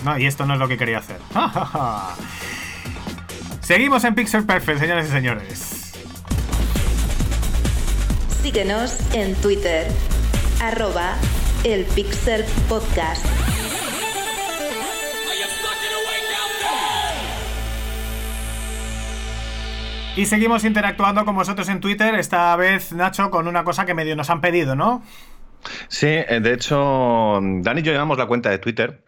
No, 0.05 0.19
y 0.19 0.27
esto 0.27 0.45
no 0.45 0.55
es 0.55 0.61
lo 0.61 0.69
que 0.69 0.77
quería 0.77 0.99
hacer. 0.99 1.19
Seguimos 3.61 4.05
en 4.05 4.15
Pixel 4.15 4.45
Perfect, 4.45 4.79
señores 4.79 5.09
y 5.09 5.11
señores. 5.11 5.93
Síguenos 8.43 8.99
en 9.15 9.35
Twitter, 9.37 9.91
arroba 10.61 11.15
el 11.65 11.87
Pixel. 11.87 12.45
Y 20.17 20.27
seguimos 20.27 20.65
interactuando 20.65 21.25
con 21.25 21.35
vosotros 21.35 21.69
en 21.69 21.81
Twitter, 21.81 22.15
esta 22.15 22.55
vez, 22.55 22.93
Nacho, 22.93 23.31
con 23.31 23.49
una 23.49 23.65
cosa 23.65 23.85
que 23.85 23.95
medio 23.95 24.15
nos 24.15 24.31
han 24.31 24.41
pedido, 24.41 24.77
¿no? 24.77 25.03
Sí, 25.89 26.07
eh, 26.07 26.39
de 26.41 26.53
hecho, 26.55 27.41
Dani 27.43 27.81
y 27.81 27.83
yo 27.83 27.93
llevamos 27.93 28.17
la 28.17 28.27
cuenta 28.27 28.51
de 28.51 28.59
Twitter. 28.59 29.05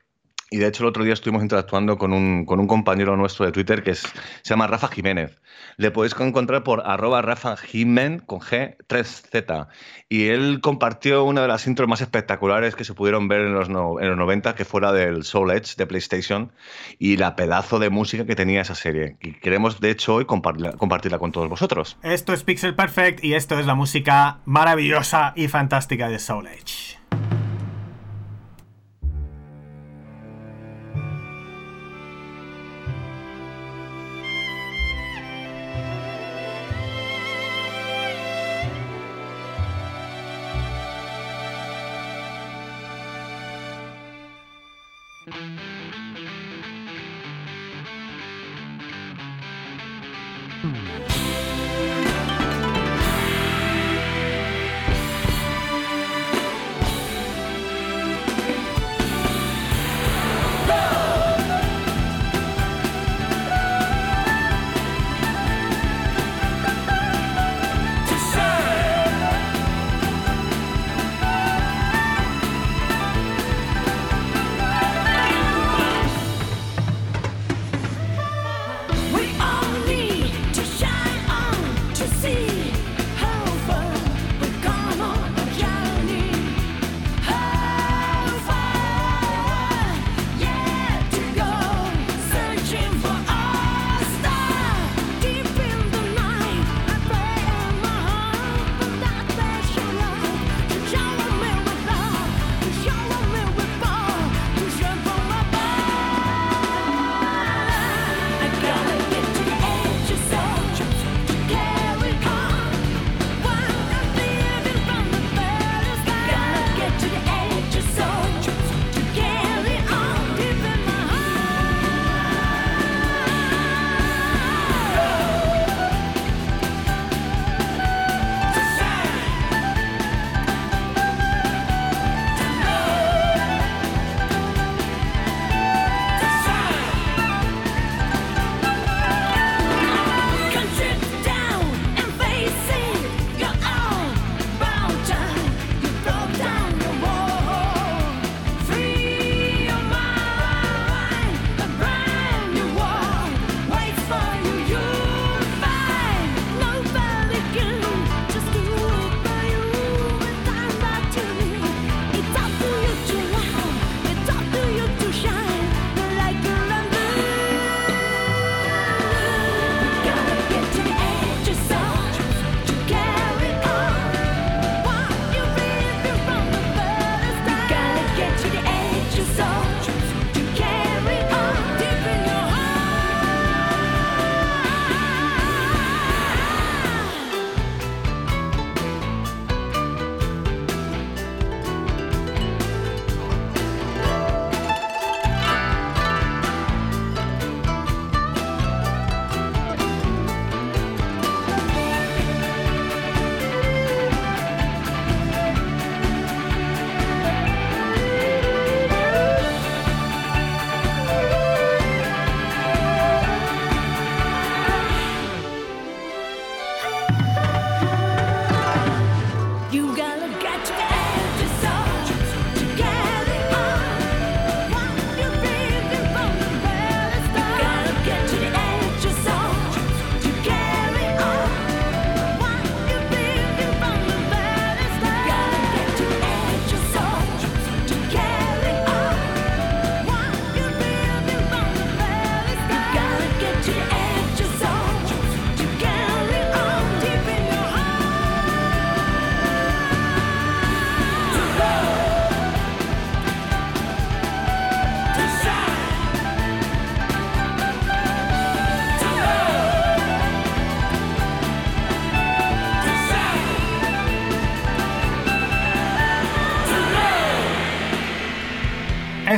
Y 0.51 0.59
de 0.59 0.69
hecho 0.69 0.85
el 0.85 0.89
otro 0.91 1.03
día 1.03 1.13
estuvimos 1.13 1.43
interactuando 1.43 1.99
con 1.99 2.13
un, 2.13 2.45
con 2.45 2.61
un 2.61 2.69
compañero 2.69 3.17
nuestro 3.17 3.45
de 3.47 3.53
Twitter 3.53 3.83
que 3.83 3.91
es- 3.91 4.03
se 4.43 4.51
llama 4.51 4.69
Rafa 4.69 4.87
Jiménez. 4.89 5.41
Le 5.77 5.91
podéis 5.91 6.15
encontrar 6.21 6.63
por 6.63 6.83
arroba 6.87 7.21
Rafa 7.21 7.57
Jimen 7.57 8.21
con 8.21 8.39
G 8.41 8.77
3Z. 8.89 9.67
Y 10.09 10.29
él 10.29 10.61
compartió 10.63 11.25
una 11.25 11.43
de 11.43 11.49
las 11.49 11.67
intros 11.67 11.89
más 11.89 12.01
espectaculares 12.01 12.77
que 12.77 12.85
se 12.85 12.95
pudieron 12.95 13.27
ver 13.27 13.41
en 13.41 13.55
los, 13.55 13.69
en 13.69 13.75
los 14.09 14.17
90, 14.17 14.55
que 14.55 14.65
fuera 14.65 14.93
del 14.93 15.25
Soul 15.25 15.51
Edge 15.51 15.75
de 15.77 15.87
PlayStation, 15.87 16.53
y 16.99 17.17
la 17.17 17.35
pedazo 17.35 17.79
de 17.81 17.91
música 17.91 18.25
que 18.25 18.37
tenía 18.37 18.61
esa 18.61 18.75
serie. 18.77 19.17
Y 19.21 19.33
queremos, 19.41 19.81
de 19.81 19.91
hecho, 19.91 20.15
hoy 20.15 20.27
compartirla 20.27 21.19
con 21.19 21.33
todos 21.33 21.49
vosotros. 21.49 21.99
Esto 22.05 22.33
es 22.33 22.45
Pixel 22.45 22.75
Perfect 22.77 23.25
y 23.25 23.35
esto 23.35 23.59
es 23.59 23.67
la 23.67 23.75
música 23.75 24.39
maravillosa 24.45 25.33
y 25.35 25.49
fantástica 25.49 26.09
de 26.09 26.19
Soul 26.21 26.47
Edge. 26.47 26.96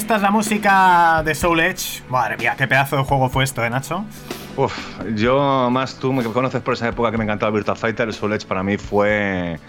Esta 0.08 0.16
es 0.16 0.22
la 0.22 0.30
música 0.30 1.22
de 1.22 1.34
Soul 1.34 1.60
Edge. 1.60 2.02
Madre 2.08 2.38
mía, 2.38 2.54
qué 2.56 2.66
pedazo 2.66 2.96
de 2.96 3.02
juego 3.02 3.28
fue 3.28 3.44
esto, 3.44 3.62
¿eh, 3.62 3.68
Nacho? 3.68 4.06
Uf, 4.56 4.74
yo 5.14 5.68
más 5.70 5.96
tú 5.96 6.14
me 6.14 6.24
conoces 6.24 6.62
por 6.62 6.72
esa 6.72 6.88
época 6.88 7.10
que 7.10 7.18
me 7.18 7.24
encantaba 7.24 7.52
Virtua 7.52 7.76
Fighter, 7.76 8.08
el 8.08 8.14
Soul 8.14 8.32
Edge 8.32 8.46
para 8.46 8.62
mí 8.62 8.78
fue 8.78 9.60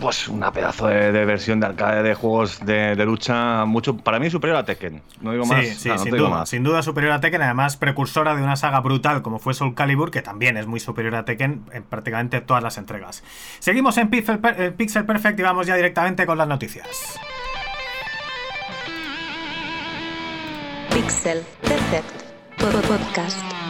pues 0.00 0.26
una 0.28 0.50
pedazo 0.52 0.86
de, 0.86 1.12
versión 1.26 1.60
de 1.60 1.66
arcade 1.66 2.02
de 2.02 2.14
juegos 2.14 2.64
de, 2.64 2.96
lucha 3.04 3.66
mucho 3.66 3.94
para 3.94 4.18
mí 4.18 4.30
superior 4.30 4.56
a 4.56 4.64
Tekken. 4.64 5.02
No 5.20 5.32
digo 5.32 5.44
más. 5.44 5.66
Sí, 5.66 5.90
sin, 5.98 6.16
duda, 6.16 6.46
sin 6.46 6.62
duda 6.62 6.82
superior 6.82 7.12
a 7.12 7.20
Tekken, 7.20 7.42
además 7.42 7.76
precursora 7.76 8.34
de 8.34 8.42
una 8.42 8.56
saga 8.56 8.80
brutal 8.80 9.20
como 9.20 9.38
fue 9.38 9.52
Soul 9.52 9.74
Calibur, 9.74 10.10
que 10.10 10.22
también 10.22 10.56
es 10.56 10.66
muy 10.66 10.80
superior 10.80 11.14
a 11.14 11.26
Tekken 11.26 11.62
en 11.74 11.82
prácticamente 11.82 12.40
todas 12.40 12.62
las 12.62 12.78
entregas. 12.78 13.22
Seguimos 13.58 13.98
en 13.98 14.08
Pixel, 14.08 14.40
Pixel 14.78 15.04
Perfect 15.04 15.38
y 15.40 15.42
vamos 15.42 15.66
ya 15.66 15.76
directamente 15.76 16.24
con 16.24 16.38
las 16.38 16.48
noticias. 16.48 17.20
Pixel 21.04 21.44
Perfect 21.60 22.24
Podcast. 22.56 23.63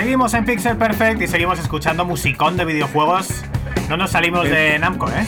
Seguimos 0.00 0.32
en 0.32 0.46
Pixel 0.46 0.78
Perfect 0.78 1.20
y 1.20 1.28
seguimos 1.28 1.58
escuchando 1.58 2.06
musicón 2.06 2.56
de 2.56 2.64
videojuegos. 2.64 3.44
No 3.90 3.98
nos 3.98 4.12
salimos 4.12 4.48
de 4.48 4.78
Namco, 4.78 5.06
¿eh? 5.10 5.26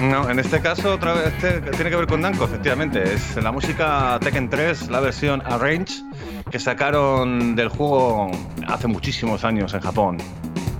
No, 0.00 0.30
en 0.30 0.38
este 0.38 0.60
caso 0.60 0.94
otra 0.94 1.12
vez 1.14 1.34
tiene 1.38 1.90
que 1.90 1.96
ver 1.96 2.06
con 2.06 2.20
Namco, 2.20 2.44
efectivamente. 2.44 3.02
Es 3.02 3.34
la 3.34 3.50
música 3.50 4.20
Tekken 4.20 4.48
3, 4.48 4.90
la 4.90 5.00
versión 5.00 5.42
Arrange, 5.44 6.04
que 6.52 6.60
sacaron 6.60 7.56
del 7.56 7.68
juego 7.68 8.30
hace 8.68 8.86
muchísimos 8.86 9.44
años 9.44 9.74
en 9.74 9.80
Japón. 9.80 10.18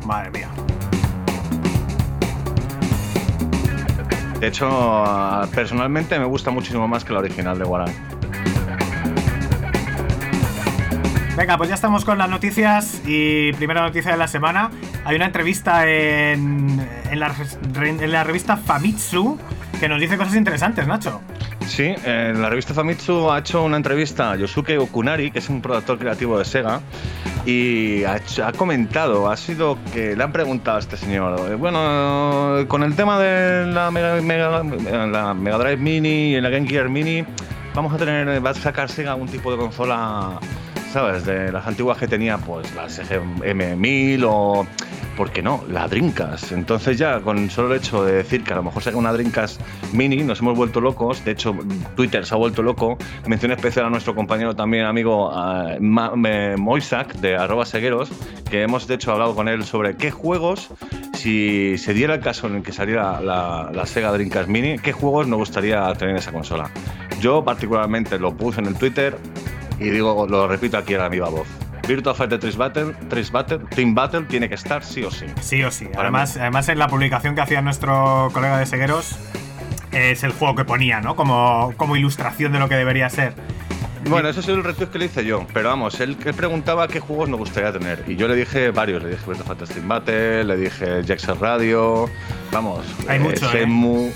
Madre 0.07 0.31
mía. 0.31 0.49
De 4.39 4.47
hecho, 4.47 4.69
personalmente 5.53 6.17
me 6.17 6.27
gusta 6.27 6.53
muchísimo 6.53 6.87
más 6.87 7.05
que 7.05 7.13
la 7.13 7.19
original 7.19 7.59
de 7.59 7.65
Warang. 7.65 8.12
Venga, 11.37 11.57
pues 11.57 11.71
ya 11.71 11.75
estamos 11.75 12.05
con 12.05 12.19
las 12.19 12.29
noticias 12.29 13.01
y 13.07 13.55
primera 13.55 13.81
noticia 13.81 14.13
de 14.13 14.19
la 14.19 14.29
semana. 14.29 14.71
Hay 15.07 15.17
una 15.17 15.25
entrevista 15.25 15.89
en, 15.89 16.87
en, 17.11 17.19
la, 17.19 18.25
revista 18.25 18.59
Famitsu 18.59 19.39
que 19.81 19.89
nos 19.89 19.99
dice 19.99 20.19
cosas 20.19 20.37
interesantes, 20.37 20.87
Nacho. 20.87 21.23
Sí, 21.67 21.95
en 22.05 22.43
la 22.43 22.51
revista 22.51 22.75
Famitsu 22.75 23.31
ha 23.31 23.39
hecho 23.39 23.65
una 23.65 23.79
entrevista 23.79 24.33
a 24.33 24.37
Yosuke 24.37 24.77
Okunari, 24.79 25.31
que 25.31 25.39
es 25.39 25.49
un 25.49 25.63
productor 25.63 25.99
creativo 25.99 26.39
de 26.39 26.45
Sega, 26.45 26.83
y 27.47 28.05
ha, 28.05 28.21
comentado, 28.53 29.31
ha 29.31 29.37
sido 29.39 29.79
que 29.95 30.15
le 30.15 30.23
han 30.23 30.33
preguntado 30.33 30.77
a 30.77 30.81
este 30.81 30.99
señor, 30.99 31.51
eh, 31.51 31.55
bueno, 31.55 32.67
con 32.69 32.83
el 32.83 32.95
tema 32.95 33.19
de 33.19 33.73
la 33.73 33.91
Mega, 33.91 35.59
Drive 35.59 35.79
Mini 35.79 36.35
y 36.35 36.41
la 36.43 36.51
Game 36.51 36.69
Gear 36.69 36.91
Mini, 36.91 37.25
vamos 37.75 37.95
a 37.95 37.97
tener, 37.97 38.45
va 38.45 38.51
a 38.51 38.55
sacar 38.55 38.91
Sega 38.91 39.15
un 39.15 39.29
tipo 39.29 39.51
de 39.51 39.57
consola 39.57 40.39
¿sabes? 40.93 41.25
De 41.25 41.51
las 41.51 41.67
antiguas 41.67 41.97
que 41.97 42.07
tenía, 42.07 42.37
pues 42.37 42.75
las 42.75 43.01
M1000 43.01 44.25
o, 44.29 44.67
¿por 45.17 45.31
qué 45.31 45.43
no? 45.43 45.65
La 45.69 45.89
Drinkas. 45.89 46.53
Entonces 46.53 46.99
ya 46.99 47.21
con 47.21 47.49
solo 47.49 47.73
el 47.73 47.81
hecho 47.81 48.05
de 48.05 48.13
decir 48.13 48.45
que 48.45 48.53
a 48.53 48.57
lo 48.57 48.63
mejor 48.63 48.83
saca 48.83 48.99
una 48.99 49.13
Drinkas 49.13 49.59
mini, 49.93 50.23
nos 50.23 50.41
hemos 50.41 50.57
vuelto 50.57 50.83
locos. 50.83 51.25
De 51.25 51.31
hecho, 51.31 51.57
Twitter 51.97 52.27
se 52.27 52.35
ha 52.35 52.37
vuelto 52.37 52.63
loco. 52.63 52.99
Mención 53.27 53.53
especial 53.53 53.87
a 53.87 53.91
nuestro 53.91 54.15
compañero 54.15 54.55
también, 54.55 54.85
amigo 54.85 55.33
Moisak, 55.81 57.15
de 57.15 57.37
arroba 57.37 57.65
segueros, 57.65 58.11
que 58.51 58.63
hemos 58.63 58.87
de 58.87 58.97
hecho 58.97 59.13
hablado 59.13 59.35
con 59.35 59.49
él 59.49 59.65
sobre 59.65 59.97
qué 59.97 60.11
juegos, 60.11 60.69
si 61.15 61.79
se 61.79 61.95
diera 61.95 62.15
el 62.15 62.21
caso 62.21 62.49
en 62.49 62.57
el 62.57 62.63
que 62.63 62.73
saliera 62.73 63.21
la, 63.23 63.71
la 63.73 63.87
Sega 63.87 64.13
Drinkas 64.13 64.47
Mini, 64.47 64.79
qué 64.79 64.93
juegos 64.93 65.27
nos 65.27 65.39
gustaría 65.39 65.91
tener 65.95 66.11
en 66.11 66.17
esa 66.19 66.33
consola. 66.33 66.71
Yo 67.21 67.43
particularmente 67.45 68.19
lo 68.19 68.37
puse 68.37 68.61
en 68.61 68.67
el 68.67 68.75
Twitter, 68.75 69.17
y 69.79 69.91
digo, 69.91 70.27
lo 70.29 70.49
repito 70.49 70.77
aquí 70.77 70.95
a 70.95 70.99
la 70.99 71.09
viva 71.09 71.29
voz. 71.29 71.47
Virtua 71.87 72.15
Fighter 72.15 72.39
3 72.39 72.57
Battle, 72.57 72.95
3 73.09 73.33
Battle, 73.33 73.59
Team 73.75 73.95
Battle 73.95 74.23
tiene 74.23 74.49
que 74.49 74.55
estar 74.55 74.85
sí 74.85 75.03
o 75.03 75.11
sí. 75.11 75.27
Sí 75.41 75.63
o 75.65 75.71
sí. 75.71 75.89
Además, 75.97 76.37
además 76.37 76.69
en 76.69 76.79
la 76.79 76.89
publicación 76.89 77.35
que 77.35 77.41
hacía 77.41 77.61
nuestro 77.61 78.31
colega 78.33 78.59
de 78.59 78.67
Segueros 78.67 79.17
es 79.91 80.23
el 80.23 80.33
juego 80.33 80.55
que 80.55 80.65
ponía, 80.65 81.01
¿no? 81.01 81.17
Como, 81.17 81.75
como 81.77 81.97
ilustración 81.97 82.53
de 82.53 82.59
lo 82.59 82.69
que 82.69 82.77
debería 82.77 83.11
ser. 83.11 83.35
Bueno, 84.09 84.29
eso 84.29 84.41
es 84.41 84.49
el 84.49 84.65
reto 84.65 84.91
que 84.91 84.99
le 84.99 85.05
hice 85.05 85.25
yo, 85.25 85.47
pero 85.55 85.69
vamos, 85.69 86.01
él, 86.01 86.17
preguntaba 86.17 86.89
qué 86.89 86.99
juegos 86.99 87.29
me 87.29 87.37
gustaría 87.37 87.73
tener. 87.73 88.03
Y 88.09 88.17
yo 88.17 88.27
le 88.27 88.35
dije 88.35 88.71
varios, 88.71 89.03
le 89.03 89.11
dije 89.11 89.23
Virtua 89.27 89.47
Fighter 89.47 89.69
Team 89.69 89.89
Battle, 89.89 90.45
le 90.45 90.57
dije 90.57 91.05
Jackson 91.05 91.39
Radio, 91.41 92.09
vamos. 92.51 92.85
Hay 93.09 93.21
mucho, 93.21 93.47
¿eh? 93.47 93.49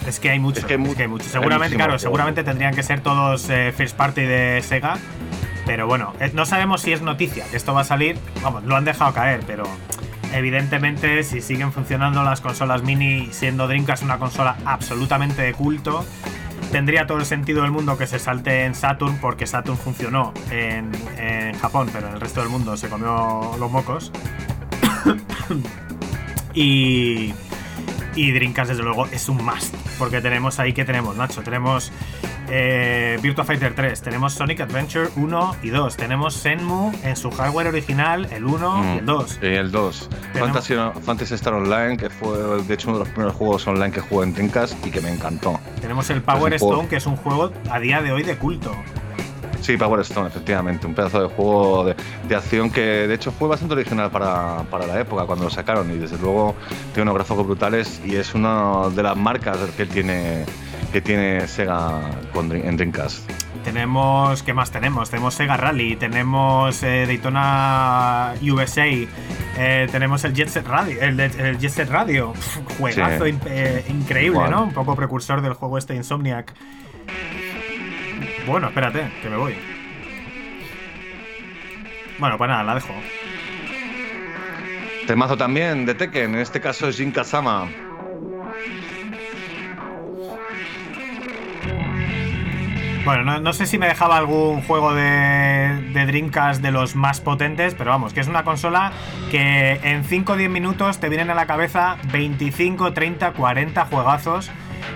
Es 0.07 0.19
que 0.19 0.31
hay 0.31 0.41
mucho. 0.41 0.59
Es 0.59 0.65
que, 0.65 0.75
hay 0.75 1.09
mucho. 1.09 1.29
Seguramente, 1.29 1.77
claro, 1.77 1.99
seguramente 1.99 2.43
tendrían 2.43 2.75
que 2.75 2.83
ser 2.83 3.01
todos 3.01 3.49
eh, 3.49 3.73
first 3.77 3.97
party 3.97 4.23
de 4.23 4.61
Sega 4.63 4.99
pero 5.67 5.89
bueno, 5.89 6.15
eh, 6.21 6.31
no 6.33 6.47
sabemos 6.47 6.81
si 6.81 6.93
es 6.93 7.03
noticia 7.03 7.45
que 7.51 7.57
esto 7.57 7.75
va 7.75 7.83
a 7.83 7.85
salir. 7.85 8.17
Vamos, 8.43 8.65
lo 8.65 8.77
han 8.77 8.85
dejado 8.85 9.13
caer, 9.13 9.43
pero 9.47 9.65
evidentemente 10.33 11.23
si 11.25 11.43
siguen 11.43 11.73
funcionando 11.73 12.23
las 12.23 12.41
consolas 12.41 12.83
mini 12.83 13.29
siendo 13.33 13.67
Dreamcast 13.67 14.05
una 14.05 14.19
consola 14.19 14.57
absolutamente 14.65 15.43
de 15.43 15.53
culto, 15.53 16.05
tendría 16.71 17.07
todo 17.07 17.19
el 17.19 17.27
sentido 17.27 17.63
del 17.63 17.73
mundo 17.73 17.99
que 17.99 18.07
se 18.07 18.19
salte 18.19 18.65
en 18.65 18.75
Saturn 18.75 19.19
porque 19.21 19.47
Saturn 19.47 19.77
funcionó 19.77 20.33
en, 20.51 20.93
Japón, 21.61 21.89
pero 21.93 22.09
en 22.09 22.15
el 22.15 22.21
resto 22.21 22.41
del 22.41 22.49
mundo 22.49 22.77
se 22.77 22.89
comió 22.89 23.57
los 23.59 23.71
mocos. 23.71 24.13
y, 26.55 27.35
y 28.17 28.33
Dreamcast 28.33 28.71
desde 28.71 28.83
luego 28.83 29.07
es 29.07 29.29
un 29.29 29.45
must, 29.45 29.75
porque 29.99 30.21
tenemos 30.21 30.59
ahí 30.59 30.73
que 30.73 30.85
tenemos, 30.85 31.17
Nacho, 31.17 31.43
tenemos 31.43 31.93
eh, 32.49 33.19
Virtua 33.23 33.45
Fighter 33.45 33.75
3, 33.75 34.01
tenemos 34.03 34.33
Sonic 34.33 34.61
Adventure 34.61 35.09
1 35.17 35.57
y 35.63 35.69
2, 35.69 35.97
tenemos 35.97 36.35
Senmu 36.35 36.93
en 37.03 37.15
su 37.15 37.31
hardware 37.31 37.69
original, 37.69 38.27
el 38.33 38.45
1 38.45 38.95
y 38.95 38.99
el 38.99 39.07
2. 39.07 39.39
Y 39.43 39.47
el 39.47 39.71
2. 39.71 40.11
Fantasy, 40.35 40.75
Fantasy, 41.03 41.35
Star 41.35 41.55
Online, 41.55 41.97
que 41.97 42.11
fue 42.11 42.63
de 42.63 42.75
hecho 42.75 42.89
uno 42.89 42.99
de 42.99 43.05
los 43.05 43.13
primeros 43.13 43.37
juegos 43.37 43.67
online 43.67 43.91
que 43.91 44.01
jugué 44.01 44.27
en 44.27 44.35
Dreamcast 44.35 44.87
y 44.87 44.91
que 44.91 45.01
me 45.01 45.13
encantó. 45.13 45.61
Tenemos 45.81 46.09
el 46.11 46.23
Power 46.23 46.55
Stone, 46.55 46.89
que 46.89 46.97
es 46.97 47.07
un 47.07 47.17
juego 47.17 47.53
a 47.71 47.79
día 47.79 48.01
de 48.01 48.13
hoy 48.13 48.23
de 48.23 48.37
culto. 48.37 48.75
Sí, 49.67 49.77
Power 49.77 49.99
Stone, 50.03 50.29
efectivamente. 50.29 50.87
Un 50.87 50.95
pedazo 50.95 51.21
de 51.23 51.27
juego 51.27 51.85
de, 51.87 52.37
acción 52.37 52.71
que 52.71 52.81
de 52.81 53.13
hecho 53.13 53.33
fue 53.33 53.49
bastante 53.49 53.75
original 53.75 54.13
para, 54.13 54.63
para, 54.71 54.87
la 54.87 55.01
época 55.01 55.25
cuando 55.25 55.47
lo 55.47 55.51
sacaron 55.51 55.91
y 55.91 55.97
desde 55.97 56.19
luego 56.19 56.55
tiene 56.95 57.11
unos 57.11 57.17
gráficos 57.17 57.45
brutales 57.45 58.01
y 58.05 58.15
es 58.15 58.33
una 58.33 58.89
de 58.91 59.03
las 59.03 59.17
marcas 59.17 59.59
que 59.77 59.85
tiene 59.87 60.45
que 60.93 61.01
tiene 61.01 61.49
Sega 61.49 62.01
en 62.33 62.77
Dreamcast. 62.77 63.29
Tenemos, 63.65 64.45
¿qué 64.45 64.55
más 64.55 64.71
tenemos? 64.71 65.11
Tenemos 65.11 65.35
Sega 65.35 65.57
Rally, 65.57 65.97
tenemos 65.97 66.81
eh, 66.85 67.05
Daytona 67.05 68.35
USA, 68.41 68.87
eh, 68.87 69.89
tenemos 69.91 70.23
el 70.23 70.33
Jet 70.33 70.49
Set 70.49 70.69
Radio, 70.69 71.03
el, 71.03 71.59
Jet 71.59 71.73
Set 71.73 71.91
Radio, 71.91 72.35
juegazo 72.79 73.27
eh, 73.27 73.85
increíble, 73.89 74.49
¿no? 74.49 74.63
Un 74.63 74.73
poco 74.73 74.95
precursor 74.95 75.43
del 75.43 75.55
juego 75.55 75.77
este 75.77 75.97
Insomniac. 75.97 76.55
Bueno, 78.47 78.69
espérate, 78.69 79.11
que 79.23 79.29
me 79.29 79.37
voy. 79.37 79.57
Bueno, 82.19 82.39
pues 82.39 82.49
nada, 82.49 82.63
la 82.63 82.75
dejo. 82.75 82.95
Temazo 85.07 85.37
también 85.37 85.85
de 85.85 85.95
Tekken, 85.95 86.35
en 86.35 86.41
este 86.41 86.61
caso 86.61 86.89
es 86.89 86.97
Jin 86.97 87.13
Kazama. 87.13 87.69
Bueno, 93.05 93.39
no, 93.39 93.53
sé 93.53 93.67
si 93.67 93.79
me 93.79 93.87
dejaba 93.87 94.17
algún 94.17 94.63
juego 94.63 94.93
de, 94.93 95.91
de, 95.93 96.07
Dreamcast 96.07 96.61
de 96.61 96.73
los 96.73 96.97
más 96.97 97.21
potentes, 97.21 97.77
pero 97.77 97.91
vamos, 97.91 98.13
que 98.13 98.19
es 98.19 98.27
una 98.27 98.43
consola 98.43 98.91
que 99.31 99.79
en 99.85 100.03
5 100.03 100.33
o 100.33 100.37
10 100.37 100.51
minutos 100.51 100.99
te 100.99 101.09
vienen 101.09 101.31
a 101.31 101.35
la 101.37 101.47
cabeza 101.47 101.99
25, 102.11 102.95
30, 102.95 103.31
40 103.31 103.85
juegazos, 103.85 104.51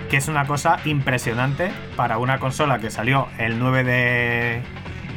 que 0.09 0.17
es 0.17 0.27
una 0.27 0.45
cosa 0.45 0.79
impresionante 0.85 1.71
para 1.95 2.17
una 2.17 2.39
consola 2.39 2.79
que 2.79 2.89
salió 2.89 3.27
el 3.37 3.59
9 3.59 3.83
de... 3.83 4.61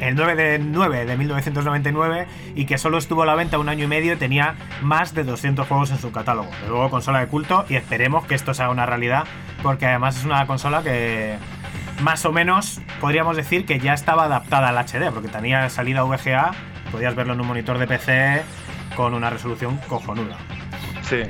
El 0.01 0.15
9 0.15 0.35
de 0.35 0.59
9 0.59 1.05
de 1.05 1.15
1999 1.15 2.27
y 2.53 2.65
que 2.65 2.77
solo 2.77 2.97
estuvo 2.97 3.23
a 3.23 3.25
la 3.25 3.35
venta 3.35 3.59
un 3.59 3.69
año 3.69 3.85
y 3.85 3.87
medio 3.87 4.11
y 4.11 4.15
tenía 4.17 4.55
más 4.81 5.13
de 5.13 5.23
200 5.23 5.65
juegos 5.65 5.91
en 5.91 5.99
su 5.99 6.11
catálogo. 6.11 6.49
Luego 6.67 6.89
consola 6.89 7.21
de 7.21 7.27
culto 7.27 7.65
y 7.69 7.75
esperemos 7.75 8.25
que 8.25 8.35
esto 8.35 8.53
sea 8.53 8.69
una 8.69 8.85
realidad 8.85 9.23
porque 9.63 9.85
además 9.85 10.17
es 10.17 10.25
una 10.25 10.45
consola 10.47 10.83
que, 10.83 11.37
más 12.01 12.25
o 12.25 12.31
menos 12.31 12.81
podríamos 12.99 13.37
decir 13.37 13.65
que 13.65 13.79
ya 13.79 13.93
estaba 13.93 14.25
adaptada 14.25 14.69
al 14.69 14.77
HD, 14.77 15.11
porque 15.13 15.29
tenía 15.29 15.69
salida 15.69 16.03
VGA, 16.03 16.51
podías 16.91 17.15
verlo 17.15 17.33
en 17.33 17.41
un 17.41 17.47
monitor 17.47 17.77
de 17.77 17.87
PC 17.87 18.43
con 18.95 19.13
una 19.13 19.29
resolución 19.29 19.77
cojonuda. 19.87 20.37
Sí. 21.01 21.23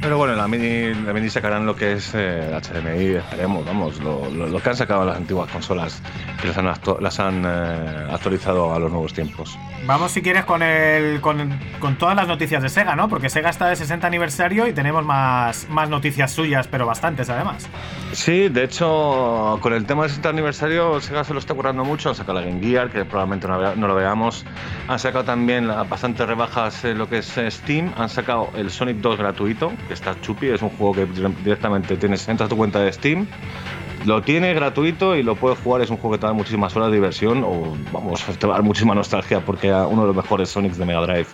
Pero 0.00 0.16
bueno, 0.16 0.34
la 0.34 0.48
mini, 0.48 0.94
la 0.94 1.12
mini 1.12 1.28
sacarán 1.28 1.66
lo 1.66 1.76
que 1.76 1.92
es 1.92 2.12
eh, 2.14 2.58
HDMI, 2.62 3.16
esperemos, 3.16 3.66
vamos, 3.66 3.98
lo, 4.00 4.30
lo- 4.30 4.46
lo 4.46 4.58
que 4.62 4.70
han 4.70 4.76
sacado 4.76 5.04
las 5.04 5.16
antiguas 5.18 5.50
consolas, 5.50 6.00
que 6.40 6.48
las 6.48 6.56
han, 6.56 6.66
actu- 6.68 6.98
las 7.00 7.20
han 7.20 7.44
eh, 7.46 8.06
actualizado 8.10 8.72
a 8.74 8.78
los 8.78 8.90
nuevos 8.90 9.12
tiempos. 9.12 9.58
Vamos 9.86 10.12
si 10.12 10.22
quieres 10.22 10.44
con 10.46 10.62
el 10.62 11.20
con, 11.20 11.58
con 11.80 11.96
todas 11.96 12.16
las 12.16 12.26
noticias 12.26 12.62
de 12.62 12.70
Sega, 12.70 12.96
¿no? 12.96 13.08
Porque 13.10 13.28
Sega 13.28 13.50
está 13.50 13.68
de 13.68 13.76
60 13.76 14.06
aniversario 14.06 14.66
y 14.66 14.72
tenemos 14.72 15.04
más, 15.04 15.66
más 15.68 15.90
noticias 15.90 16.30
suyas, 16.32 16.66
pero 16.66 16.86
bastantes 16.86 17.28
además. 17.28 17.68
Sí, 18.12 18.48
de 18.48 18.64
hecho, 18.64 19.58
con 19.60 19.72
el 19.74 19.84
tema 19.84 20.02
del 20.02 20.10
60 20.10 20.28
aniversario, 20.30 21.00
Sega 21.00 21.24
se 21.24 21.34
lo 21.34 21.40
está 21.40 21.52
currando 21.54 21.84
mucho. 21.84 22.08
Han 22.08 22.14
sacado 22.14 22.40
la 22.40 22.46
Game 22.46 22.60
Gear, 22.60 22.90
que 22.90 23.04
probablemente 23.04 23.46
no, 23.48 23.74
no 23.76 23.86
lo 23.86 23.94
veamos. 23.94 24.46
Han 24.88 24.98
sacado 24.98 25.24
también 25.24 25.68
bastantes 25.68 26.26
rebajas 26.26 26.84
en 26.86 26.96
lo 26.98 27.06
que 27.08 27.18
es 27.18 27.38
Steam. 27.48 27.92
Han 27.98 28.08
sacado 28.08 28.50
el 28.56 28.70
Sonic 28.70 28.96
2 28.98 29.16
gratuito, 29.18 29.72
está 29.94 30.20
chupi. 30.20 30.48
Es 30.48 30.62
un 30.62 30.70
juego 30.70 30.94
que 30.94 31.06
dire- 31.06 31.34
directamente 31.42 31.96
tienes, 31.96 32.28
entras 32.28 32.46
a 32.46 32.50
tu 32.50 32.56
cuenta 32.56 32.80
de 32.80 32.92
Steam. 32.92 33.26
Lo 34.06 34.22
tiene 34.22 34.54
gratuito 34.54 35.14
y 35.14 35.22
lo 35.22 35.36
puedes 35.36 35.58
jugar. 35.58 35.82
Es 35.82 35.90
un 35.90 35.96
juego 35.98 36.12
que 36.16 36.20
te 36.20 36.26
da 36.26 36.32
muchísimas 36.32 36.74
horas 36.74 36.88
de 36.88 36.94
diversión 36.96 37.44
o, 37.44 37.76
vamos, 37.92 38.24
te 38.24 38.46
va 38.46 38.54
a 38.54 38.56
dar 38.56 38.64
muchísima 38.64 38.94
nostalgia 38.94 39.40
porque 39.40 39.68
es 39.68 39.74
uno 39.88 40.02
de 40.02 40.06
los 40.08 40.16
mejores 40.16 40.48
Sonics 40.48 40.78
de 40.78 40.86
Mega 40.86 41.00
Drive. 41.02 41.26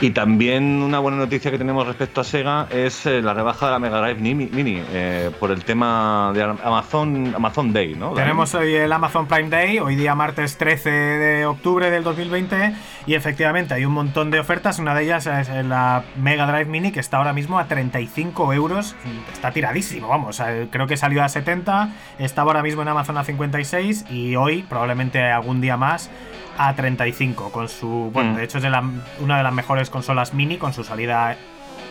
Y 0.00 0.10
también 0.10 0.82
una 0.82 0.98
buena 0.98 1.16
noticia 1.18 1.52
que 1.52 1.58
tenemos 1.58 1.86
respecto 1.86 2.22
a 2.22 2.24
Sega 2.24 2.66
es 2.70 3.06
eh, 3.06 3.22
la 3.22 3.34
rebaja 3.34 3.66
de 3.66 3.72
la 3.72 3.78
Mega 3.78 4.00
Drive 4.00 4.20
Mini, 4.20 4.48
Mini, 4.50 4.82
eh, 4.92 5.30
por 5.38 5.52
el 5.52 5.62
tema 5.64 6.32
de 6.34 6.42
Amazon, 6.42 7.32
Amazon 7.36 7.72
Day, 7.72 7.94
¿no? 7.94 8.10
Tenemos 8.14 8.52
hoy 8.56 8.74
el 8.74 8.92
Amazon 8.92 9.28
Prime 9.28 9.48
Day, 9.48 9.78
hoy 9.78 9.94
día 9.94 10.16
martes 10.16 10.58
13 10.58 10.90
de 10.90 11.46
octubre 11.46 11.88
del 11.92 12.02
2020, 12.02 12.74
y 13.06 13.14
efectivamente 13.14 13.74
hay 13.74 13.84
un 13.84 13.92
montón 13.92 14.32
de 14.32 14.40
ofertas. 14.40 14.80
Una 14.80 14.92
de 14.96 15.04
ellas 15.04 15.26
es 15.28 15.48
la 15.66 16.02
Mega 16.16 16.46
Drive 16.50 16.64
Mini, 16.64 16.90
que 16.90 16.98
está 16.98 17.18
ahora 17.18 17.32
mismo 17.32 17.60
a 17.60 17.66
35 17.66 18.52
euros. 18.54 18.96
Está 19.32 19.52
tiradísimo, 19.52 20.08
vamos. 20.08 20.40
eh, 20.40 20.66
Creo 20.72 20.88
que 20.88 20.96
salió 20.96 21.22
a 21.22 21.28
70, 21.28 21.81
estaba 22.18 22.50
ahora 22.50 22.62
mismo 22.62 22.82
en 22.82 22.88
Amazon 22.88 23.16
a 23.18 23.24
56, 23.24 24.06
y 24.10 24.36
hoy, 24.36 24.62
probablemente 24.62 25.22
algún 25.30 25.60
día 25.60 25.76
más, 25.76 26.10
a 26.58 26.74
35. 26.74 27.50
Con 27.50 27.68
su. 27.68 28.10
Bueno, 28.12 28.32
Mm. 28.32 28.36
de 28.36 28.44
hecho 28.44 28.58
es 28.58 28.62
de 28.64 28.70
la- 28.70 28.84
una 29.20 29.36
de 29.38 29.42
las 29.42 29.52
mejores 29.52 29.90
consolas 29.90 30.34
mini 30.34 30.56
con 30.58 30.72
su 30.72 30.84
salida 30.84 31.36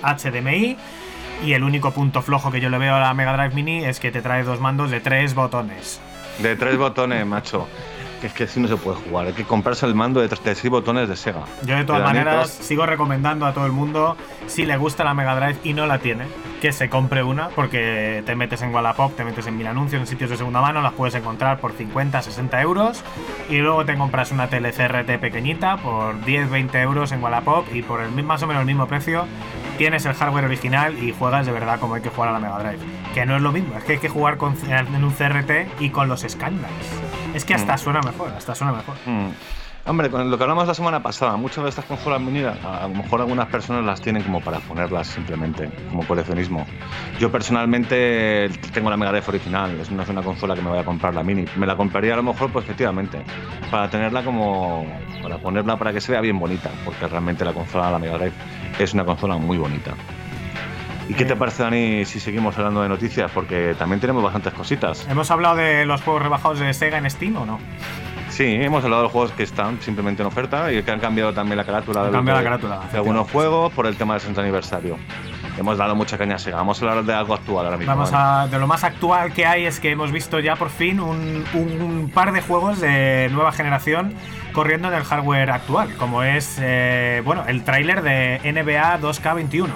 HDMI. 0.04 0.78
Y 1.44 1.54
el 1.54 1.64
único 1.64 1.92
punto 1.92 2.22
flojo 2.22 2.52
que 2.52 2.60
yo 2.60 2.70
le 2.70 2.78
veo 2.78 2.96
a 2.96 3.00
la 3.00 3.14
Mega 3.16 3.34
Drive 3.36 3.56
Mini 3.56 3.84
es 3.84 4.00
que 4.00 4.12
te 4.12 4.22
trae 4.22 4.44
dos 4.44 4.60
mandos 4.60 4.92
de 4.92 5.00
tres 5.00 5.34
botones. 5.34 6.00
De 6.38 6.56
tres 6.56 6.78
botones, 6.78 7.26
macho. 7.26 7.68
Que 8.22 8.28
es 8.28 8.34
que 8.34 8.44
así 8.44 8.60
no 8.60 8.68
se 8.68 8.78
puede 8.78 8.98
jugar. 8.98 9.26
Hay 9.26 9.34
que 9.34 9.46
comprarse 9.46 9.84
el 9.88 9.96
mando 9.96 10.22
de 10.22 10.30
tres 10.30 10.44
de 10.44 10.54
seis 10.54 10.70
botones 10.70 11.10
de 11.10 11.16
Sega. 11.16 11.44
Yo 11.64 11.76
de 11.76 11.84
todas 11.84 12.04
maneras 12.04 12.52
sigo 12.52 12.86
recomendando 12.86 13.48
a 13.48 13.54
todo 13.54 13.66
el 13.66 13.72
mundo, 13.72 14.16
si 14.46 14.64
le 14.64 14.78
gusta 14.78 15.04
la 15.04 15.16
Mega 15.16 15.36
Drive 15.36 15.58
y 15.64 15.74
no 15.74 15.88
la 15.88 15.98
tiene, 15.98 16.26
que 16.62 16.72
se 16.72 16.88
compre 16.88 17.24
una, 17.24 17.50
porque 17.50 18.22
te 18.24 18.36
metes 18.36 18.62
en 18.62 18.74
Wallapop, 18.74 19.16
te 19.16 19.24
metes 19.24 19.48
en 19.48 19.58
mil 19.58 19.66
anuncios, 19.66 20.00
en 20.02 20.08
sitios 20.08 20.30
de 20.30 20.38
segunda 20.38 20.62
mano, 20.62 20.82
las 20.84 20.94
puedes 20.94 21.16
encontrar 21.16 21.60
por 21.60 21.72
50, 21.72 22.22
60 22.22 22.62
euros, 22.62 23.04
y 23.50 23.58
luego 23.58 23.86
te 23.86 23.98
compras 23.98 24.32
una 24.32 24.48
tele 24.48 24.72
CRT 24.72 25.20
pequeñita 25.20 25.78
por 25.78 26.24
10, 26.24 26.52
20 26.52 26.80
euros 26.82 27.12
en 27.12 27.24
Wallapop 27.24 27.66
y 27.74 27.82
por 27.82 28.02
el, 28.02 28.12
más 28.24 28.44
o 28.44 28.48
menos 28.48 28.62
el 28.62 28.68
mismo 28.68 28.86
precio 28.88 29.26
tienes 29.78 30.06
el 30.06 30.14
hardware 30.14 30.46
original 30.46 31.04
y 31.04 31.12
juegas 31.12 31.48
de 31.48 31.52
verdad 31.52 31.80
como 31.80 31.96
hay 31.96 32.04
que 32.04 32.10
jugar 32.10 32.30
a 32.30 32.34
la 32.34 32.40
Mega 32.40 32.60
Drive. 32.60 32.80
Que 33.16 33.26
no 33.26 33.36
es 33.36 33.42
lo 33.42 33.52
mismo, 33.52 33.76
es 33.78 33.84
que 33.84 33.94
hay 33.94 34.00
que 34.00 34.10
jugar 34.10 34.38
con, 34.38 34.56
en 34.70 35.04
un 35.04 35.12
CRT 35.12 35.82
y 35.82 35.90
con 35.90 36.08
los 36.08 36.22
Scanlines. 36.22 37.11
Es 37.34 37.46
que 37.46 37.54
hasta 37.54 37.76
Mm. 37.76 37.78
suena 37.78 38.02
mejor, 38.02 38.30
hasta 38.36 38.56
suena 38.56 38.74
mejor. 38.74 38.96
Mm. 39.06 39.30
Hombre, 39.84 40.12
con 40.12 40.30
lo 40.30 40.38
que 40.38 40.44
hablamos 40.44 40.68
la 40.68 40.76
semana 40.76 41.02
pasada, 41.02 41.38
muchas 41.38 41.64
de 41.64 41.70
estas 41.72 41.86
consolas 41.86 42.22
mini, 42.22 42.44
a 42.44 42.84
lo 42.84 42.90
mejor 42.90 43.22
algunas 43.22 43.48
personas 43.48 43.84
las 43.84 44.00
tienen 44.00 44.22
como 44.22 44.40
para 44.40 44.60
ponerlas 44.60 45.08
simplemente, 45.08 45.72
como 45.90 46.06
coleccionismo. 46.06 46.68
Yo 47.20 47.32
personalmente 47.32 48.48
tengo 48.72 48.92
la 48.92 48.98
Mega 48.98 49.12
Drive 49.12 49.26
original, 49.28 49.72
es 49.80 49.90
no 49.90 50.04
es 50.04 50.10
una 50.10 50.22
consola 50.22 50.54
que 50.54 50.62
me 50.62 50.70
voy 50.70 50.78
a 50.78 50.86
comprar 50.86 51.16
la 51.16 51.24
mini. 51.24 51.46
Me 51.56 51.66
la 51.66 51.76
compraría 51.76 52.14
a 52.14 52.18
lo 52.18 52.22
mejor, 52.24 52.52
pues 52.52 52.66
efectivamente, 52.66 53.24
para 53.72 53.90
tenerla 53.90 54.24
como, 54.24 54.86
para 55.24 55.40
ponerla 55.40 55.78
para 55.78 55.92
que 55.92 56.00
se 56.00 56.12
vea 56.12 56.22
bien 56.22 56.38
bonita, 56.38 56.70
porque 56.86 57.08
realmente 57.08 57.44
la 57.44 57.54
consola, 57.54 57.90
la 57.90 57.98
Mega 57.98 58.18
Drive, 58.20 58.34
es 58.78 58.94
una 58.94 59.04
consola 59.04 59.38
muy 59.38 59.58
bonita. 59.58 59.94
¿Y 61.12 61.14
qué 61.14 61.26
te 61.26 61.34
Eh. 61.34 61.36
parece, 61.36 61.64
Dani, 61.64 62.06
si 62.06 62.22
seguimos 62.22 62.58
hablando 62.58 62.82
de 62.82 62.88
noticias? 62.88 63.30
Porque 63.32 63.76
también 63.78 64.00
tenemos 64.00 64.24
bastantes 64.24 64.54
cositas. 64.54 65.06
¿Hemos 65.10 65.30
hablado 65.30 65.58
de 65.58 65.86
los 65.86 66.02
juegos 66.02 66.22
rebajados 66.24 66.60
de 66.60 66.74
Sega 66.74 66.98
en 66.98 67.10
Steam 67.10 67.36
o 67.36 67.46
no? 67.46 67.60
Sí, 68.30 68.46
hemos 68.46 68.82
hablado 68.86 69.02
de 69.02 69.06
los 69.08 69.12
juegos 69.12 69.32
que 69.34 69.44
están 69.44 69.82
simplemente 69.82 70.22
en 70.22 70.28
oferta 70.28 70.72
y 70.72 70.82
que 70.84 70.90
han 70.92 71.02
cambiado 71.02 71.34
también 71.34 71.58
la 71.58 71.66
carátula, 71.66 72.06
de, 72.06 72.12
la 72.12 72.44
carátula, 72.44 72.80
de 72.90 72.98
algunos 72.98 73.30
juegos 73.30 73.74
por 73.74 73.88
el 73.88 73.98
tema 73.98 74.14
del 74.14 74.22
60 74.22 74.40
aniversario. 74.42 74.98
Hemos 75.58 75.78
dado 75.78 75.96
mucha 75.96 76.18
caña 76.18 76.36
a 76.36 76.40
Sega. 76.40 76.56
Vamos 76.56 76.82
a 76.82 76.86
hablar 76.90 77.04
de 77.04 77.14
algo 77.14 77.34
actual 77.34 77.66
ahora 77.66 77.78
mismo. 77.78 77.94
Vamos 77.94 78.10
¿vale? 78.10 78.46
a. 78.46 78.48
De 78.48 78.58
lo 78.58 78.68
más 78.68 78.86
actual 78.86 79.34
que 79.34 79.46
hay 79.46 79.66
es 79.66 79.82
que 79.82 79.92
hemos 79.92 80.14
visto 80.14 80.40
ya 80.40 80.56
por 80.56 80.70
fin 80.70 81.02
un, 81.02 81.44
un 81.54 82.10
par 82.14 82.32
de 82.32 82.42
juegos 82.42 82.80
de 82.80 83.28
nueva 83.34 83.52
generación 83.52 84.14
corriendo 84.54 84.88
en 84.88 84.94
el 84.94 85.04
hardware 85.04 85.52
actual, 85.52 85.94
como 85.98 86.24
es 86.24 86.58
eh, 86.62 87.22
bueno 87.26 87.44
el 87.48 87.66
tráiler 87.66 88.02
de 88.02 88.40
NBA 88.46 89.00
2K21. 89.02 89.68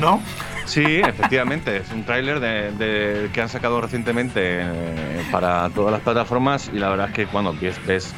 ¿No? 0.00 0.20
Sí, 0.66 0.82
efectivamente. 0.96 1.76
es 1.78 1.92
un 1.92 2.04
tráiler 2.04 2.40
de, 2.40 2.72
de- 2.72 3.30
que 3.32 3.40
han 3.40 3.48
sacado 3.48 3.80
recientemente 3.80 4.40
eh, 4.62 5.24
para 5.30 5.68
todas 5.70 5.92
las 5.92 6.00
plataformas 6.00 6.70
y 6.72 6.78
la 6.78 6.88
verdad 6.88 7.08
es 7.08 7.14
que 7.14 7.26
cuando 7.26 7.54
ves, 7.54 7.80
ves 7.86 8.14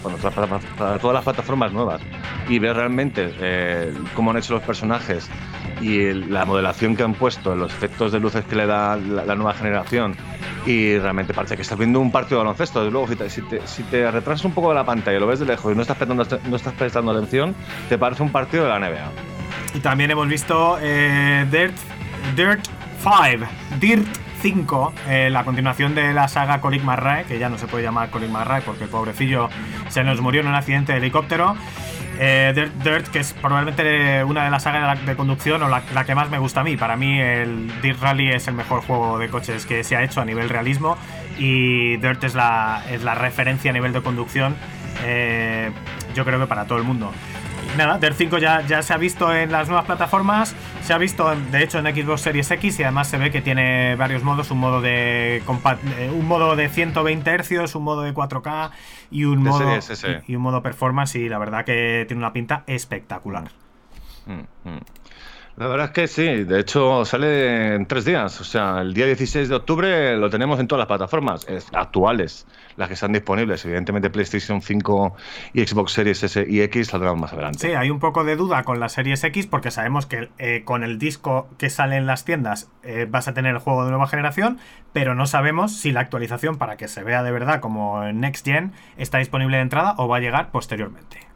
para, 0.79 0.99
todas 0.99 1.15
las 1.15 1.25
plataformas 1.25 1.73
nuevas 1.73 2.01
y 2.49 2.59
ves 2.59 2.75
realmente 2.75 3.33
eh, 3.41 3.93
cómo 4.15 4.31
han 4.31 4.39
hecho 4.39 4.55
los 4.55 4.63
personajes 4.63 5.29
y 5.83 6.13
la 6.15 6.45
modelación 6.47 6.97
que 6.97 7.03
han 7.03 7.15
puesto, 7.15 7.55
los 7.55 7.71
efectos 7.73 8.13
de 8.13 8.19
luces 8.21 8.45
que 8.47 8.57
le 8.57 8.67
da 8.67 8.97
la, 8.97 9.25
la 9.27 9.35
nueva 9.35 9.53
generación 9.53 10.17
y 10.67 10.99
realmente 10.99 11.35
parece 11.35 11.55
que 11.55 11.63
estás 11.63 11.79
viendo 11.79 12.01
un 12.01 12.11
partido 12.11 12.39
de 12.41 12.45
baloncesto. 12.45 12.81
Desde 12.81 12.93
luego, 12.93 13.09
si 13.09 13.17
te, 13.17 13.31
si 13.31 13.43
te, 13.43 13.67
si 13.67 13.83
te 13.85 14.11
retrasas 14.11 14.45
un 14.47 14.53
poco 14.53 14.71
de 14.71 14.75
la 14.75 14.85
pantalla 14.85 15.21
lo 15.21 15.27
ves 15.27 15.39
de 15.39 15.47
lejos 15.47 15.71
y 15.71 15.77
no 15.77 15.83
estás 15.83 15.97
prestando, 15.99 16.25
no 16.49 16.57
estás 16.57 16.73
prestando 16.75 17.13
atención, 17.13 17.55
te 17.91 17.99
parece 17.99 18.23
un 18.23 18.33
partido 18.33 18.65
de 18.65 18.71
la 18.71 18.79
NBA. 18.81 19.38
Y 19.75 19.81
también 19.81 20.11
hemos 20.11 20.29
visto 20.29 20.79
eh, 20.81 21.47
Dirt, 21.51 21.77
Dirt 22.37 22.65
5, 23.03 23.47
Dirt 23.79 24.07
5, 24.41 24.95
eh, 25.09 25.29
la 25.31 25.45
continuación 25.45 25.95
de 25.95 26.13
la 26.13 26.29
saga 26.29 26.61
Colic 26.61 26.83
Marrae, 26.83 27.25
que 27.25 27.39
ya 27.39 27.49
no 27.49 27.59
se 27.59 27.67
puede 27.67 27.85
llamar 27.85 28.11
Colic 28.11 28.31
Marrae 28.31 28.63
porque 28.63 28.85
el 28.85 28.91
pobrecillo 28.91 29.51
se 29.89 30.05
nos 30.05 30.21
murió 30.21 30.41
en 30.41 30.49
un 30.49 30.55
accidente 30.55 30.93
de 30.93 30.99
helicóptero. 30.99 31.57
Eh, 32.21 32.53
Dirt, 32.55 32.73
Dirt, 32.83 33.09
que 33.09 33.21
es 33.21 33.33
probablemente 33.35 34.25
una 34.25 34.45
de 34.45 34.51
las 34.51 34.65
sagas 34.65 35.05
de, 35.07 35.17
conducción 35.17 35.63
o 35.63 35.69
la, 35.69 35.83
que 35.83 36.15
más 36.15 36.31
me 36.31 36.39
gusta 36.39 36.63
a 36.63 36.65
mí. 36.65 36.77
Para 36.77 36.97
mí 36.97 37.21
el 37.21 37.81
Dirt 37.81 38.01
Rally 38.01 38.31
es 38.31 38.49
el 38.49 38.55
mejor 38.55 38.83
juego 38.83 39.19
de 39.19 39.29
coches 39.29 39.67
que 39.67 39.85
se 39.85 39.97
ha 39.97 40.03
hecho 40.03 40.21
a 40.21 40.25
nivel 40.25 40.49
realismo 40.49 40.97
y 41.39 41.97
Dirt 41.99 42.25
es 42.25 42.35
la, 42.35 42.83
es 42.91 43.05
la 43.05 43.15
referencia 43.15 43.71
a 43.71 43.75
nivel 43.75 43.93
de 43.93 44.03
conducción, 44.03 44.57
yo 46.15 46.25
creo 46.25 46.41
que 46.41 46.47
para 46.49 46.65
todo 46.65 46.79
el 46.79 46.85
mundo. 46.85 47.13
Nada, 47.77 47.99
Dirt 47.99 48.17
5 48.17 48.39
ya, 48.39 48.67
ya 48.67 48.83
se 48.83 48.93
ha 48.93 48.97
visto 48.97 49.33
en 49.33 49.53
las 49.53 49.69
nuevas 49.69 49.87
plataformas, 49.87 50.55
se 50.83 50.93
ha 50.93 50.99
visto 50.99 51.33
de 51.35 51.63
hecho 51.63 51.79
en 51.79 51.87
Xbox 51.95 52.23
Series 52.23 52.51
X 52.51 52.81
y 52.81 52.83
además 52.83 53.09
se 53.09 53.19
ve 53.19 53.31
que 53.31 53.41
tiene 53.41 53.95
varios 53.95 54.25
modos, 54.25 54.51
un 54.51 54.59
modo 54.59 54.81
de 54.81 55.37
eh, 55.37 56.11
un 56.13 56.27
modo 56.27 56.57
de 56.57 56.69
120 56.69 57.39
Hz, 57.39 57.75
un 57.77 57.85
modo 57.85 58.03
de 58.03 58.15
4K 58.15 58.71
y 59.11 59.25
un 59.25 59.43
modo 59.43 59.79
y 60.27 60.35
un 60.35 60.43
modo 60.43 60.63
performance 60.63 61.15
y 61.17 61.29
la 61.29 61.39
verdad 61.39 61.65
que 61.65 62.05
tiene 62.09 62.19
una 62.19 62.33
pinta 62.33 62.65
espectacular. 62.67 63.51
Mm, 64.27 64.69
mm. 64.69 64.81
La 65.59 65.67
verdad 65.67 65.87
es 65.87 65.93
que 65.93 66.07
sí, 66.07 66.45
de 66.45 66.61
hecho 66.61 67.05
sale 67.05 67.75
en 67.75 67.87
tres 67.87 68.05
días, 68.05 68.41
o 68.41 68.45
sea, 68.45 68.81
el 68.81 68.95
día 68.95 69.07
16 69.07 69.49
de 69.49 69.57
octubre 69.57 70.17
lo 70.17 70.31
tenemos 70.31 70.61
en 70.61 70.69
todas 70.69 70.79
las 70.79 70.87
plataformas 70.87 71.49
es- 71.49 71.67
actuales, 71.73 72.47
las 72.77 72.87
que 72.87 72.95
están 72.95 73.13
disponibles, 73.13 73.65
evidentemente 73.65 74.09
PlayStation 74.09 74.63
5 74.63 75.17
y 75.53 75.67
Xbox 75.67 75.91
Series 75.95 76.23
S 76.23 76.47
y 76.49 76.61
X 76.61 76.87
saldrán 76.87 77.19
más 77.19 77.33
adelante. 77.33 77.59
Sí, 77.59 77.75
hay 77.75 77.91
un 77.91 77.99
poco 77.99 78.23
de 78.23 78.37
duda 78.37 78.63
con 78.63 78.79
la 78.79 78.89
Series 78.89 79.25
X 79.25 79.49
porque 79.49 79.73
sabemos 79.73 80.07
que 80.07 80.29
eh, 80.39 80.63
con 80.65 80.85
el 80.85 80.97
disco 81.01 81.49
que 81.59 81.71
sale 81.71 81.97
en 81.97 82.07
las 82.07 82.25
tiendas 82.25 82.71
eh, 82.85 83.09
vas 83.11 83.27
a 83.27 83.35
tener 83.35 83.53
el 83.53 83.59
juego 83.59 83.83
de 83.85 83.91
nueva 83.91 84.07
generación, 84.07 84.59
pero 84.93 85.17
no 85.17 85.27
sabemos 85.27 85.77
si 85.77 85.91
la 85.91 85.99
actualización 86.01 86.57
para 86.59 86.77
que 86.77 86.87
se 86.87 87.03
vea 87.03 87.25
de 87.25 87.33
verdad 87.33 87.59
como 87.59 88.05
Next 88.13 88.45
Gen 88.47 88.75
está 88.97 89.19
disponible 89.19 89.57
de 89.57 89.65
entrada 89.65 89.95
o 89.99 90.07
va 90.07 90.19
a 90.19 90.21
llegar 90.21 90.53
posteriormente. 90.53 91.28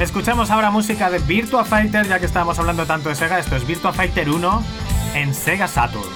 Escuchamos 0.00 0.48
ahora 0.52 0.70
música 0.70 1.10
de 1.10 1.18
Virtua 1.18 1.64
Fighter, 1.64 2.06
ya 2.06 2.20
que 2.20 2.26
estábamos 2.26 2.56
hablando 2.60 2.86
tanto 2.86 3.08
de 3.08 3.16
Sega. 3.16 3.40
Esto 3.40 3.56
es 3.56 3.66
Virtua 3.66 3.92
Fighter 3.92 4.30
1 4.30 4.64
en 5.14 5.34
Sega 5.34 5.66
Saturn. 5.66 6.08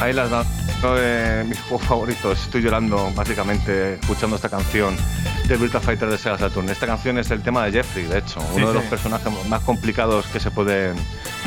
Ahí 0.00 0.12
las 0.12 0.28
da 0.28 0.44
de 0.96 1.44
mis 1.44 1.60
juegos 1.60 1.86
favoritos. 1.86 2.42
Estoy 2.42 2.62
llorando 2.62 3.12
básicamente 3.14 3.94
escuchando 3.94 4.34
esta 4.34 4.48
canción 4.48 4.96
de 5.46 5.56
Virtua 5.56 5.80
Fighter 5.80 6.10
de 6.10 6.18
Sega 6.18 6.36
Saturn. 6.36 6.68
Esta 6.68 6.86
canción 6.86 7.16
es 7.16 7.30
el 7.30 7.42
tema 7.42 7.64
de 7.64 7.70
Jeffrey, 7.70 8.06
de 8.06 8.18
hecho, 8.18 8.40
uno 8.54 8.68
de 8.68 8.74
los 8.74 8.84
personajes 8.84 9.32
más 9.48 9.62
complicados 9.62 10.26
que 10.26 10.40
se 10.40 10.50
pueden 10.50 10.96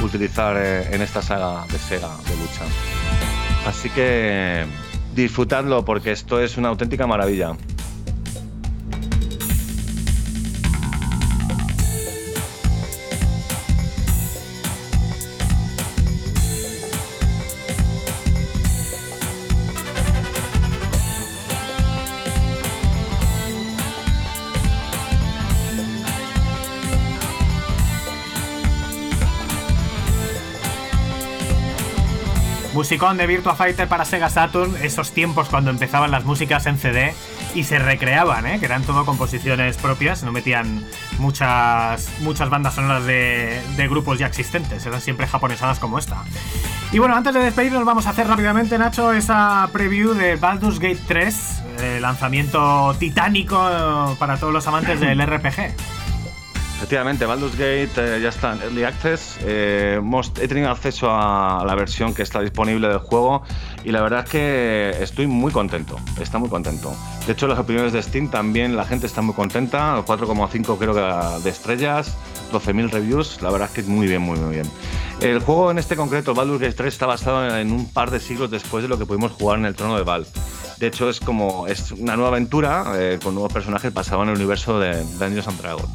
utilizar 0.02 0.56
eh, 0.58 0.96
en 0.96 1.02
esta 1.02 1.22
saga 1.22 1.66
de 1.68 1.78
Sega 1.78 2.16
de 2.26 2.36
lucha. 2.38 2.64
Así 3.68 3.90
que 3.90 4.64
disfrutadlo 5.14 5.84
porque 5.84 6.14
esto 6.14 6.40
es 6.40 6.58
una 6.58 6.70
auténtica 6.70 7.06
maravilla. 7.06 7.58
Musicón 32.88 33.18
de 33.18 33.28
Virtua 33.28 33.54
Fighter 33.54 33.86
para 33.90 34.06
Sega 34.06 34.30
Saturn, 34.30 34.74
esos 34.82 35.12
tiempos 35.12 35.50
cuando 35.50 35.72
empezaban 35.72 36.10
las 36.10 36.24
músicas 36.24 36.68
en 36.68 36.78
CD 36.78 37.14
y 37.54 37.66
se 37.66 37.80
recreaban, 37.80 38.48
¿eh? 38.48 38.60
que 38.60 38.66
eran 38.66 38.82
todo 38.84 39.04
composiciones 39.04 39.76
propias, 39.76 40.24
no 40.24 40.32
metían 40.32 40.86
muchas, 41.20 42.10
muchas 42.22 42.50
bandas 42.50 42.76
sonoras 42.76 43.04
de, 43.04 43.62
de 43.76 43.88
grupos 43.90 44.20
ya 44.20 44.28
existentes, 44.28 44.86
eran 44.86 45.02
siempre 45.02 45.28
japonesadas 45.28 45.80
como 45.80 46.00
esta. 46.00 46.24
Y 46.94 47.00
bueno, 47.00 47.14
antes 47.14 47.34
de 47.34 47.42
despedirnos 47.42 47.84
vamos 47.84 48.08
a 48.08 48.12
hacer 48.12 48.26
rápidamente, 48.26 48.78
Nacho, 48.78 49.12
esa 49.12 49.68
preview 49.74 50.14
de 50.14 50.38
Baldur's 50.38 50.80
Gate 50.80 51.02
3, 51.10 51.64
eh, 51.80 52.00
lanzamiento 52.00 52.96
titánico 52.98 54.16
para 54.18 54.38
todos 54.38 54.54
los 54.54 54.66
amantes 54.66 55.02
del 55.02 55.20
RPG. 55.28 55.97
Efectivamente, 56.78 57.26
Baldur's 57.26 57.54
Gate 57.58 57.90
eh, 57.98 58.22
ya 58.22 58.30
está 58.30 58.54
en 58.54 58.62
Early 58.62 58.84
Access. 58.84 59.40
Eh, 59.42 59.96
hemos- 59.98 60.32
he 60.40 60.48
tenido 60.48 60.70
acceso 60.70 61.08
a 61.10 61.64
la 61.66 61.74
versión 61.74 62.14
que 62.14 62.22
está 62.22 62.40
disponible 62.40 62.88
del 62.88 63.00
juego 63.00 63.42
y 63.84 63.92
la 63.92 64.02
verdad 64.02 64.24
es 64.26 64.30
que 64.30 64.96
estoy 65.02 65.26
muy 65.26 65.52
contento. 65.52 65.98
Está 66.22 66.38
muy 66.38 66.50
contento. 66.50 66.96
De 67.26 67.34
hecho, 67.34 67.48
las 67.48 67.58
opiniones 67.58 67.94
de 67.94 68.04
Steam 68.04 68.30
también 68.30 68.76
la 68.76 68.86
gente 68.86 69.08
está 69.08 69.24
muy 69.24 69.34
contenta. 69.34 70.04
4,5 70.06 70.78
creo 70.78 70.94
que 70.94 71.44
de 71.44 71.50
estrellas, 71.50 72.16
12.000 72.52 72.92
reviews. 72.92 73.42
La 73.42 73.50
verdad 73.50 73.70
es 73.70 73.74
que 73.74 73.82
es 73.82 73.88
muy 73.88 74.06
bien, 74.08 74.22
muy, 74.22 74.38
muy 74.38 74.54
bien. 74.54 74.70
El 75.20 75.40
juego 75.40 75.72
en 75.72 75.80
este 75.80 75.96
concreto, 75.96 76.36
Baldur's 76.36 76.62
Gate 76.62 76.76
3, 76.76 76.94
está 76.94 77.08
basado 77.08 77.58
en 77.58 77.72
un 77.72 77.92
par 77.92 78.12
de 78.12 78.20
siglos 78.20 78.52
después 78.52 78.84
de 78.84 78.88
lo 78.88 79.00
que 79.00 79.08
pudimos 79.08 79.32
jugar 79.32 79.58
en 79.58 79.66
el 79.66 79.74
trono 79.76 79.98
de 79.98 80.04
Val. 80.04 80.28
De 80.78 80.86
hecho, 80.86 81.10
es 81.10 81.20
como 81.20 81.66
es 81.66 81.92
una 81.92 82.16
nueva 82.16 82.30
aventura 82.30 82.86
eh, 82.98 83.18
con 83.24 83.34
nuevos 83.34 83.52
personajes 83.52 83.92
basados 83.92 84.24
en 84.26 84.30
el 84.30 84.36
universo 84.36 84.80
de 84.80 85.04
Dungeons 85.18 85.48
and 85.48 85.60
Dragons. 85.60 85.90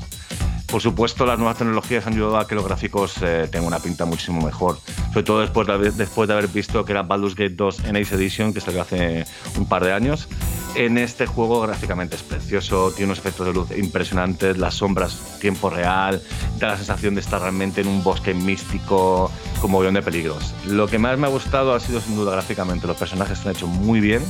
Por 0.72 0.80
supuesto, 0.80 1.26
las 1.26 1.38
nuevas 1.38 1.58
tecnologías 1.58 2.06
han 2.06 2.14
ayudado 2.14 2.38
a 2.38 2.48
que 2.48 2.54
los 2.54 2.64
gráficos 2.64 3.16
eh, 3.20 3.46
tengan 3.52 3.66
una 3.66 3.78
pinta 3.78 4.06
muchísimo 4.06 4.40
mejor. 4.40 4.78
Sobre 5.10 5.22
todo 5.22 5.40
después 5.40 5.66
de, 5.66 6.32
haber, 6.32 6.48
visto 6.48 6.82
que 6.86 6.92
era 6.92 7.02
Baldur's 7.02 7.34
Gate 7.34 7.52
2 7.54 7.84
en 7.84 7.96
Edition, 7.96 8.54
que 8.54 8.62
salió 8.62 8.80
hace 8.80 9.26
un 9.58 9.66
par 9.66 9.84
de 9.84 9.92
años. 9.92 10.28
En 10.74 10.96
este 10.96 11.26
juego 11.26 11.60
gráficamente 11.60 12.16
es 12.16 12.22
precioso, 12.22 12.92
tiene 12.92 13.06
unos 13.06 13.18
efectos 13.18 13.46
de 13.46 13.52
luz 13.52 13.70
impresionantes, 13.76 14.56
las 14.56 14.74
sombras 14.74 15.38
tiempo 15.38 15.68
real, 15.68 16.22
da 16.58 16.68
la 16.68 16.76
sensación 16.76 17.14
de 17.14 17.20
estar 17.20 17.42
realmente 17.42 17.82
en 17.82 17.88
un 17.88 18.02
bosque 18.02 18.32
místico 18.32 19.30
con 19.60 19.70
mogollón 19.70 19.94
de 19.94 20.02
peligros. 20.02 20.54
Lo 20.66 20.86
que 20.86 20.98
más 20.98 21.18
me 21.18 21.26
ha 21.26 21.30
gustado 21.30 21.74
ha 21.74 21.80
sido 21.80 22.00
sin 22.00 22.16
duda 22.16 22.32
gráficamente, 22.32 22.86
los 22.86 22.96
personajes 22.96 23.38
se 23.38 23.50
han 23.50 23.54
hecho 23.54 23.66
muy 23.66 24.00
bien 24.00 24.22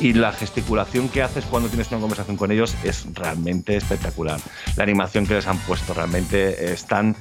y 0.00 0.14
la 0.14 0.32
gesticulación 0.32 1.10
que 1.10 1.22
haces 1.22 1.44
cuando 1.44 1.68
tienes 1.68 1.90
una 1.90 2.00
conversación 2.00 2.38
con 2.38 2.50
ellos 2.50 2.74
es 2.82 3.06
realmente 3.12 3.76
espectacular. 3.76 4.40
La 4.76 4.84
animación 4.84 5.26
que 5.26 5.34
les 5.34 5.46
han 5.46 5.58
puesto 5.58 5.92
realmente 5.92 6.72
están, 6.72 7.14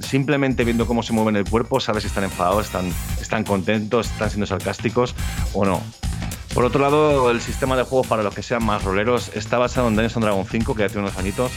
simplemente 0.00 0.62
viendo 0.62 0.86
cómo 0.86 1.02
se 1.02 1.12
mueven 1.12 1.34
el 1.34 1.44
cuerpo, 1.44 1.80
sabes 1.80 2.04
si 2.04 2.06
están 2.06 2.22
enfadados, 2.22 2.66
están, 2.66 2.92
están 3.20 3.42
contentos, 3.42 4.06
están 4.06 4.30
siendo 4.30 4.46
sarcásticos 4.46 5.16
o 5.52 5.64
no. 5.64 5.82
Por 6.56 6.64
otro 6.64 6.80
lado, 6.80 7.30
el 7.30 7.42
sistema 7.42 7.76
de 7.76 7.82
juego 7.82 8.02
para 8.02 8.22
los 8.22 8.34
que 8.34 8.42
sean 8.42 8.64
más 8.64 8.82
roleros 8.82 9.30
está 9.34 9.58
basado 9.58 9.88
en 9.88 9.94
Dungeons 9.94 10.16
and 10.16 10.24
Dragons 10.24 10.48
5, 10.50 10.74
que 10.74 10.80
ya 10.84 10.88
tiene 10.88 11.02
unos 11.02 11.18
añitos. 11.18 11.52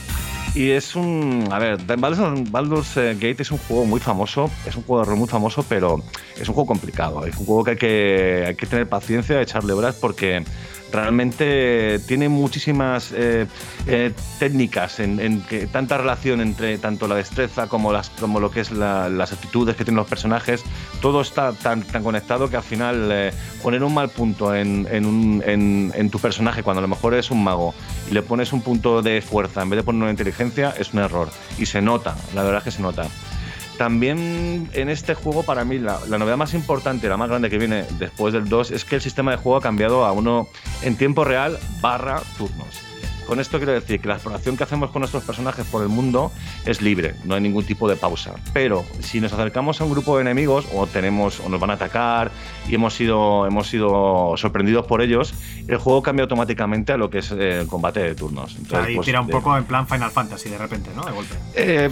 Y 0.54 0.72
es 0.72 0.94
un. 0.94 1.48
A 1.54 1.58
ver, 1.58 1.78
Baldur's, 1.98 2.52
Baldur's 2.52 2.98
eh, 2.98 3.14
Gate 3.14 3.42
es 3.44 3.52
un 3.52 3.60
juego 3.60 3.86
muy 3.86 4.02
famoso, 4.02 4.52
es 4.68 4.76
un 4.76 4.84
juego 4.84 5.02
de 5.02 5.10
rol 5.10 5.18
muy 5.18 5.30
famoso, 5.30 5.64
pero 5.70 6.04
es 6.36 6.50
un 6.50 6.54
juego 6.54 6.68
complicado. 6.68 7.26
Es 7.26 7.38
un 7.38 7.46
juego 7.46 7.64
que 7.64 7.72
hay 7.72 7.78
que, 7.78 8.44
hay 8.48 8.56
que 8.56 8.66
tener 8.66 8.90
paciencia, 8.90 9.42
echarle 9.42 9.72
horas, 9.72 9.96
porque 9.96 10.44
realmente 10.92 12.00
tiene 12.08 12.30
muchísimas 12.30 13.12
eh, 13.16 13.48
eh, 13.88 14.14
técnicas, 14.40 15.00
en, 15.00 15.42
que 15.44 15.68
tanta 15.68 15.98
relación 15.98 16.42
entre 16.42 16.78
tanto 16.78 17.08
la 17.08 17.16
destreza 17.16 17.68
como, 17.68 17.92
las, 17.94 18.10
como 18.12 18.40
lo 18.40 18.52
que 18.52 18.62
es 18.62 18.72
la- 18.72 19.10
las 19.10 19.32
actitudes 19.34 19.76
que 19.76 19.84
tienen 19.84 19.98
los 19.98 20.08
personajes, 20.08 20.64
todo 21.02 21.22
está 21.22 21.54
tan, 21.54 21.84
tan 21.84 22.04
conectado 22.04 22.50
que 22.50 22.58
al 22.58 22.64
final 22.64 23.10
eh, 23.12 23.32
poner 23.62 23.84
un 23.84 23.94
mal 23.94 24.10
punto 24.10 24.56
en, 24.56 24.88
en 24.92 26.10
tu 26.10 26.20
personaje 26.20 26.64
cuando 26.64 26.80
a 26.80 26.82
lo 26.82 26.88
mejor 26.88 27.14
eres 27.14 27.32
un 27.32 27.44
mago 27.44 27.74
y 28.10 28.14
le 28.14 28.22
pones 28.22 28.54
un 28.54 28.62
punto 28.62 29.02
de 29.02 29.22
fuerza 29.22 29.62
en 29.62 29.70
vez 29.70 29.78
de 29.78 29.84
poner 29.84 30.02
una 30.02 30.12
inteligencia 30.12 30.74
es 30.78 30.94
un 30.94 31.00
error 31.00 31.30
y 31.58 31.66
se 31.66 31.82
nota, 31.82 32.16
la 32.34 32.44
verdad 32.44 32.60
es 32.60 32.64
que 32.66 32.72
se 32.72 32.82
nota. 32.82 33.04
También 33.80 34.70
en 34.74 34.90
este 34.90 35.14
juego, 35.14 35.44
para 35.44 35.64
mí, 35.64 35.80
la, 35.80 36.02
novedad 36.10 36.36
más 36.36 36.54
importante, 36.54 37.08
la 37.08 37.16
más 37.16 37.30
grande 37.30 37.50
que 37.50 37.58
viene 37.58 37.86
después 37.98 38.34
del 38.34 38.50
2, 38.50 38.72
es 38.72 38.84
que 38.84 38.96
el 38.96 39.02
sistema 39.02 39.32
de 39.32 39.38
juego 39.38 39.56
ha 39.56 39.62
cambiado 39.62 40.04
a 40.04 40.12
uno 40.12 40.50
en 40.82 40.98
tiempo 40.98 41.24
real 41.24 41.58
barra 41.80 42.22
turnos. 42.38 42.89
Con 43.30 43.40
esto 43.40 43.58
quiero 43.58 43.74
decir 43.74 44.02
que 44.02 44.08
la 44.08 44.16
exploración 44.16 44.58
que 44.58 44.64
hacemos 44.64 44.90
con 44.90 45.02
nuestros 45.02 45.24
personajes 45.24 45.64
por 45.68 45.84
el 45.84 45.88
mundo 45.88 46.32
es 46.66 46.82
libre, 46.82 47.14
no 47.26 47.36
hay 47.36 47.42
ningún 47.42 47.64
tipo 47.64 47.88
de 47.88 47.96
pausa. 47.96 48.34
Pero 48.54 48.84
si 49.02 49.22
nos 49.22 49.32
acercamos 49.34 49.80
a 49.80 49.84
un 49.84 49.92
grupo 49.92 50.16
de 50.18 50.24
enemigos 50.24 50.66
o 50.74 50.88
tenemos 50.88 51.40
o 51.40 51.48
nos 51.48 51.60
van 51.60 51.70
a 51.70 51.74
atacar 51.74 52.32
y 52.68 52.74
hemos 52.74 52.96
sido, 52.96 53.46
hemos 53.46 53.68
sido 53.68 54.34
sorprendidos 54.36 54.88
por 54.88 55.02
ellos, 55.04 55.36
el 55.68 55.78
juego 55.78 56.02
cambia 56.02 56.24
automáticamente 56.24 56.92
a 56.92 56.98
lo 56.98 57.12
que 57.12 57.20
es 57.20 57.30
eh, 57.32 57.60
el 57.62 57.68
combate 57.68 58.00
de 58.00 58.16
turnos. 58.16 58.58
Ahí 58.74 58.96
pues, 58.96 59.06
tira 59.06 59.22
un 59.22 59.28
de- 59.28 59.34
poco 59.34 59.56
en 59.56 59.64
plan 59.66 59.88
Final 59.88 60.10
Fantasy 60.10 60.50
de 60.50 60.58
repente, 60.58 60.90
¿no? 60.96 61.04
De 61.06 61.12
golpe. 61.12 61.36
eh, 61.54 61.92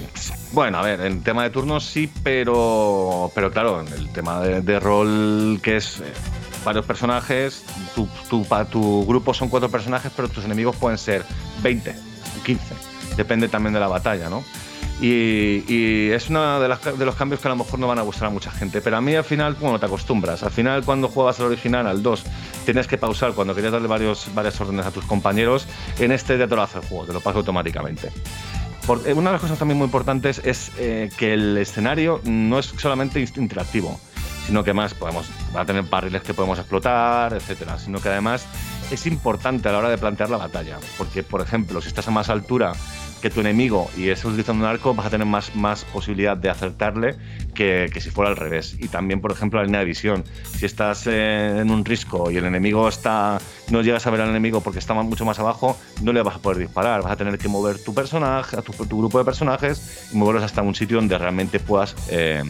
bueno, 0.54 0.80
a 0.80 0.82
ver, 0.82 1.02
en 1.02 1.22
tema 1.22 1.44
de 1.44 1.52
turnos 1.52 1.86
sí, 1.86 2.10
pero, 2.24 3.32
pero 3.36 3.52
claro, 3.52 3.82
en 3.82 3.94
el 3.94 4.10
tema 4.10 4.42
de, 4.42 4.62
de 4.62 4.80
rol 4.80 5.60
que 5.62 5.78
es 5.78 6.00
eh, 6.00 6.04
varios 6.68 6.86
personajes, 6.86 7.64
tu, 7.96 8.08
tu, 8.30 8.46
tu 8.70 9.06
grupo 9.08 9.34
son 9.34 9.50
cuatro 9.50 9.70
personajes, 9.70 10.12
pero 10.16 10.28
tus 10.28 10.46
enemigos 10.46 10.76
pueden 10.76 10.98
ser 10.98 11.24
20 11.64 11.92
o 12.40 12.44
15, 12.44 12.76
depende 13.16 13.48
también 13.50 13.74
de 13.74 13.80
la 13.80 13.88
batalla, 13.88 14.30
¿no? 14.30 14.44
Y, 15.00 15.64
y 15.72 16.10
es 16.12 16.28
uno 16.30 16.60
de, 16.60 16.68
de 16.98 17.06
los 17.06 17.16
cambios 17.16 17.40
que 17.40 17.48
a 17.48 17.52
lo 17.52 17.58
mejor 17.58 17.78
no 17.80 17.88
van 17.88 18.00
a 18.00 18.02
gustar 18.02 18.28
a 18.28 18.32
mucha 18.32 18.50
gente, 18.50 18.82
pero 18.82 18.98
a 18.98 19.02
mí 19.02 19.14
al 19.16 19.24
final, 19.24 19.54
bueno, 19.60 19.80
te 19.80 19.86
acostumbras. 19.86 20.42
Al 20.42 20.50
final, 20.50 20.84
cuando 20.84 21.08
juegas 21.08 21.40
al 21.40 21.46
original, 21.46 21.86
al 21.86 22.02
2, 22.02 22.24
tienes 22.66 22.88
que 22.88 22.98
pausar 22.98 23.34
cuando 23.34 23.54
querías 23.54 23.74
darle 23.74 23.88
varios, 23.88 24.28
varias 24.34 24.60
órdenes 24.60 24.88
a 24.88 24.92
tus 24.92 25.06
compañeros. 25.06 25.68
En 26.00 26.12
este 26.12 26.36
ya 26.40 26.48
te 26.48 26.56
lo 26.56 26.64
hace 26.64 26.80
el 26.80 26.86
juego, 26.86 27.06
te 27.06 27.14
lo 27.14 27.22
pasa 27.22 27.38
automáticamente. 27.38 28.10
Por- 28.88 29.08
eh, 29.08 29.14
una 29.14 29.30
de 29.30 29.34
las 29.34 29.42
cosas 29.42 29.60
también 29.60 29.78
muy 29.78 29.86
importantes 29.86 30.42
es 30.44 30.72
eh, 30.80 31.10
que 31.16 31.34
el 31.36 31.58
escenario 31.60 32.20
no 32.24 32.58
es 32.58 32.66
solamente 32.78 33.24
interactivo, 33.36 34.00
sino 34.48 34.64
que 34.64 34.74
más 34.74 34.94
podemos, 34.94 35.30
va 35.56 35.62
a 35.62 35.66
tener 35.66 35.84
barriles 35.84 36.24
que 36.24 36.34
podemos 36.34 36.58
explotar, 36.58 37.34
etcétera, 37.34 37.78
sino 37.78 38.00
que 38.02 38.10
además 38.10 38.48
es 38.90 39.06
importante 39.06 39.68
a 39.68 39.74
la 39.74 39.80
hora 39.80 39.90
de 39.90 39.98
plantear 39.98 40.30
la 40.30 40.38
batalla, 40.38 40.78
porque 40.98 41.22
por 41.22 41.42
ejemplo, 41.42 41.82
si 41.82 41.90
estás 41.90 42.08
a 42.08 42.12
más 42.12 42.30
altura 42.30 42.74
que 43.22 43.30
tu 43.30 43.42
enemigo 43.42 43.90
y 43.98 44.10
estás 44.10 44.26
utilizando 44.26 44.64
un 44.64 44.70
arco, 44.70 44.94
vas 44.94 45.08
a 45.08 45.10
tener 45.10 45.28
más, 45.28 45.56
más 45.56 45.84
posibilidad 45.86 46.38
de 46.38 46.50
acertarle 46.50 47.16
que, 47.54 47.90
que 47.92 48.02
si 48.02 48.10
fuera 48.10 48.30
al 48.30 48.38
revés. 48.38 48.76
Y 48.80 48.88
también, 48.88 49.22
por 49.22 49.32
ejemplo, 49.32 49.60
la 49.60 49.66
línea 49.66 49.80
de 49.80 49.86
visión. 49.86 50.24
Si 50.44 50.66
estás 50.66 51.08
eh, 51.08 51.60
en 51.60 51.72
un 51.72 51.84
risco 51.84 52.30
y 52.30 52.38
el 52.38 52.46
enemigo 52.46 52.88
está, 52.88 53.40
no 53.70 53.82
llegas 53.82 54.06
a 54.08 54.12
ver 54.12 54.22
al 54.22 54.30
enemigo 54.30 54.62
porque 54.62 54.80
está 54.80 54.94
mucho 54.94 55.26
más 55.26 55.40
abajo, 55.40 55.78
no 56.02 56.14
le 56.14 56.22
vas 56.22 56.36
a 56.36 56.40
poder 56.40 56.60
disparar. 56.60 57.02
Vas 57.02 57.12
a 57.12 57.16
tener 57.16 57.38
que 57.38 57.48
mover 57.48 57.84
tu 57.84 57.94
personaje, 57.94 58.58
a 58.58 58.62
tu, 58.62 58.72
tu 58.74 59.00
grupo 59.00 59.18
de 59.18 59.26
personajes 59.26 60.10
y 60.14 60.18
moverlos 60.18 60.44
hasta 60.44 60.62
un 60.62 60.76
sitio 60.76 60.98
donde 60.98 61.18
realmente 61.18 61.60
puedas, 61.60 61.96
eh, 62.10 62.44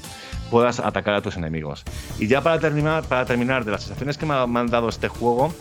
puedas 0.50 0.80
atacar 0.80 1.16
a 1.16 1.22
tus 1.22 1.38
enemigos. 1.38 1.84
Y 2.20 2.28
ya 2.28 2.42
para 2.42 2.60
terminar, 2.60 3.04
para 3.04 3.26
terminar 3.26 3.66
de 3.66 3.72
las 3.72 3.84
sensaciones 3.84 4.18
que 4.18 4.26
me 4.26 4.34
ha, 4.34 4.48
me 4.48 4.60
han 4.60 4.68
dado 4.68 4.90
este 4.90 5.08
juego, 5.08 5.54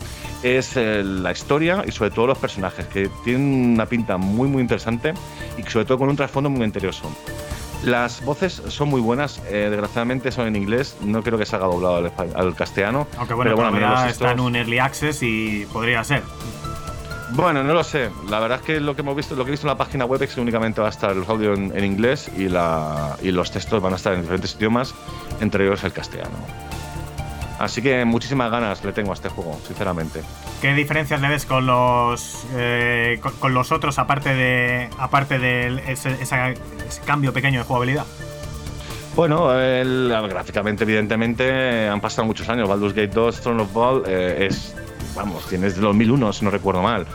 es 0.43 0.77
eh, 0.77 1.03
la 1.05 1.33
historia 1.33 1.85
y 1.87 1.93
sobre 1.93 2.11
todo 2.11 2.27
los 2.27 2.39
personajes, 2.39 2.87
que 2.87 3.11
tienen 3.25 3.75
una 3.75 3.87
pinta 3.87 4.17
muy 4.17 4.49
muy 4.49 4.63
interesante 4.63 5.15
y 5.59 5.63
sobre 5.69 5.85
todo 5.85 5.99
con 5.99 6.09
un 6.09 6.17
trasfondo 6.17 6.51
muy 6.51 6.61
misterioso. 6.61 7.11
Las 7.85 8.25
voces 8.25 8.63
son 8.69 8.89
muy 8.89 9.01
buenas, 9.01 9.43
eh, 9.49 9.69
desgraciadamente 9.71 10.33
son 10.33 10.47
en 10.47 10.57
inglés, 10.57 10.97
no 11.03 11.23
creo 11.23 11.39
que 11.39 11.45
se 11.45 11.57
haga 11.57 11.67
doblado 11.67 11.97
al, 11.97 12.13
al 12.35 12.55
castellano. 12.55 13.07
Aunque 13.19 13.35
bueno, 13.35 13.55
pero 13.55 13.71
bueno, 13.71 14.07
está 14.07 14.33
en 14.33 14.41
un 14.41 14.57
early 14.57 14.79
access 14.79 15.23
y 15.23 15.67
podría 15.73 16.03
ser. 16.03 16.23
Bueno, 17.31 17.63
no 17.65 17.75
lo 17.75 17.83
sé. 17.83 18.11
La 18.29 18.39
verdad 18.39 18.61
es 18.61 18.65
que 18.65 18.81
lo 18.81 18.95
que 18.95 19.03
hemos 19.03 19.17
visto, 19.17 19.35
lo 19.35 19.45
que 19.45 19.51
he 19.51 19.53
visto 19.53 19.67
en 19.67 19.73
la 19.73 19.77
página 19.79 20.05
web 20.05 20.23
es 20.23 20.35
que 20.35 20.41
únicamente 20.41 20.81
va 20.81 20.87
a 20.87 20.91
estar 20.91 21.11
el 21.11 21.25
audio 21.27 21.55
en, 21.55 21.77
en 21.77 21.85
inglés 21.85 22.31
y, 22.37 22.49
la, 22.49 23.17
y 23.21 23.33
los 23.33 23.51
textos 23.51 23.83
van 23.83 23.93
a 23.93 23.97
estar 23.97 24.13
en 24.15 24.21
diferentes 24.21 24.55
idiomas, 24.55 24.95
entre 25.41 25.65
ellos 25.67 25.83
el 25.85 25.93
castellano. 25.93 26.37
Así 27.59 27.81
que 27.83 28.05
muchísimas 28.05 28.51
ganas 28.51 28.85
le 28.85 28.93
tengo 28.93 29.11
a 29.13 29.15
este 29.15 29.29
juego, 29.31 29.59
sinceramente. 29.67 30.21
¿Qué 30.61 30.75
diferencias 30.75 31.21
le 31.23 31.29
ves 31.29 31.47
con 31.47 31.67
los 31.67 32.45
eh, 32.55 33.19
con, 33.23 33.33
con 33.33 33.55
los 33.55 33.73
otros 33.73 33.99
aparte 33.99 34.35
de 34.35 34.91
aparte 34.99 35.39
de 35.39 35.83
ese, 35.91 36.15
cambio 37.07 37.33
pequeño 37.33 37.61
de 37.61 37.65
jugabilidad? 37.65 38.05
Bueno, 39.17 39.59
el- 39.59 40.15
gráficamente, 40.29 40.85
evidentemente, 40.85 41.89
han 41.89 42.03
pasado 42.03 42.27
muchos 42.27 42.47
años. 42.51 42.69
Baldur's 42.69 42.93
Gate 42.95 43.09
2, 43.09 43.41
Throne 43.41 43.63
of 43.63 43.73
Ball 43.73 44.03
eh, 44.07 44.49
es, 44.51 44.75
vamos, 45.17 45.49
tiene 45.49 45.67
desde 45.67 45.81
2001, 45.81 46.33
si 46.33 46.45
no 46.45 46.51
recuerdo 46.51 46.83
mal. 46.83 47.07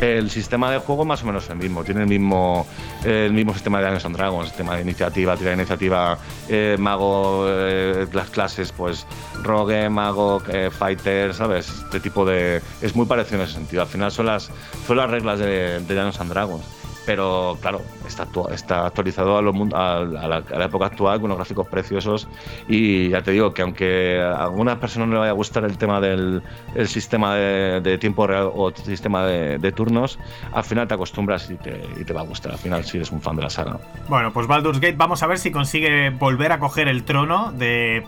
El 0.00 0.30
sistema 0.30 0.70
de 0.70 0.78
juego 0.78 1.04
más 1.04 1.22
o 1.22 1.26
menos 1.26 1.48
el 1.48 1.56
mismo, 1.56 1.82
tiene 1.82 2.02
el 2.02 2.08
mismo, 2.08 2.66
el 3.04 3.32
mismo 3.32 3.52
sistema 3.54 3.80
de 3.80 3.90
Dungeons 3.90 4.16
Dragons, 4.16 4.48
sistema 4.48 4.76
de 4.76 4.82
iniciativa, 4.82 5.36
tira 5.36 5.50
de 5.50 5.56
iniciativa, 5.56 6.18
eh, 6.48 6.76
mago, 6.78 7.46
eh, 7.48 8.06
las 8.12 8.28
clases, 8.30 8.72
pues 8.72 9.06
rogue, 9.42 9.88
mago, 9.88 10.42
eh, 10.48 10.70
fighter, 10.70 11.34
¿sabes? 11.34 11.68
Este 11.68 11.98
tipo 11.98 12.24
de... 12.24 12.60
Es 12.82 12.94
muy 12.94 13.06
parecido 13.06 13.38
en 13.38 13.44
ese 13.44 13.54
sentido. 13.54 13.82
Al 13.82 13.88
final 13.88 14.12
son 14.12 14.26
las, 14.26 14.50
son 14.86 14.98
las 14.98 15.10
reglas 15.10 15.38
de, 15.38 15.80
de 15.80 15.94
Dungeons 15.94 16.28
Dragons 16.28 16.85
pero 17.06 17.56
claro, 17.60 17.80
está, 18.06 18.24
actua- 18.24 18.52
está 18.52 18.86
actualizado 18.86 19.38
a, 19.38 19.42
la, 19.42 20.64
época 20.64 20.86
actual 20.86 21.20
con 21.20 21.26
unos 21.26 21.38
gráficos 21.38 21.68
preciosos 21.68 22.28
y 22.68 23.10
ya 23.10 23.22
te 23.22 23.30
digo 23.30 23.54
que 23.54 23.62
aunque 23.62 24.20
a 24.20 24.42
algunas 24.44 24.78
personas 24.78 25.08
no 25.08 25.14
le 25.14 25.20
vaya 25.20 25.30
a 25.30 25.34
gustar 25.34 25.64
el 25.64 25.78
tema 25.78 26.00
del 26.00 26.42
el 26.74 26.88
sistema 26.88 27.36
de, 27.36 27.98
tiempo 27.98 28.26
real 28.26 28.50
o 28.52 28.70
sistema 28.72 29.24
de, 29.24 29.72
turnos, 29.72 30.18
al 30.52 30.64
final 30.64 30.88
te 30.88 30.94
acostumbras 30.94 31.50
y 31.50 31.56
te 31.56 32.12
va 32.12 32.22
a 32.22 32.24
gustar, 32.24 32.52
al 32.52 32.58
final 32.58 32.84
si 32.84 32.96
eres 32.96 33.12
un 33.12 33.20
fan 33.20 33.36
de 33.36 33.42
la 33.42 33.50
saga. 33.50 33.78
Bueno, 34.08 34.32
pues 34.32 34.46
Baldur's 34.46 34.80
Gate, 34.80 34.96
vamos 34.96 35.22
a 35.22 35.26
ver 35.26 35.38
si 35.38 35.50
consigue 35.50 36.10
volver 36.10 36.52
a 36.52 36.58
coger 36.58 36.88
el 36.88 37.04
trono 37.04 37.52
de 37.52 38.04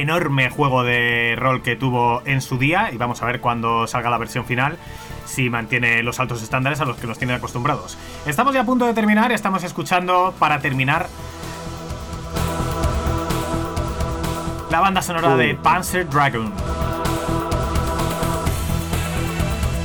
enorme 0.00 0.50
juego 0.50 0.82
de 0.82 1.36
rol 1.38 1.62
que 1.62 1.76
tuvo 1.76 2.22
en 2.24 2.40
su 2.40 2.58
día 2.58 2.90
y 2.92 2.96
vamos 2.96 3.22
a 3.22 3.26
ver 3.26 3.40
cuando 3.40 3.86
salga 3.86 4.10
la 4.10 4.18
versión 4.18 4.44
final 4.44 4.76
si 5.24 5.48
mantiene 5.50 6.02
los 6.02 6.20
altos 6.20 6.42
estándares 6.42 6.80
a 6.80 6.84
los 6.84 6.96
que 6.96 7.06
nos 7.06 7.18
tienen 7.18 7.36
acostumbrados. 7.36 7.96
Estamos 8.26 8.54
ya 8.54 8.62
a 8.62 8.64
punto 8.64 8.86
de 8.86 8.94
terminar, 8.94 9.32
estamos 9.32 9.64
escuchando 9.64 10.34
para 10.38 10.58
terminar 10.58 11.08
la 14.70 14.80
banda 14.80 15.00
sonora 15.02 15.36
de 15.36 15.54
Panzer 15.54 16.08
Dragon. 16.08 16.52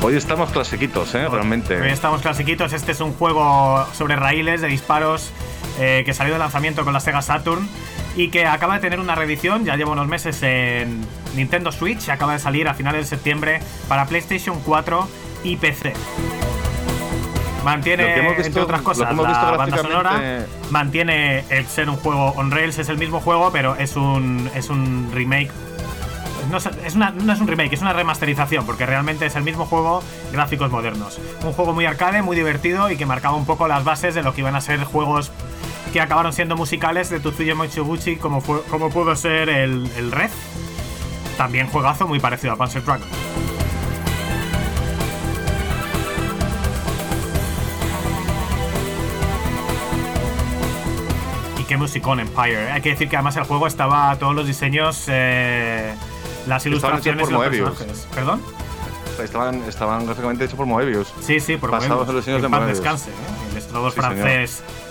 Hoy 0.01 0.16
estamos 0.16 0.49
clasiquitos, 0.51 1.14
¿eh? 1.14 1.28
Realmente. 1.28 1.80
Hoy 1.80 1.89
estamos 1.89 2.22
clasiquitos. 2.22 2.72
Este 2.72 2.93
es 2.93 3.01
un 3.01 3.14
juego 3.14 3.86
sobre 3.93 4.16
raíles 4.16 4.62
de 4.62 4.68
disparos 4.68 5.32
eh, 5.78 6.03
que 6.05 6.14
salió 6.14 6.34
de 6.34 6.39
lanzamiento 6.39 6.86
con 6.86 6.93
la 6.93 7.01
Sega 7.01 7.22
Saturn 7.22 7.68
y 8.20 8.30
que 8.30 8.46
acaba 8.46 8.74
de 8.76 8.80
tener 8.82 9.00
una 9.00 9.16
reedición. 9.16 9.64
Ya 9.64 9.76
lleva 9.78 9.92
unos 9.92 10.08
meses 10.08 10.42
en 10.44 11.06
Nintendo 11.36 11.72
Switch 11.72 12.08
y 12.08 12.12
acaba 12.12 12.34
de 12.34 12.40
salir 12.40 12.68
a 12.68 12.74
finales 12.74 13.10
de 13.10 13.16
septiembre 13.16 13.62
para 13.88 14.06
PlayStation 14.08 14.60
4 14.66 15.08
y 15.46 15.56
PC. 15.56 15.94
Mantiene, 17.64 18.04
visto- 18.38 18.48
entre 18.48 18.62
otras 18.62 18.82
cosas, 18.82 19.10
la 19.32 19.52
banda 19.58 19.78
sonora. 19.90 20.12
Mantiene 20.70 21.44
el 21.50 21.66
ser 21.68 21.90
un 21.90 21.96
juego 21.98 22.32
on 22.36 22.52
rails, 22.52 22.78
es 22.78 22.90
el 22.90 22.98
mismo 22.98 23.20
juego, 23.22 23.52
pero 23.52 23.76
es 23.76 23.96
un, 23.96 24.50
es 24.56 24.70
un 24.70 25.12
remake 25.14 25.52
no 26.50 26.58
es, 26.58 26.66
es 26.84 26.96
una- 26.96 27.12
no 27.12 27.32
es 27.32 27.40
un 27.40 27.48
remake, 27.48 27.74
es 27.74 27.82
una 27.82 27.94
remasterización, 27.94 28.66
porque 28.66 28.84
realmente 28.88 29.24
es 29.28 29.36
el 29.36 29.44
mismo 29.44 29.66
juego, 29.68 30.02
gráficos 30.34 30.72
modernos. 30.72 31.20
Un 31.44 31.54
juego 31.54 31.74
muy 31.74 31.86
arcade, 31.86 32.24
muy 32.24 32.36
divertido 32.36 32.90
y 32.90 32.98
que 32.98 33.06
marcaba 33.06 33.36
un 33.36 33.46
poco 33.46 33.68
las 33.68 33.84
bases 33.84 34.16
de 34.16 34.24
lo 34.24 34.34
que 34.34 34.42
iban 34.42 34.56
a 34.56 34.62
ser 34.62 34.84
juegos 34.84 35.32
que 35.92 36.02
acabaron 36.02 36.34
siendo 36.34 36.56
musicales 36.56 37.10
de 37.10 37.20
Tetsuya 37.20 37.56
Michiguchi, 37.56 38.16
como, 38.18 38.42
fue, 38.42 38.62
como 38.64 38.90
pudo 38.90 39.16
ser 39.16 39.50
el, 39.50 39.90
el 39.98 40.12
Red. 40.12 40.30
También 41.38 41.68
juegazo 41.68 42.08
muy 42.08 42.20
parecido 42.20 42.54
a 42.54 42.56
Panzer 42.58 42.84
Dragon. 42.84 43.08
Y 51.60 51.64
qué 51.64 51.78
musicón 51.78 52.20
Empire. 52.20 52.72
Hay 52.72 52.82
que 52.82 52.90
decir 52.90 53.10
que 53.10 53.16
además 53.18 53.36
el 53.38 53.44
juego 53.44 53.68
estaba 53.68 54.16
todos 54.18 54.36
los 54.36 54.48
diseños, 54.48 55.06
eh, 55.08 55.94
las 56.48 56.66
ilustraciones 56.66 57.22
por 57.24 57.30
y 57.30 57.34
los 57.34 57.42
Moebius. 57.42 57.70
personajes. 57.70 58.08
¿Perdón? 58.14 58.42
Estaban, 59.22 59.56
estaban 59.68 60.06
gráficamente 60.06 60.46
hechos 60.46 60.56
por 60.56 60.66
Moebius. 60.66 61.14
Sí, 61.22 61.40
sí, 61.42 61.58
por 61.58 61.72
Moebius. 61.72 61.92
en 61.92 62.16
los 62.16 62.16
diseños 62.26 62.42
de 62.42 62.48
Moebius. 62.48 62.78
descanse, 62.78 63.10
¿eh? 63.10 63.14
El 63.56 63.62
Sí, 63.62 63.68
señor. 63.68 63.92
francés 63.92 64.64
top. 64.64 64.89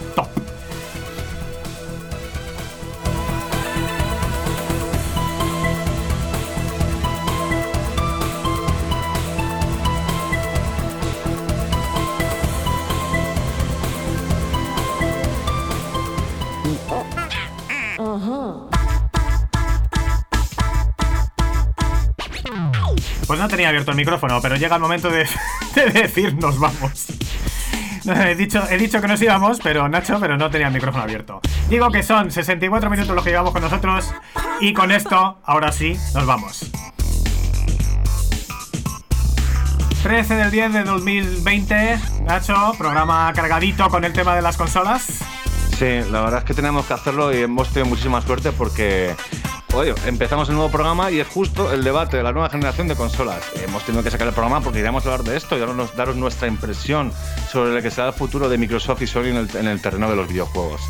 Tenía 23.48 23.68
abierto 23.68 23.90
el 23.90 23.96
micrófono, 23.96 24.40
pero 24.40 24.56
llega 24.56 24.76
el 24.76 24.82
momento 24.82 25.10
de, 25.10 25.26
de 25.74 25.86
decir 25.86 26.34
nos 26.34 26.58
vamos. 26.58 27.06
He 28.06 28.34
dicho, 28.34 28.62
he 28.70 28.78
dicho 28.78 29.00
que 29.00 29.08
nos 29.08 29.20
íbamos, 29.20 29.58
pero 29.62 29.88
Nacho, 29.88 30.18
pero 30.20 30.38
no 30.38 30.50
tenía 30.50 30.68
el 30.68 30.72
micrófono 30.72 31.04
abierto. 31.04 31.40
Digo 31.68 31.90
que 31.90 32.02
son 32.02 32.30
64 32.30 32.88
minutos 32.88 33.14
los 33.14 33.22
que 33.22 33.30
llevamos 33.30 33.52
con 33.52 33.62
nosotros 33.62 34.14
y 34.60 34.72
con 34.72 34.90
esto, 34.90 35.38
ahora 35.44 35.72
sí, 35.72 35.98
nos 36.14 36.24
vamos. 36.24 36.70
13 40.02 40.36
del 40.36 40.50
10 40.50 40.72
de 40.72 40.84
2020, 40.84 41.98
Nacho, 42.22 42.72
programa 42.78 43.32
cargadito 43.34 43.88
con 43.90 44.04
el 44.04 44.12
tema 44.12 44.36
de 44.36 44.42
las 44.42 44.56
consolas. 44.56 45.18
Sí, 45.76 46.00
la 46.10 46.22
verdad 46.22 46.38
es 46.38 46.44
que 46.44 46.54
tenemos 46.54 46.86
que 46.86 46.94
hacerlo 46.94 47.32
y 47.32 47.42
hemos 47.42 47.68
tenido 47.68 47.86
muchísima 47.90 48.22
suerte 48.22 48.52
porque, 48.52 49.14
empezamos 50.06 50.48
el 50.48 50.56
nuevo 50.56 50.70
programa 50.70 51.10
y 51.10 51.20
es 51.20 51.28
justo 51.28 51.72
el 51.72 51.84
debate 51.84 52.16
de 52.16 52.22
la 52.24 52.32
nueva 52.32 52.48
generación 52.50 52.88
de 52.88 52.96
consolas. 52.96 53.42
Hemos 53.62 53.84
tenido 53.84 54.02
que 54.02 54.10
sacar 54.10 54.26
el 54.26 54.32
programa 54.34 54.60
porque 54.60 54.78
queríamos 54.78 55.06
hablar 55.06 55.22
de 55.22 55.36
esto 55.36 55.56
y 55.56 55.60
daros, 55.60 56.16
nuestra 56.16 56.48
impresión 56.48 57.12
sobre 57.50 57.72
lo 57.72 57.80
que 57.80 57.90
será 57.90 58.08
el 58.08 58.12
futuro 58.12 58.48
de 58.48 58.58
Microsoft 58.58 59.02
y 59.02 59.06
Sony 59.06 59.26
en 59.26 59.68
el 59.68 59.80
terreno 59.80 60.10
de 60.10 60.16
los 60.16 60.28
videojuegos. 60.28 60.80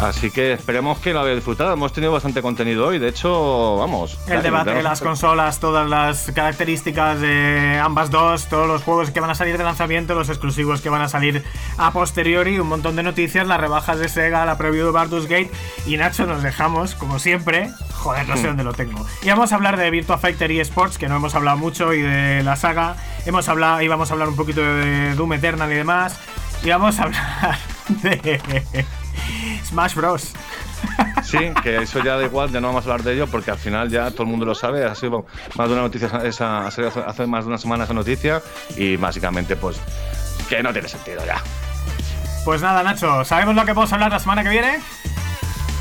Así 0.00 0.30
que 0.30 0.52
esperemos 0.52 0.98
que 0.98 1.12
lo 1.12 1.20
hayáis 1.20 1.36
disfrutado. 1.36 1.72
Hemos 1.72 1.92
tenido 1.92 2.12
bastante 2.12 2.42
contenido 2.42 2.86
hoy, 2.86 2.98
de 2.98 3.08
hecho, 3.08 3.76
vamos. 3.76 4.18
El 4.26 4.42
debate 4.42 4.74
de 4.74 4.82
las 4.82 5.00
consolas, 5.00 5.60
todas 5.60 5.88
las 5.88 6.30
características 6.32 7.20
de 7.20 7.80
ambas 7.82 8.10
dos, 8.10 8.48
todos 8.48 8.66
los 8.66 8.82
juegos 8.82 9.10
que 9.10 9.20
van 9.20 9.30
a 9.30 9.34
salir 9.34 9.56
de 9.56 9.64
lanzamiento, 9.64 10.14
los 10.14 10.28
exclusivos 10.28 10.80
que 10.80 10.90
van 10.90 11.00
a 11.00 11.08
salir 11.08 11.44
a 11.78 11.92
posteriori, 11.92 12.58
un 12.58 12.68
montón 12.68 12.96
de 12.96 13.02
noticias, 13.02 13.46
las 13.46 13.60
rebajas 13.60 13.98
de 13.98 14.08
Sega, 14.08 14.44
la 14.44 14.58
preview 14.58 14.86
de 14.86 14.92
Baldur's 14.92 15.26
Gate 15.26 15.50
y 15.86 15.96
Nacho 15.96 16.26
nos 16.26 16.42
dejamos, 16.42 16.94
como 16.96 17.18
siempre, 17.18 17.70
joder, 17.92 18.28
no 18.28 18.36
sé 18.36 18.48
dónde 18.48 18.64
lo 18.64 18.72
tengo. 18.72 19.06
Y 19.22 19.28
vamos 19.28 19.52
a 19.52 19.54
hablar 19.54 19.76
de 19.76 19.90
Virtua 19.90 20.18
Fighter 20.18 20.50
y 20.50 20.60
Sports, 20.60 20.98
que 20.98 21.08
no 21.08 21.16
hemos 21.16 21.34
hablado 21.34 21.56
mucho, 21.56 21.94
y 21.94 22.02
de 22.02 22.42
la 22.42 22.56
saga. 22.56 22.96
Hemos 23.26 23.48
hablado, 23.48 23.80
íbamos 23.80 24.10
a 24.10 24.14
hablar 24.14 24.28
un 24.28 24.36
poquito 24.36 24.60
de 24.60 25.14
Doom 25.14 25.34
Eternal 25.34 25.70
y 25.72 25.76
demás. 25.76 26.18
Y 26.62 26.70
vamos 26.70 26.98
a 26.98 27.04
hablar 27.04 27.58
de 28.02 28.40
Smash 29.64 29.94
Bros. 29.94 30.32
Sí, 31.22 31.38
que 31.62 31.78
eso 31.78 32.02
ya 32.04 32.16
da 32.16 32.24
igual, 32.24 32.50
ya 32.50 32.60
no 32.60 32.68
vamos 32.68 32.86
a 32.86 32.90
hablar 32.90 33.02
de 33.02 33.14
ello 33.14 33.26
porque 33.26 33.50
al 33.50 33.58
final 33.58 33.88
ya 33.88 34.10
todo 34.10 34.24
el 34.24 34.28
mundo 34.28 34.44
lo 34.44 34.54
sabe. 34.54 34.84
Ha 34.84 34.94
sido 34.94 35.26
más 35.56 35.68
de 35.68 35.74
una 35.74 35.82
noticia, 35.82 36.08
esa, 36.24 36.66
hace, 36.66 37.26
más 37.26 37.44
de 37.44 37.48
una 37.48 37.58
semana 37.58 37.84
esa 37.84 37.94
noticia 37.94 38.42
y 38.76 38.96
básicamente, 38.96 39.56
pues, 39.56 39.78
que 40.48 40.62
no 40.62 40.72
tiene 40.72 40.88
sentido 40.88 41.24
ya. 41.24 41.42
Pues 42.44 42.60
nada, 42.60 42.82
Nacho, 42.82 43.24
¿sabemos 43.24 43.54
lo 43.54 43.64
que 43.64 43.70
a 43.70 43.94
hablar 43.94 44.10
la 44.10 44.18
semana 44.18 44.42
que 44.42 44.50
viene? 44.50 44.80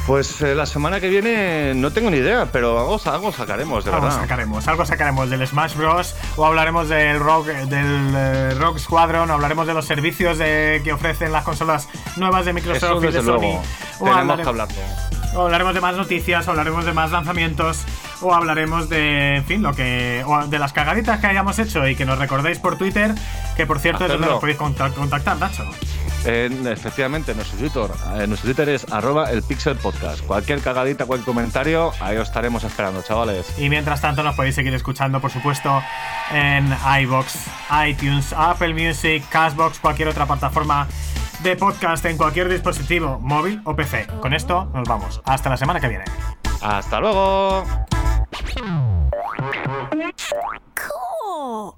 Pues 0.06 0.41
eh, 0.41 0.54
la 0.54 0.66
semana 0.66 0.99
que 0.99 1.08
viene 1.08 1.74
no 1.76 1.91
tengo 1.93 2.10
ni 2.10 2.18
idea, 2.18 2.47
pero 2.51 2.78
algo, 2.78 2.99
algo 3.06 3.32
sacaremos, 3.32 3.86
de 3.86 3.91
algo 3.91 4.04
verdad. 4.06 4.20
sacaremos, 4.22 4.68
algo 4.68 4.86
sacaremos 4.86 5.30
del 5.30 5.47
Smash 5.47 5.76
Bros. 5.76 6.14
O 6.36 6.45
hablaremos 6.45 6.89
del 6.89 7.22
Rock, 7.22 7.47
del 7.47 8.14
eh, 8.14 8.49
Rock 8.60 8.80
Squadron, 8.80 9.32
o 9.32 9.34
hablaremos 9.34 9.66
de 9.66 9.74
los 9.74 9.86
servicios 9.86 10.38
de- 10.38 10.82
que 10.84 10.91
ofrecen 10.91 11.32
las 11.32 11.45
consolas 11.45 11.88
nuevas 12.18 12.43
de 12.43 12.51
Microsoft 12.51 13.01
y 13.01 13.08
de 13.08 13.22
Sony. 13.22 13.24
luego. 13.24 13.62
O 13.99 14.06
Tenemos 14.06 14.24
hablare- 14.26 14.43
que 14.43 14.49
hablarlo. 14.49 14.76
o 15.36 15.41
hablaremos 15.43 15.74
de 15.74 15.82
más 15.82 15.95
noticias, 15.95 16.47
o 16.47 16.51
hablaremos 16.51 16.84
de 16.86 16.91
más 16.93 17.12
lanzamientos, 17.12 17.80
o 18.22 18.34
hablaremos 18.36 18.89
de, 18.89 19.38
en 19.38 19.45
fin, 19.45 19.64
lo 19.64 19.74
que. 19.74 20.22
O 20.28 20.45
de 20.47 20.60
las 20.60 20.74
cagaditas 20.74 21.22
que 21.22 21.28
hayamos 21.28 21.58
hecho 21.60 21.88
y 21.88 21.95
que 21.95 22.04
nos 22.06 22.20
recordéis 22.20 22.60
por 22.60 22.78
Twitter, 22.78 23.16
que 23.56 23.66
por 23.66 23.80
cierto 23.80 24.04
es 24.04 24.12
donde 24.12 24.28
nos 24.28 24.41
podéis 24.41 24.58
contac- 24.60 24.93
contactar, 24.95 25.38
Nacho. 25.38 25.64
En, 26.26 26.67
efectivamente, 26.67 27.36
nuestro 27.36 27.57
Twitter, 27.59 27.95
eh, 28.15 28.28
nuestro 28.28 28.47
Twitter 28.47 28.69
es 28.69 28.91
arroba 28.91 29.30
el 29.32 29.43
Cualquier 30.26 30.61
cagadita, 30.61 31.05
cualquier 31.05 31.26
comentario, 31.26 31.91
ahí 31.99 32.17
os 32.17 32.28
estaremos 32.28 32.63
esperando, 32.63 33.01
chavales. 33.01 33.53
Y 33.57 33.69
mientras 33.69 34.01
tanto, 34.01 34.24
nos 34.24 34.36
podéis 34.36 34.55
seguir 34.55 34.74
escuchando, 34.74 35.19
por 35.19 35.32
supuesto, 35.32 35.82
en 36.32 36.74
iBox, 37.01 37.47
iTunes, 37.88 38.34
Apple 38.36 38.74
Music, 38.74 39.24
Castbox, 39.30 39.80
cualquier 39.80 40.07
otra 40.07 40.26
plataforma 40.26 40.88
de 41.43 41.55
podcast 41.57 42.05
en 42.05 42.17
cualquier 42.17 42.47
dispositivo 42.49 43.19
móvil 43.19 43.61
o 43.65 43.76
PC. 43.76 44.07
Con 44.21 44.34
esto 44.34 44.65
nos 44.74 44.88
vamos. 44.88 45.21
Hasta 45.26 45.49
la 45.49 45.57
semana 45.57 45.80
que 45.80 45.89
viene. 45.89 46.05
Hasta 46.61 46.99
luego. 46.99 47.65
Cool. 50.76 51.74